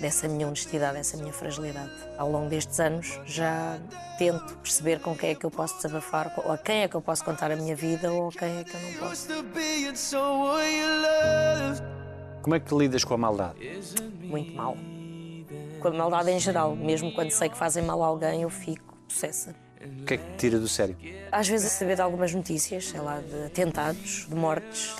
dessa 0.00 0.28
minha 0.28 0.46
honestidade, 0.46 0.96
dessa 0.96 1.16
minha 1.16 1.32
fragilidade. 1.32 1.90
Ao 2.16 2.30
longo 2.30 2.48
destes 2.48 2.78
anos 2.80 3.20
já 3.24 3.78
tento 4.18 4.56
perceber 4.56 5.00
com 5.00 5.16
quem 5.16 5.30
é 5.30 5.34
que 5.34 5.44
eu 5.44 5.50
posso 5.50 5.76
desabafar, 5.76 6.32
ou 6.44 6.52
a 6.52 6.58
quem 6.58 6.82
é 6.82 6.88
que 6.88 6.94
eu 6.94 7.00
posso 7.00 7.24
contar 7.24 7.50
a 7.50 7.56
minha 7.56 7.74
vida 7.74 8.12
ou 8.12 8.28
a 8.28 8.32
quem 8.32 8.58
é 8.58 8.64
que 8.64 8.74
eu 8.74 8.80
não 8.80 8.92
posso. 8.94 9.28
Como 12.42 12.54
é 12.54 12.60
que 12.60 12.74
lidas 12.74 13.04
com 13.04 13.14
a 13.14 13.18
maldade? 13.18 13.58
Muito 14.22 14.52
mal. 14.52 14.76
Com 15.80 15.88
a 15.88 15.92
maldade 15.92 16.30
em 16.30 16.40
geral, 16.40 16.74
mesmo 16.74 17.12
quando 17.14 17.30
sei 17.30 17.48
que 17.48 17.56
fazem 17.56 17.84
mal 17.84 18.02
a 18.02 18.06
alguém, 18.06 18.42
eu 18.42 18.50
fico 18.50 18.96
possessa. 19.06 19.54
O 19.80 20.04
que 20.04 20.14
é 20.14 20.16
que 20.16 20.24
te 20.32 20.36
tira 20.36 20.58
do 20.58 20.66
sério? 20.68 20.96
Às 21.30 21.48
vezes 21.48 21.68
a 21.68 21.70
saber 21.70 21.94
de 21.94 22.02
algumas 22.02 22.34
notícias, 22.34 22.88
sei 22.88 23.00
lá, 23.00 23.20
de 23.20 23.44
atentados, 23.44 24.26
de 24.28 24.34
mortes, 24.34 24.96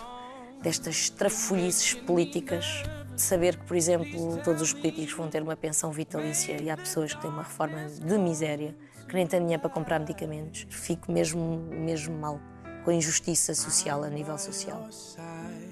destas 0.62 1.10
trafolhices 1.10 1.94
políticas, 1.94 2.84
saber 3.22 3.56
que, 3.56 3.64
por 3.64 3.76
exemplo, 3.76 4.38
todos 4.44 4.62
os 4.62 4.72
políticos 4.72 5.12
vão 5.12 5.28
ter 5.28 5.42
uma 5.42 5.56
pensão 5.56 5.90
vitalícia 5.90 6.60
e 6.60 6.70
há 6.70 6.76
pessoas 6.76 7.14
que 7.14 7.20
têm 7.20 7.30
uma 7.30 7.42
reforma 7.42 7.86
de 7.86 8.18
miséria, 8.18 8.74
que 9.08 9.14
nem 9.14 9.26
têm 9.26 9.40
dinheiro 9.40 9.60
para 9.60 9.70
comprar 9.70 9.98
medicamentos. 9.98 10.66
Fico 10.70 11.10
mesmo, 11.10 11.58
mesmo 11.70 12.16
mal 12.16 12.40
com 12.84 12.90
a 12.90 12.94
injustiça 12.94 13.54
social, 13.54 14.02
a 14.02 14.08
nível 14.08 14.38
social. 14.38 14.88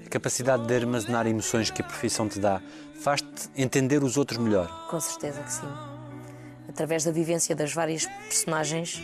A 0.04 0.08
capacidade 0.10 0.66
de 0.66 0.74
armazenar 0.74 1.26
emoções 1.26 1.70
que 1.70 1.80
a 1.80 1.84
profissão 1.84 2.28
te 2.28 2.38
dá 2.38 2.60
faz-te 3.00 3.48
entender 3.56 4.02
os 4.02 4.16
outros 4.16 4.38
melhor. 4.38 4.88
Com 4.90 5.00
certeza 5.00 5.42
que 5.42 5.52
sim. 5.52 5.68
Através 6.68 7.04
da 7.04 7.10
vivência 7.10 7.56
das 7.56 7.72
várias 7.72 8.06
personagens 8.28 9.02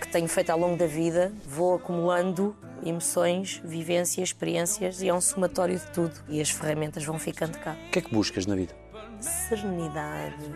que 0.00 0.08
tenho 0.08 0.26
feito 0.26 0.50
ao 0.50 0.58
longo 0.58 0.76
da 0.76 0.86
vida, 0.86 1.32
vou 1.46 1.76
acumulando 1.76 2.56
emoções, 2.84 3.60
vivências, 3.64 4.28
experiências 4.28 5.02
e 5.02 5.08
é 5.08 5.14
um 5.14 5.20
somatório 5.20 5.78
de 5.78 5.86
tudo. 5.86 6.14
E 6.28 6.40
as 6.40 6.50
ferramentas 6.50 7.04
vão 7.04 7.18
ficando 7.18 7.58
cá. 7.58 7.76
O 7.88 7.90
que 7.90 7.98
é 7.98 8.02
que 8.02 8.12
buscas 8.12 8.46
na 8.46 8.54
vida? 8.54 8.74
Serenidade, 9.20 10.52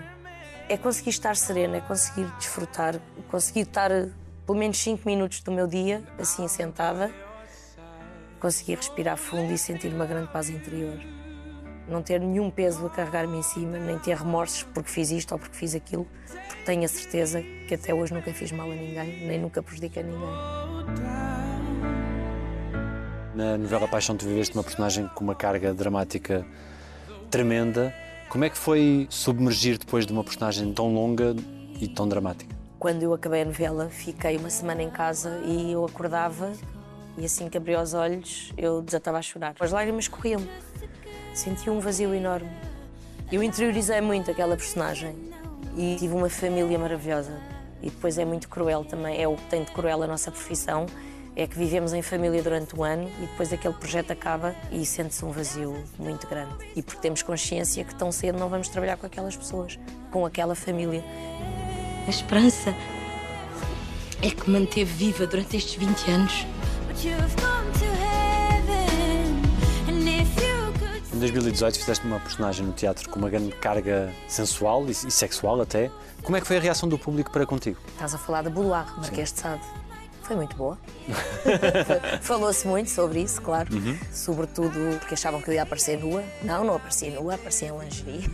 é 0.68 0.76
conseguir 0.76 1.10
estar 1.10 1.34
serena, 1.34 1.78
é 1.78 1.80
conseguir 1.80 2.26
desfrutar, 2.36 3.00
conseguir 3.30 3.60
estar 3.60 3.90
pelo 4.46 4.58
menos 4.58 4.78
5 4.78 5.02
minutos 5.06 5.40
do 5.40 5.50
meu 5.50 5.66
dia 5.66 6.02
assim 6.18 6.46
sentada, 6.46 7.10
conseguir 8.38 8.76
respirar 8.76 9.16
fundo 9.16 9.52
e 9.52 9.58
sentir 9.58 9.92
uma 9.92 10.06
grande 10.06 10.30
paz 10.30 10.50
interior. 10.50 10.98
Não 11.88 12.02
ter 12.02 12.20
nenhum 12.20 12.50
peso 12.50 12.84
a 12.86 12.90
carregar-me 12.90 13.38
em 13.38 13.42
cima, 13.42 13.78
nem 13.78 13.98
ter 13.98 14.14
remorsos 14.14 14.62
porque 14.62 14.90
fiz 14.90 15.10
isto 15.10 15.32
ou 15.32 15.38
porque 15.38 15.56
fiz 15.56 15.74
aquilo, 15.74 16.06
porque 16.46 16.62
tenho 16.64 16.84
a 16.84 16.88
certeza 16.88 17.42
que 17.66 17.74
até 17.74 17.94
hoje 17.94 18.12
nunca 18.12 18.32
fiz 18.34 18.52
mal 18.52 18.70
a 18.70 18.74
ninguém, 18.74 19.26
nem 19.26 19.40
nunca 19.40 19.62
prejudiquei 19.62 20.02
ninguém. 20.02 21.37
Na 23.38 23.56
novela 23.56 23.86
Paixão 23.86 24.16
tu 24.16 24.26
viveste 24.26 24.52
uma 24.56 24.64
personagem 24.64 25.06
com 25.14 25.22
uma 25.22 25.34
carga 25.36 25.72
dramática 25.72 26.44
tremenda. 27.30 27.94
Como 28.28 28.42
é 28.42 28.50
que 28.50 28.58
foi 28.58 29.06
submergir 29.08 29.78
depois 29.78 30.04
de 30.04 30.12
uma 30.12 30.24
personagem 30.24 30.72
tão 30.72 30.92
longa 30.92 31.36
e 31.80 31.86
tão 31.86 32.08
dramática? 32.08 32.52
Quando 32.80 33.04
eu 33.04 33.14
acabei 33.14 33.42
a 33.42 33.44
novela, 33.44 33.88
fiquei 33.90 34.36
uma 34.38 34.50
semana 34.50 34.82
em 34.82 34.90
casa 34.90 35.40
e 35.44 35.70
eu 35.70 35.84
acordava 35.84 36.52
e 37.16 37.24
assim 37.24 37.48
que 37.48 37.56
abri 37.56 37.76
os 37.76 37.94
olhos, 37.94 38.52
eu 38.58 38.82
desatava 38.82 39.18
a 39.18 39.22
chorar. 39.22 39.54
As 39.60 39.70
lágrimas 39.70 40.08
corriam-me. 40.08 40.50
Senti 41.32 41.70
um 41.70 41.78
vazio 41.78 42.12
enorme. 42.12 42.50
Eu 43.30 43.40
interiorizei 43.40 44.00
muito 44.00 44.32
aquela 44.32 44.56
personagem 44.56 45.14
e 45.76 45.94
tive 45.96 46.12
uma 46.12 46.28
família 46.28 46.76
maravilhosa. 46.76 47.38
E 47.80 47.88
depois 47.88 48.18
é 48.18 48.24
muito 48.24 48.48
cruel 48.48 48.84
também, 48.84 49.22
é 49.22 49.28
o 49.28 49.36
que 49.36 49.44
tem 49.44 49.62
de 49.62 49.70
cruel 49.70 50.02
a 50.02 50.08
nossa 50.08 50.32
profissão, 50.32 50.86
é 51.38 51.46
que 51.46 51.56
vivemos 51.56 51.92
em 51.92 52.02
família 52.02 52.42
durante 52.42 52.74
o 52.74 52.82
ano 52.82 53.08
e 53.18 53.26
depois 53.26 53.52
aquele 53.52 53.72
projeto 53.72 54.10
acaba 54.10 54.56
e 54.72 54.84
sente-se 54.84 55.24
um 55.24 55.30
vazio 55.30 55.84
muito 55.96 56.26
grande. 56.26 56.52
E 56.74 56.82
porque 56.82 57.00
temos 57.00 57.22
consciência 57.22 57.84
que 57.84 57.94
tão 57.94 58.10
cedo 58.10 58.36
não 58.36 58.48
vamos 58.48 58.68
trabalhar 58.68 58.96
com 58.96 59.06
aquelas 59.06 59.36
pessoas, 59.36 59.78
com 60.10 60.26
aquela 60.26 60.56
família. 60.56 61.02
A 62.08 62.10
esperança 62.10 62.74
é 64.20 64.30
que 64.30 64.50
manteve 64.50 64.92
viva 64.92 65.28
durante 65.28 65.56
estes 65.56 65.76
20 65.76 66.10
anos. 66.10 66.46
Em 71.14 71.18
2018 71.20 71.78
fizeste 71.78 72.04
uma 72.04 72.18
personagem 72.18 72.66
no 72.66 72.72
teatro 72.72 73.08
com 73.08 73.20
uma 73.20 73.30
grande 73.30 73.52
carga 73.52 74.12
sensual 74.26 74.84
e, 74.88 74.94
sexual 74.94 75.60
até. 75.60 75.88
Como 76.20 76.36
é 76.36 76.40
que 76.40 76.48
foi 76.48 76.56
a 76.56 76.60
reação 76.60 76.88
do 76.88 76.98
público 76.98 77.30
para 77.30 77.46
contigo? 77.46 77.78
Estás 77.92 78.12
a 78.12 78.18
falar 78.18 78.42
de 78.42 78.50
Bouloir, 78.50 78.92
Marquês 78.98 79.32
de 79.32 79.38
Sade. 79.38 79.62
Foi 80.28 80.36
muito 80.36 80.54
boa. 80.56 80.78
Falou-se 82.20 82.68
muito 82.68 82.90
sobre 82.90 83.22
isso, 83.22 83.40
claro. 83.40 83.70
Sobretudo 84.12 84.98
porque 84.98 85.14
achavam 85.14 85.40
que 85.40 85.48
eu 85.48 85.54
ia 85.54 85.62
aparecer 85.62 85.98
nua. 85.98 86.22
Não, 86.42 86.62
não 86.62 86.74
aparecia 86.74 87.18
nua, 87.18 87.34
aparecia 87.34 87.68
em 87.68 87.78
lingerie. 87.78 88.30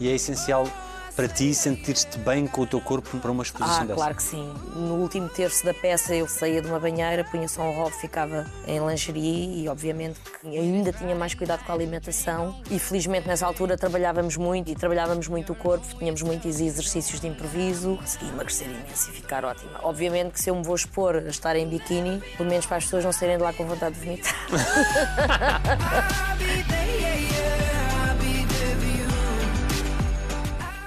E 0.00 0.08
é 0.08 0.16
essencial 0.16 0.66
para 1.14 1.28
ti 1.28 1.54
sentir-te 1.54 2.18
bem 2.18 2.46
com 2.46 2.62
o 2.62 2.66
teu 2.66 2.80
corpo 2.80 3.18
para 3.18 3.30
uma 3.30 3.42
exposição 3.42 3.82
Ah, 3.82 3.84
dessa? 3.84 3.94
claro 3.94 4.14
que 4.14 4.22
sim. 4.22 4.52
No 4.74 4.94
último 4.94 5.28
terço 5.28 5.64
da 5.64 5.74
peça 5.74 6.14
eu 6.14 6.26
saía 6.26 6.62
de 6.62 6.68
uma 6.68 6.80
banheira, 6.80 7.22
punha 7.24 7.46
só 7.48 7.62
um 7.62 7.72
rolo, 7.76 7.90
ficava 7.90 8.46
em 8.66 8.80
lingerie 8.86 9.62
e 9.62 9.68
obviamente 9.68 10.18
que 10.40 10.58
ainda 10.58 10.92
tinha 10.92 11.14
mais 11.14 11.34
cuidado 11.34 11.64
com 11.64 11.72
a 11.72 11.74
alimentação 11.74 12.56
e 12.70 12.78
felizmente 12.78 13.28
nessa 13.28 13.46
altura 13.46 13.76
trabalhávamos 13.76 14.36
muito 14.36 14.70
e 14.70 14.74
trabalhávamos 14.74 15.28
muito 15.28 15.52
o 15.52 15.56
corpo, 15.56 15.86
tínhamos 15.98 16.22
muitos 16.22 16.60
exercícios 16.60 17.20
de 17.20 17.26
improviso, 17.28 17.96
consegui 17.96 18.28
emagrecer 18.28 18.68
imenso 18.68 19.10
e 19.10 19.12
ficar 19.12 19.44
ótima. 19.44 19.72
Obviamente 19.82 20.32
que 20.32 20.40
se 20.40 20.48
eu 20.50 20.56
me 20.56 20.62
vou 20.62 20.74
expor 20.74 21.16
a 21.16 21.28
estar 21.28 21.54
em 21.56 21.68
biquíni, 21.68 22.22
pelo 22.36 22.48
menos 22.48 22.64
para 22.64 22.78
as 22.78 22.84
pessoas 22.84 23.04
não 23.04 23.12
saírem 23.12 23.36
de 23.36 23.42
lá 23.42 23.52
com 23.52 23.66
vontade 23.66 23.94
de 23.96 24.00
vomitar. 24.04 24.32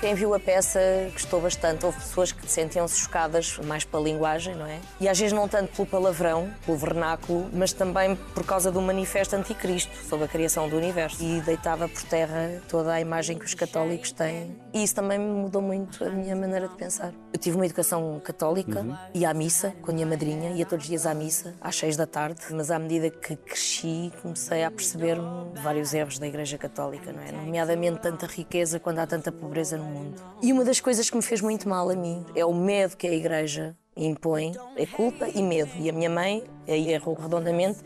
Quem 0.01 0.13
viu 0.13 0.33
a 0.33 0.39
peça 0.39 0.79
gostou 1.13 1.41
bastante. 1.41 1.85
Houve 1.85 1.97
pessoas 1.99 2.31
que 2.31 2.49
sentiam-se 2.51 2.99
chocadas 2.99 3.57
mais 3.59 3.85
pela 3.85 4.03
linguagem, 4.03 4.53
não 4.53 4.65
é? 4.65 4.79
E 4.99 5.07
às 5.07 5.17
vezes 5.17 5.33
não 5.33 5.47
tanto 5.47 5.71
pelo 5.71 5.87
palavrão, 5.87 6.51
pelo 6.65 6.77
vernáculo, 6.77 7.49
mas 7.53 7.71
também 7.71 8.15
por 8.15 8.45
causa 8.45 8.71
do 8.71 8.81
manifesto 8.81 9.35
anticristo 9.35 9.95
sobre 10.07 10.25
a 10.25 10.27
criação 10.27 10.67
do 10.67 10.75
universo. 10.75 11.23
E 11.23 11.39
deitava 11.41 11.87
por 11.87 12.03
terra 12.03 12.61
toda 12.67 12.93
a 12.93 13.01
imagem 13.01 13.37
que 13.39 13.45
os 13.45 13.53
católicos 13.53 14.11
têm. 14.11 14.55
E 14.73 14.83
isso 14.83 14.93
também 14.93 15.17
mudou 15.17 15.61
muito 15.61 16.03
a 16.03 16.09
minha 16.09 16.35
maneira 16.35 16.67
de 16.67 16.75
pensar. 16.75 17.13
Eu 17.31 17.39
tive 17.39 17.55
uma 17.55 17.65
educação 17.65 18.21
católica, 18.23 18.85
ia 19.13 19.29
à 19.29 19.33
missa 19.33 19.73
com 19.81 19.91
a 19.91 19.93
minha 19.93 20.05
madrinha, 20.05 20.51
ia 20.51 20.65
todos 20.65 20.83
os 20.83 20.89
dias 20.89 21.05
à 21.05 21.13
missa, 21.13 21.55
às 21.61 21.75
seis 21.75 21.95
da 21.95 22.05
tarde, 22.05 22.41
mas 22.51 22.69
à 22.69 22.77
medida 22.77 23.09
que 23.09 23.35
cresci, 23.35 24.11
comecei 24.21 24.63
a 24.63 24.69
perceber-me 24.69 25.57
vários 25.61 25.93
erros 25.93 26.19
da 26.19 26.27
Igreja 26.27 26.57
Católica, 26.57 27.11
não 27.13 27.21
é? 27.23 27.31
Nomeadamente 27.31 28.01
tanta 28.01 28.25
riqueza 28.25 28.79
quando 28.79 28.99
há 28.99 29.07
tanta 29.07 29.31
pobreza 29.31 29.77
no 29.77 29.84
mundo. 29.85 30.21
E 30.41 30.51
uma 30.51 30.63
das 30.63 30.79
coisas 30.79 31.09
que 31.09 31.15
me 31.15 31.21
fez 31.21 31.41
muito 31.41 31.67
mal 31.69 31.89
a 31.89 31.95
mim 31.95 32.25
é 32.35 32.45
o 32.45 32.53
medo 32.53 32.95
que 32.97 33.07
a 33.07 33.11
Igreja 33.13 33.75
impõe, 33.95 34.53
é 34.75 34.85
culpa 34.85 35.27
e 35.33 35.41
medo. 35.41 35.71
E 35.79 35.89
a 35.89 35.93
minha 35.93 36.09
mãe 36.09 36.43
aí 36.67 36.91
errou 36.91 37.15
redondamente, 37.15 37.79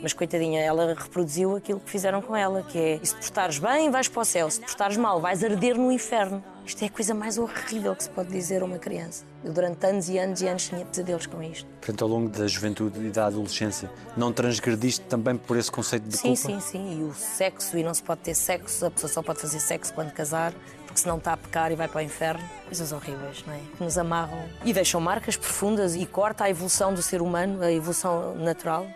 mas 0.00 0.12
coitadinha, 0.12 0.60
ela 0.60 0.94
reproduziu 0.94 1.56
aquilo 1.56 1.80
que 1.80 1.90
fizeram 1.90 2.22
com 2.22 2.36
ela, 2.36 2.62
que 2.62 2.78
é 2.78 3.00
se 3.02 3.14
te 3.16 3.20
portares 3.22 3.58
bem, 3.58 3.90
vais 3.90 4.06
para 4.06 4.22
o 4.22 4.24
céu, 4.24 4.48
se 4.48 4.60
te 4.60 4.66
portares 4.66 4.96
mal, 4.96 5.20
vais 5.20 5.42
arder 5.42 5.76
no 5.76 5.90
inferno. 5.90 6.42
Isto 6.64 6.84
é 6.84 6.86
a 6.86 6.90
coisa 6.90 7.14
mais 7.14 7.38
horrível 7.38 7.96
que 7.96 8.04
se 8.04 8.10
pode 8.10 8.28
dizer 8.28 8.60
a 8.62 8.64
uma 8.66 8.78
criança. 8.78 9.24
Eu 9.42 9.52
durante 9.52 9.84
anos 9.86 10.08
e 10.08 10.18
anos 10.18 10.40
e 10.42 10.46
anos 10.46 10.68
tinha 10.68 10.84
pesadelos 10.84 11.26
com 11.26 11.42
isto. 11.42 11.66
Portanto, 11.80 12.02
ao 12.02 12.08
longo 12.10 12.28
da 12.28 12.46
juventude 12.46 13.06
e 13.06 13.10
da 13.10 13.26
adolescência, 13.26 13.90
não 14.16 14.32
transgrediste 14.32 15.00
também 15.06 15.34
por 15.36 15.56
esse 15.56 15.72
conceito 15.72 16.06
de 16.06 16.16
Sim, 16.16 16.34
culpa? 16.36 16.36
sim, 16.36 16.60
sim. 16.60 17.00
E 17.00 17.02
o 17.04 17.14
sexo, 17.14 17.76
e 17.78 17.82
não 17.82 17.94
se 17.94 18.02
pode 18.02 18.20
ter 18.20 18.34
sexo, 18.34 18.84
a 18.86 18.90
pessoa 18.90 19.10
só 19.10 19.22
pode 19.22 19.40
fazer 19.40 19.58
sexo 19.60 19.94
quando 19.94 20.12
casar, 20.12 20.52
porque 20.98 21.02
senão 21.02 21.18
está 21.18 21.32
a 21.32 21.36
pecar 21.36 21.70
e 21.70 21.76
vai 21.76 21.86
para 21.86 21.98
o 21.98 22.02
inferno. 22.02 22.42
Coisas 22.64 22.92
horríveis, 22.92 23.44
não 23.46 23.54
é? 23.54 23.60
Que 23.76 23.84
nos 23.84 23.96
amarram 23.96 24.44
e 24.64 24.72
deixam 24.72 25.00
marcas 25.00 25.36
profundas 25.36 25.94
e 25.94 26.04
corta 26.04 26.44
a 26.44 26.50
evolução 26.50 26.92
do 26.92 27.00
ser 27.00 27.22
humano, 27.22 27.62
a 27.62 27.70
evolução 27.70 28.34
natural. 28.34 28.86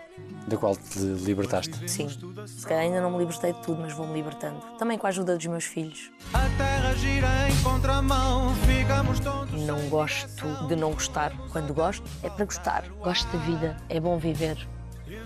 Da 0.46 0.56
qual 0.56 0.76
te 0.76 0.98
libertaste? 0.98 1.88
Sim. 1.88 2.08
Se 2.46 2.66
calhar 2.66 2.82
ainda 2.82 3.00
não 3.00 3.12
me 3.12 3.18
libertei 3.18 3.52
de 3.52 3.62
tudo, 3.62 3.80
mas 3.80 3.92
vou-me 3.92 4.14
libertando. 4.14 4.60
Também 4.78 4.98
com 4.98 5.06
a 5.06 5.10
ajuda 5.10 5.36
dos 5.36 5.46
meus 5.46 5.64
filhos. 5.64 6.10
A 6.34 6.40
terra 6.58 6.92
gira 6.94 7.48
em 7.48 7.62
contramão, 7.62 8.52
ficamos 8.66 9.20
todos. 9.20 9.62
Não 9.62 9.88
gosto 9.88 10.66
de 10.66 10.76
não 10.76 10.92
gostar. 10.92 11.32
Quando 11.50 11.72
gosto, 11.72 12.04
é 12.22 12.28
para 12.28 12.44
gostar. 12.44 12.84
Gosto 13.00 13.26
da 13.36 13.38
vida, 13.44 13.76
é 13.88 14.00
bom 14.00 14.18
viver. 14.18 14.68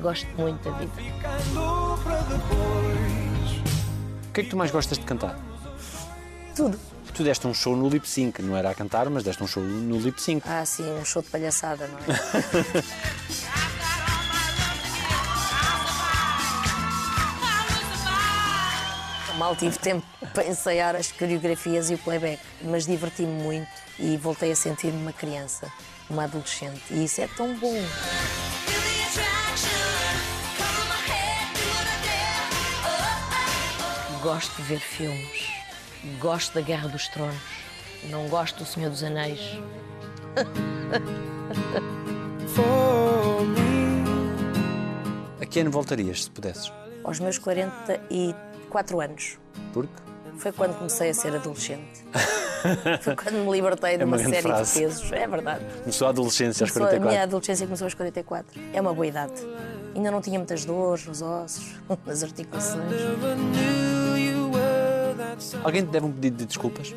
Gosto 0.01 0.29
muito 0.37 0.63
da 0.63 0.77
vida. 0.77 0.93
Ficando 0.95 1.99
para 2.03 2.19
depois. 2.21 3.77
O 4.29 4.33
que 4.33 4.41
é 4.41 4.45
que 4.45 4.51
tu 4.51 4.57
mais 4.57 4.71
gostas 4.71 4.99
de 4.99 5.05
cantar? 5.05 5.56
Tudo. 6.57 6.79
Tu 7.15 7.23
deste 7.23 7.47
um 7.47 7.55
show 7.55 7.77
no 7.77 7.89
lip 7.89 8.09
sync, 8.09 8.43
não 8.43 8.57
era 8.57 8.71
a 8.71 8.75
cantar, 8.75 9.09
mas 9.11 9.23
deste 9.23 9.43
um 9.43 9.47
show 9.47 9.63
no 9.63 9.99
lip 9.99 10.21
sync. 10.21 10.43
Ah, 10.49 10.65
sim, 10.65 10.91
um 10.91 11.05
show 11.05 11.23
de 11.23 11.29
palhaçada, 11.29 11.87
não 11.87 11.99
é? 11.99 12.03
Mal 19.37 19.55
tive 19.55 19.79
tempo 19.79 20.07
para 20.33 20.47
ensaiar 20.47 20.97
as 20.97 21.13
coreografias 21.13 21.91
e 21.91 21.95
o 21.95 21.99
playback, 21.99 22.41
mas 22.63 22.87
diverti-me 22.87 23.43
muito 23.43 23.69
e 23.99 24.17
voltei 24.17 24.51
a 24.51 24.57
sentir-me 24.57 24.99
uma 24.99 25.13
criança, 25.13 25.71
uma 26.09 26.25
adolescente. 26.25 26.83
E 26.91 27.05
isso 27.05 27.21
é 27.21 27.29
tão 27.29 27.55
bom. 27.57 27.75
Gosto 34.23 34.57
de 34.57 34.63
ver 34.63 34.81
filmes, 34.81 35.56
gosto 36.21 36.55
da 36.55 36.61
Guerra 36.61 36.89
dos 36.89 37.09
Tronos, 37.09 37.37
não 38.11 38.29
gosto 38.29 38.59
do 38.59 38.67
Senhor 38.67 38.91
dos 38.91 39.03
Anéis. 39.03 39.41
A 45.41 45.47
que 45.47 45.61
ano 45.61 45.71
voltarias, 45.71 46.25
se 46.25 46.31
pudesses? 46.31 46.73
Aos 47.05 47.21
meus 47.21 47.39
44 47.39 49.01
anos. 49.01 49.39
Porque? 49.73 49.93
Foi 50.39 50.53
quando 50.53 50.77
comecei 50.77 51.11
a 51.11 51.15
ser 51.15 51.35
adolescente. 51.35 52.05
Foi 53.03 53.15
quando 53.15 53.35
me 53.45 53.53
libertei 53.53 53.97
de 53.97 54.03
É 54.03 54.05
uma 54.05 54.17
uma, 54.17 54.23
grande 54.23 54.37
série 54.37 54.49
frase. 54.49 54.75
de 54.75 54.81
pesos. 54.81 55.13
É 55.13 55.27
verdade. 55.27 55.65
Começou 55.81 56.07
a 56.07 56.11
adolescência 56.11 56.65
aos 56.65 56.71
Começou- 56.73 56.83
a 56.83 56.87
44. 56.89 57.09
minha 57.09 57.23
adolescência 57.23 57.67
começou 57.67 57.87
aos 57.87 57.95
44. 57.95 58.61
É 58.73 58.81
uma 58.81 58.93
boa 58.93 59.07
idade. 59.07 59.33
Ainda 59.95 60.11
não 60.11 60.21
tinha 60.21 60.39
muitas 60.39 60.65
dores 60.65 61.07
nos 61.07 61.23
ossos, 61.23 61.77
nas 62.05 62.23
articulações. 62.23 62.83
Alguém 65.63 65.85
te 65.85 65.91
deve 65.91 66.07
um 66.07 66.13
pedido 66.13 66.39
de 66.39 66.47
desculpas? 66.47 66.95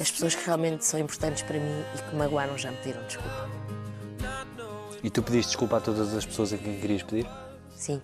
As 0.00 0.10
pessoas 0.10 0.34
que 0.34 0.44
realmente 0.44 0.84
são 0.84 0.98
importantes 0.98 1.42
para 1.42 1.58
mim 1.58 1.84
e 1.94 2.02
que 2.02 2.10
me 2.12 2.18
magoaram 2.18 2.56
já 2.56 2.70
me 2.70 2.76
pediram 2.78 3.02
desculpa. 3.06 3.48
E 5.02 5.10
tu 5.10 5.22
pediste 5.22 5.50
desculpa 5.50 5.78
a 5.78 5.80
todas 5.80 6.14
as 6.14 6.26
pessoas 6.26 6.52
a 6.52 6.58
quem 6.58 6.78
querias 6.78 7.02
pedir? 7.02 7.26
Sim. 7.74 8.00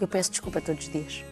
Eu 0.00 0.08
peço 0.08 0.30
desculpa 0.30 0.60
todos 0.60 0.86
os 0.86 0.92
dias. 0.92 1.24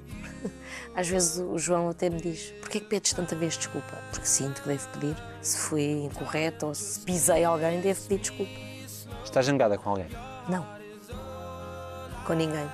Às 0.95 1.09
vezes 1.09 1.39
o 1.39 1.59
João 1.59 1.89
até 1.89 2.11
me 2.11 2.21
diz: 2.21 2.53
porquê 2.61 2.81
que 2.81 2.87
pedes 2.87 3.13
tanta 3.13 3.35
vez 3.35 3.57
desculpa? 3.57 3.99
Porque 4.11 4.27
sinto 4.27 4.63
que 4.63 4.69
devo 4.69 4.89
pedir. 4.89 5.17
Se 5.41 5.59
fui 5.59 6.05
incorreto 6.05 6.67
ou 6.67 6.75
se 6.75 7.01
pisei 7.01 7.45
alguém, 7.45 7.81
devo 7.81 8.01
pedir 8.03 8.21
desculpa. 8.21 8.53
Estás 9.25 9.47
zangada 9.47 9.79
com 9.79 9.91
alguém? 9.91 10.09
Não. 10.49 10.67
Com 12.27 12.35
ninguém. 12.35 12.69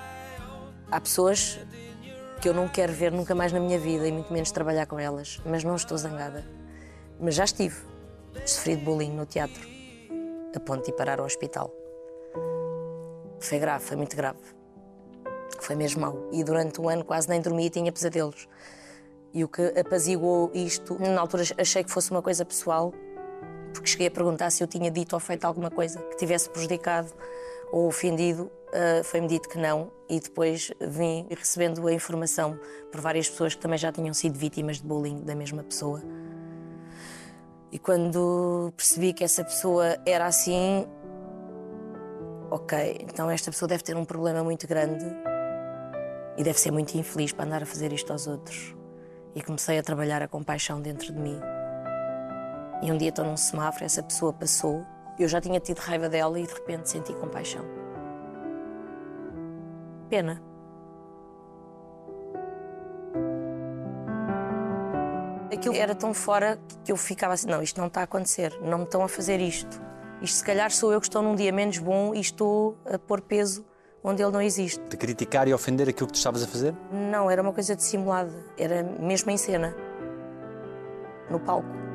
Há 0.91 1.01
pessoas 1.01 1.59
que 2.41 2.49
eu 2.49 2.55
não 2.55 2.69
quero 2.69 2.93
ver 2.93 3.11
nunca 3.11 3.35
mais 3.35 3.53
na 3.53 3.59
minha 3.59 3.79
vida 3.79 4.07
e 4.07 4.13
muito 4.13 4.33
menos 4.33 4.51
trabalhar 4.51 4.87
com 4.87 4.99
elas, 4.99 5.41
mas 5.45 5.65
não 5.65 5.75
estou 5.75 5.99
zangada. 5.99 6.45
Mas 7.21 7.35
já 7.35 7.45
estive. 7.45 7.77
Sofri 8.47 8.77
de 8.77 8.85
bullying 8.85 9.13
no 9.13 9.27
teatro, 9.27 9.67
a 10.55 10.61
ponto 10.61 10.85
de 10.85 10.91
ir 10.91 10.95
parar 10.95 11.19
ao 11.19 11.27
hospital. 11.27 11.73
Foi 13.41 13.59
grave, 13.59 13.85
foi 13.85 13.97
muito 13.97 14.17
grave. 14.17 14.39
Foi 15.61 15.75
mesmo 15.75 16.01
mau. 16.01 16.29
E 16.33 16.45
durante 16.45 16.81
um 16.81 16.89
ano 16.89 17.05
quase 17.05 17.29
nem 17.29 17.41
dormia 17.41 17.67
e 17.67 17.71
tinha 17.71 17.91
pesadelos. 17.91 18.49
E 19.35 19.43
o 19.43 19.49
que 19.49 19.63
apaziguou 19.79 20.51
isto, 20.55 20.99
na 20.99 21.21
altura 21.21 21.43
achei 21.59 21.83
que 21.83 21.91
fosse 21.91 22.11
uma 22.11 22.23
coisa 22.23 22.45
pessoal, 22.45 22.95
porque 23.73 23.89
cheguei 23.89 24.07
a 24.07 24.11
perguntar 24.11 24.51
se 24.51 24.63
eu 24.63 24.67
tinha 24.67 24.91
dito 24.91 25.15
ou 25.15 25.21
feito 25.21 25.45
alguma 25.45 25.71
coisa 25.71 26.01
que 26.01 26.17
tivesse 26.17 26.49
prejudicado 26.49 27.13
ou 27.73 27.87
ofendido. 27.87 28.51
Uh, 28.69 29.03
Foi-me 29.03 29.27
dito 29.27 29.49
que 29.49 29.59
não, 29.59 29.91
e 30.09 30.21
depois 30.21 30.71
vim 30.81 31.27
recebendo 31.31 31.87
a 31.87 31.93
informação 31.93 32.59
por 32.91 33.01
várias 33.01 33.29
pessoas 33.29 33.55
que 33.55 33.61
também 33.61 33.79
já 33.79 33.91
tinham 33.91 34.13
sido 34.13 34.39
vítimas 34.39 34.79
de 34.79 34.87
bullying 34.87 35.23
da 35.23 35.35
mesma 35.35 35.63
pessoa. 35.63 36.03
E 37.71 37.79
quando 37.79 38.73
percebi 38.77 39.13
que 39.13 39.23
essa 39.23 39.45
pessoa 39.45 39.99
era 40.07 40.27
assim, 40.27 40.87
ok, 42.51 42.99
então 43.03 43.31
esta 43.31 43.51
pessoa 43.51 43.69
deve 43.69 43.83
ter 43.83 43.97
um 43.97 44.05
problema 44.05 44.43
muito 44.43 44.67
grande 44.67 45.05
e 46.39 46.43
deve 46.43 46.59
ser 46.59 46.71
muito 46.71 46.97
infeliz 46.97 47.33
para 47.33 47.45
andar 47.45 47.63
a 47.63 47.67
fazer 47.67 47.93
isto 47.93 48.11
aos 48.11 48.27
outros. 48.27 48.75
E 49.35 49.43
comecei 49.43 49.79
a 49.79 49.83
trabalhar 49.83 50.23
a 50.23 50.29
compaixão 50.29 50.81
dentro 50.81 51.13
de 51.13 51.19
mim. 51.19 51.39
E 52.83 52.91
um 52.91 52.97
dia 52.97 53.11
estou 53.11 53.25
num 53.25 53.37
semáforo, 53.37 53.85
essa 53.85 54.03
pessoa 54.03 54.33
passou, 54.33 54.85
eu 55.19 55.29
já 55.29 55.41
tinha 55.41 55.59
tido 55.61 55.79
raiva 55.79 56.09
dela 56.09 56.39
e 56.39 56.47
de 56.47 56.53
repente 56.53 56.89
senti 56.89 57.13
compaixão. 57.15 57.65
Pena. 60.09 60.43
Aquilo 65.53 65.75
era 65.75 65.95
tão 65.95 66.15
fora 66.15 66.59
que 66.85 66.93
eu 66.93 66.97
ficava 66.97 67.35
assim: 67.35 67.49
não, 67.49 67.63
isto 67.63 67.79
não 67.81 67.89
está 67.89 68.01
a 68.01 68.05
acontecer, 68.05 68.59
não 68.63 68.79
me 68.79 68.85
estão 68.85 69.03
a 69.03 69.09
fazer 69.09 69.41
isto. 69.41 69.81
Isto, 70.21 70.37
se 70.39 70.45
calhar, 70.45 70.71
sou 70.71 70.93
eu 70.93 71.01
que 71.01 71.07
estou 71.07 71.23
num 71.23 71.35
dia 71.35 71.53
menos 71.53 71.79
bom 71.79 72.15
e 72.15 72.21
estou 72.21 72.77
a 72.85 72.99
pôr 72.99 73.21
peso 73.21 73.65
onde 74.03 74.23
ele 74.23 74.33
não 74.33 74.43
existe. 74.43 74.81
De 74.89 74.97
criticar 74.97 75.49
e 75.49 75.55
ofender 75.55 75.89
aquilo 75.89 76.07
que 76.07 76.13
tu 76.13 76.17
estavas 76.17 76.43
a 76.43 76.47
fazer? 76.47 76.75
Não, 76.91 77.31
era 77.31 77.43
uma 77.43 77.53
coisa 77.53 77.75
dissimulada, 77.75 78.33
era 78.57 78.83
mesmo 78.83 79.31
em 79.31 79.37
cena, 79.37 79.75
no 81.31 81.39
palco. 81.39 81.88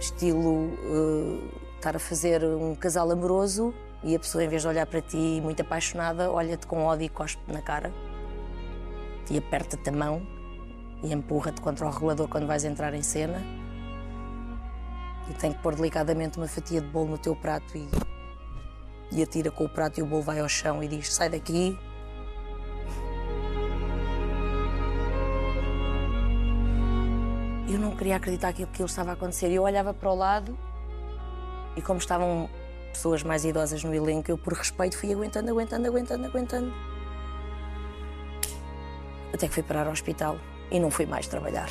Estilo 0.00 0.50
uh, 0.50 1.50
estar 1.76 1.94
a 1.94 1.98
fazer 1.98 2.42
um 2.42 2.74
casal 2.74 3.10
amoroso 3.10 3.74
e 4.02 4.16
a 4.16 4.18
pessoa, 4.18 4.42
em 4.42 4.48
vez 4.48 4.62
de 4.62 4.68
olhar 4.68 4.86
para 4.86 5.02
ti 5.02 5.40
muito 5.42 5.60
apaixonada, 5.60 6.30
olha-te 6.30 6.66
com 6.66 6.84
ódio 6.84 7.04
e 7.04 7.08
cospe 7.10 7.42
na 7.52 7.60
cara 7.60 7.92
e 9.30 9.36
aperta-te 9.36 9.88
a 9.90 9.92
mão 9.92 10.26
e 11.02 11.12
empurra-te 11.12 11.60
contra 11.60 11.86
o 11.86 11.90
regulador 11.90 12.28
quando 12.28 12.46
vais 12.46 12.64
entrar 12.64 12.94
em 12.94 13.02
cena 13.02 13.42
e 15.28 15.34
tem 15.34 15.52
que 15.52 15.58
pôr 15.60 15.74
delicadamente 15.74 16.38
uma 16.38 16.48
fatia 16.48 16.80
de 16.80 16.88
bolo 16.88 17.10
no 17.10 17.18
teu 17.18 17.36
prato 17.36 17.76
e, 17.76 17.86
e 19.12 19.22
atira 19.22 19.50
com 19.50 19.64
o 19.64 19.68
prato 19.68 20.00
e 20.00 20.02
o 20.02 20.06
bolo 20.06 20.22
vai 20.22 20.40
ao 20.40 20.48
chão 20.48 20.82
e 20.82 20.88
diz 20.88 21.12
sai 21.12 21.28
daqui. 21.28 21.78
Eu 27.70 27.78
não 27.78 27.94
queria 27.94 28.16
acreditar 28.16 28.52
que 28.52 28.66
estava 28.82 29.10
a 29.10 29.12
acontecer. 29.12 29.48
Eu 29.52 29.62
olhava 29.62 29.94
para 29.94 30.10
o 30.10 30.14
lado 30.16 30.58
e 31.76 31.80
como 31.80 32.00
estavam 32.00 32.50
pessoas 32.92 33.22
mais 33.22 33.44
idosas 33.44 33.84
no 33.84 33.94
elenco, 33.94 34.28
eu 34.28 34.36
por 34.36 34.54
respeito 34.54 34.98
fui 34.98 35.12
aguentando, 35.12 35.48
aguentando, 35.50 35.86
aguentando, 35.86 36.26
aguentando. 36.26 36.74
Até 39.32 39.46
que 39.46 39.54
fui 39.54 39.62
parar 39.62 39.86
ao 39.86 39.92
hospital 39.92 40.36
e 40.68 40.80
não 40.80 40.90
fui 40.90 41.06
mais 41.06 41.28
trabalhar. 41.28 41.68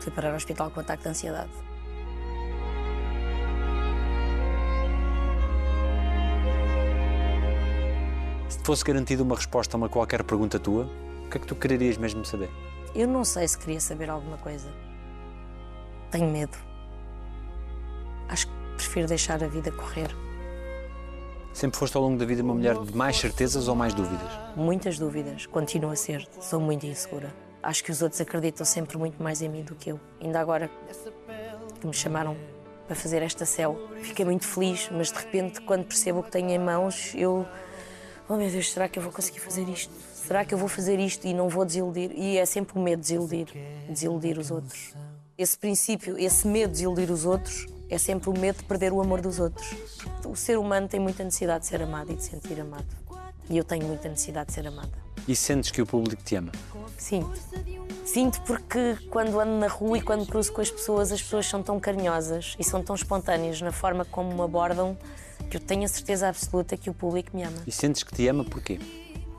Fui 0.00 0.12
parar 0.12 0.28
ao 0.30 0.36
hospital 0.36 0.70
com 0.70 0.80
ataque 0.80 1.04
de 1.04 1.08
ansiedade. 1.08 1.50
Se 8.50 8.58
fosse 8.62 8.84
garantida 8.84 9.22
uma 9.22 9.34
resposta 9.34 9.74
a 9.74 9.78
uma 9.78 9.88
qualquer 9.88 10.24
pergunta 10.24 10.58
tua, 10.58 10.84
o 11.24 11.30
que 11.30 11.38
é 11.38 11.40
que 11.40 11.46
tu 11.46 11.54
quererias 11.54 11.96
mesmo 11.96 12.22
saber? 12.22 12.50
Eu 12.94 13.06
não 13.06 13.24
sei 13.24 13.46
se 13.46 13.56
queria 13.56 13.80
saber 13.80 14.10
alguma 14.10 14.36
coisa. 14.38 14.68
Tenho 16.10 16.28
medo. 16.30 16.56
Acho 18.28 18.46
que 18.46 18.52
prefiro 18.76 19.06
deixar 19.06 19.42
a 19.42 19.46
vida 19.46 19.70
correr. 19.70 20.10
Sempre 21.52 21.78
foste 21.78 21.96
ao 21.96 22.02
longo 22.02 22.18
da 22.18 22.24
vida 22.24 22.42
uma 22.42 22.54
mulher 22.54 22.76
de 22.78 22.96
mais 22.96 23.16
certezas 23.16 23.68
ou 23.68 23.74
mais 23.74 23.94
dúvidas? 23.94 24.28
Muitas 24.56 24.98
dúvidas, 24.98 25.46
continuo 25.46 25.90
a 25.90 25.96
ser. 25.96 26.26
Sou 26.40 26.60
muito 26.60 26.86
insegura. 26.86 27.32
Acho 27.62 27.84
que 27.84 27.90
os 27.90 28.02
outros 28.02 28.20
acreditam 28.20 28.64
sempre 28.64 28.96
muito 28.96 29.22
mais 29.22 29.42
em 29.42 29.48
mim 29.48 29.62
do 29.62 29.74
que 29.74 29.90
eu. 29.90 30.00
Ainda 30.20 30.40
agora 30.40 30.70
que 31.80 31.86
me 31.86 31.92
chamaram 31.92 32.36
para 32.86 32.96
fazer 32.96 33.22
esta 33.22 33.46
céu, 33.46 33.78
fiquei 34.02 34.24
muito 34.24 34.44
feliz, 34.44 34.88
mas 34.90 35.12
de 35.12 35.18
repente, 35.18 35.60
quando 35.60 35.84
percebo 35.84 36.20
o 36.20 36.22
que 36.22 36.30
tenho 36.30 36.50
em 36.50 36.58
mãos, 36.58 37.12
eu. 37.14 37.46
Oh 38.28 38.36
meu 38.36 38.50
Deus, 38.50 38.72
será 38.72 38.88
que 38.88 38.98
eu 38.98 39.02
vou 39.02 39.12
conseguir 39.12 39.40
fazer 39.40 39.68
isto? 39.68 39.92
Será 40.26 40.44
que 40.44 40.54
eu 40.54 40.58
vou 40.58 40.68
fazer 40.68 41.00
isto 41.00 41.26
e 41.26 41.34
não 41.34 41.48
vou 41.48 41.64
desiludir? 41.64 42.12
E 42.14 42.36
é 42.36 42.44
sempre 42.46 42.78
o 42.78 42.82
medo 42.82 43.00
de 43.00 43.08
desiludir, 43.08 43.48
desiludir 43.88 44.38
os 44.38 44.50
outros. 44.50 44.94
Esse 45.36 45.56
princípio, 45.56 46.18
esse 46.18 46.46
medo 46.46 46.68
de 46.68 46.78
desiludir 46.78 47.10
os 47.10 47.24
outros, 47.24 47.66
é 47.88 47.98
sempre 47.98 48.28
o 48.30 48.38
medo 48.38 48.58
de 48.58 48.64
perder 48.64 48.92
o 48.92 49.00
amor 49.00 49.20
dos 49.20 49.40
outros. 49.40 49.74
O 50.24 50.36
ser 50.36 50.58
humano 50.58 50.86
tem 50.86 51.00
muita 51.00 51.24
necessidade 51.24 51.64
de 51.64 51.70
ser 51.70 51.82
amado 51.82 52.12
e 52.12 52.16
de 52.16 52.22
sentir 52.22 52.60
amado. 52.60 52.86
E 53.48 53.56
eu 53.56 53.64
tenho 53.64 53.84
muita 53.86 54.08
necessidade 54.08 54.48
de 54.48 54.52
ser 54.54 54.66
amada. 54.66 54.92
E 55.26 55.34
sentes 55.34 55.70
que 55.70 55.82
o 55.82 55.86
público 55.86 56.22
te 56.22 56.36
ama? 56.36 56.52
Sinto. 56.96 57.40
Sinto 58.04 58.40
porque 58.42 58.96
quando 59.10 59.40
ando 59.40 59.58
na 59.58 59.68
rua 59.68 59.98
e 59.98 60.02
quando 60.02 60.26
cruzo 60.26 60.52
com 60.52 60.60
as 60.60 60.70
pessoas, 60.70 61.10
as 61.10 61.22
pessoas 61.22 61.46
são 61.46 61.62
tão 61.62 61.80
carinhosas 61.80 62.54
e 62.58 62.62
são 62.62 62.82
tão 62.82 62.94
espontâneas 62.94 63.60
na 63.60 63.72
forma 63.72 64.04
como 64.04 64.32
me 64.34 64.42
abordam 64.42 64.96
que 65.48 65.56
eu 65.56 65.60
tenho 65.60 65.84
a 65.84 65.88
certeza 65.88 66.28
absoluta 66.28 66.76
que 66.76 66.90
o 66.90 66.94
público 66.94 67.34
me 67.34 67.42
ama. 67.42 67.56
E 67.66 67.72
sentes 67.72 68.02
que 68.02 68.14
te 68.14 68.28
ama 68.28 68.44
porquê? 68.44 68.78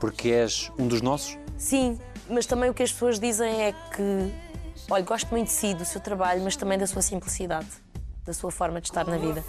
Porque 0.02 0.30
és 0.30 0.68
um 0.76 0.88
dos 0.88 1.00
nossos? 1.00 1.38
Sim, 1.56 1.96
mas 2.28 2.44
também 2.44 2.68
o 2.68 2.74
que 2.74 2.82
as 2.82 2.90
pessoas 2.90 3.20
dizem 3.20 3.62
é 3.62 3.72
que, 3.72 4.32
olha, 4.90 5.04
gosto 5.04 5.28
muito 5.30 5.46
de 5.46 5.52
si, 5.52 5.74
do 5.74 5.84
seu 5.84 6.00
trabalho, 6.00 6.42
mas 6.42 6.56
também 6.56 6.76
da 6.76 6.88
sua 6.88 7.02
simplicidade, 7.02 7.68
da 8.26 8.32
sua 8.32 8.50
forma 8.50 8.80
de 8.80 8.88
estar 8.88 9.06
na 9.06 9.16
vida. 9.16 9.44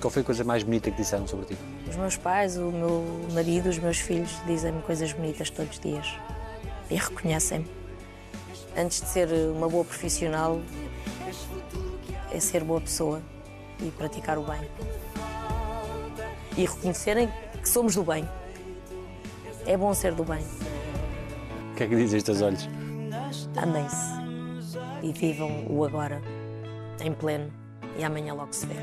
Qual 0.00 0.10
foi 0.12 0.22
a 0.22 0.24
coisa 0.24 0.44
mais 0.44 0.62
bonita 0.62 0.88
que 0.92 0.96
disseram 0.96 1.26
sobre 1.26 1.46
ti? 1.46 1.58
Os 1.90 1.96
meus 1.96 2.16
pais, 2.16 2.56
o 2.56 2.70
meu 2.70 3.04
marido, 3.32 3.68
os 3.68 3.78
meus 3.80 3.98
filhos 3.98 4.30
dizem-me 4.46 4.80
coisas 4.82 5.12
bonitas 5.12 5.50
todos 5.50 5.72
os 5.72 5.80
dias 5.80 6.06
e 6.88 6.94
reconhecem-me. 6.94 7.68
Antes 8.76 9.00
de 9.00 9.08
ser 9.08 9.28
uma 9.52 9.68
boa 9.68 9.84
profissional, 9.84 10.60
é 12.32 12.40
ser 12.40 12.64
boa 12.64 12.80
pessoa 12.80 13.22
e 13.80 13.90
praticar 13.90 14.38
o 14.38 14.42
bem. 14.42 14.60
E 16.56 16.64
reconhecerem 16.66 17.28
que 17.60 17.68
somos 17.68 17.94
do 17.94 18.02
bem. 18.02 18.28
É 19.66 19.76
bom 19.76 19.92
ser 19.94 20.14
do 20.14 20.24
bem. 20.24 20.42
O 21.70 21.74
que 21.76 21.84
é 21.84 21.86
que 21.86 21.96
dizem 21.96 22.18
estes 22.18 22.40
olhos? 22.40 22.68
Amem-se 23.56 24.22
e 25.02 25.12
vivam 25.12 25.66
o 25.68 25.84
agora, 25.84 26.20
em 27.00 27.12
pleno, 27.12 27.52
e 27.98 28.04
amanhã 28.04 28.34
logo 28.34 28.52
se 28.52 28.66
vê. 28.66 28.74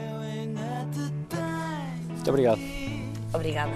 Muito 2.08 2.30
obrigado. 2.30 2.60
Obrigada. 3.34 3.72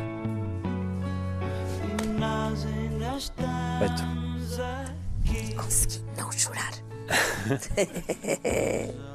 Feito. 3.80 4.04
Consegui 5.56 6.04
não 6.18 6.32
chorar. 6.32 6.74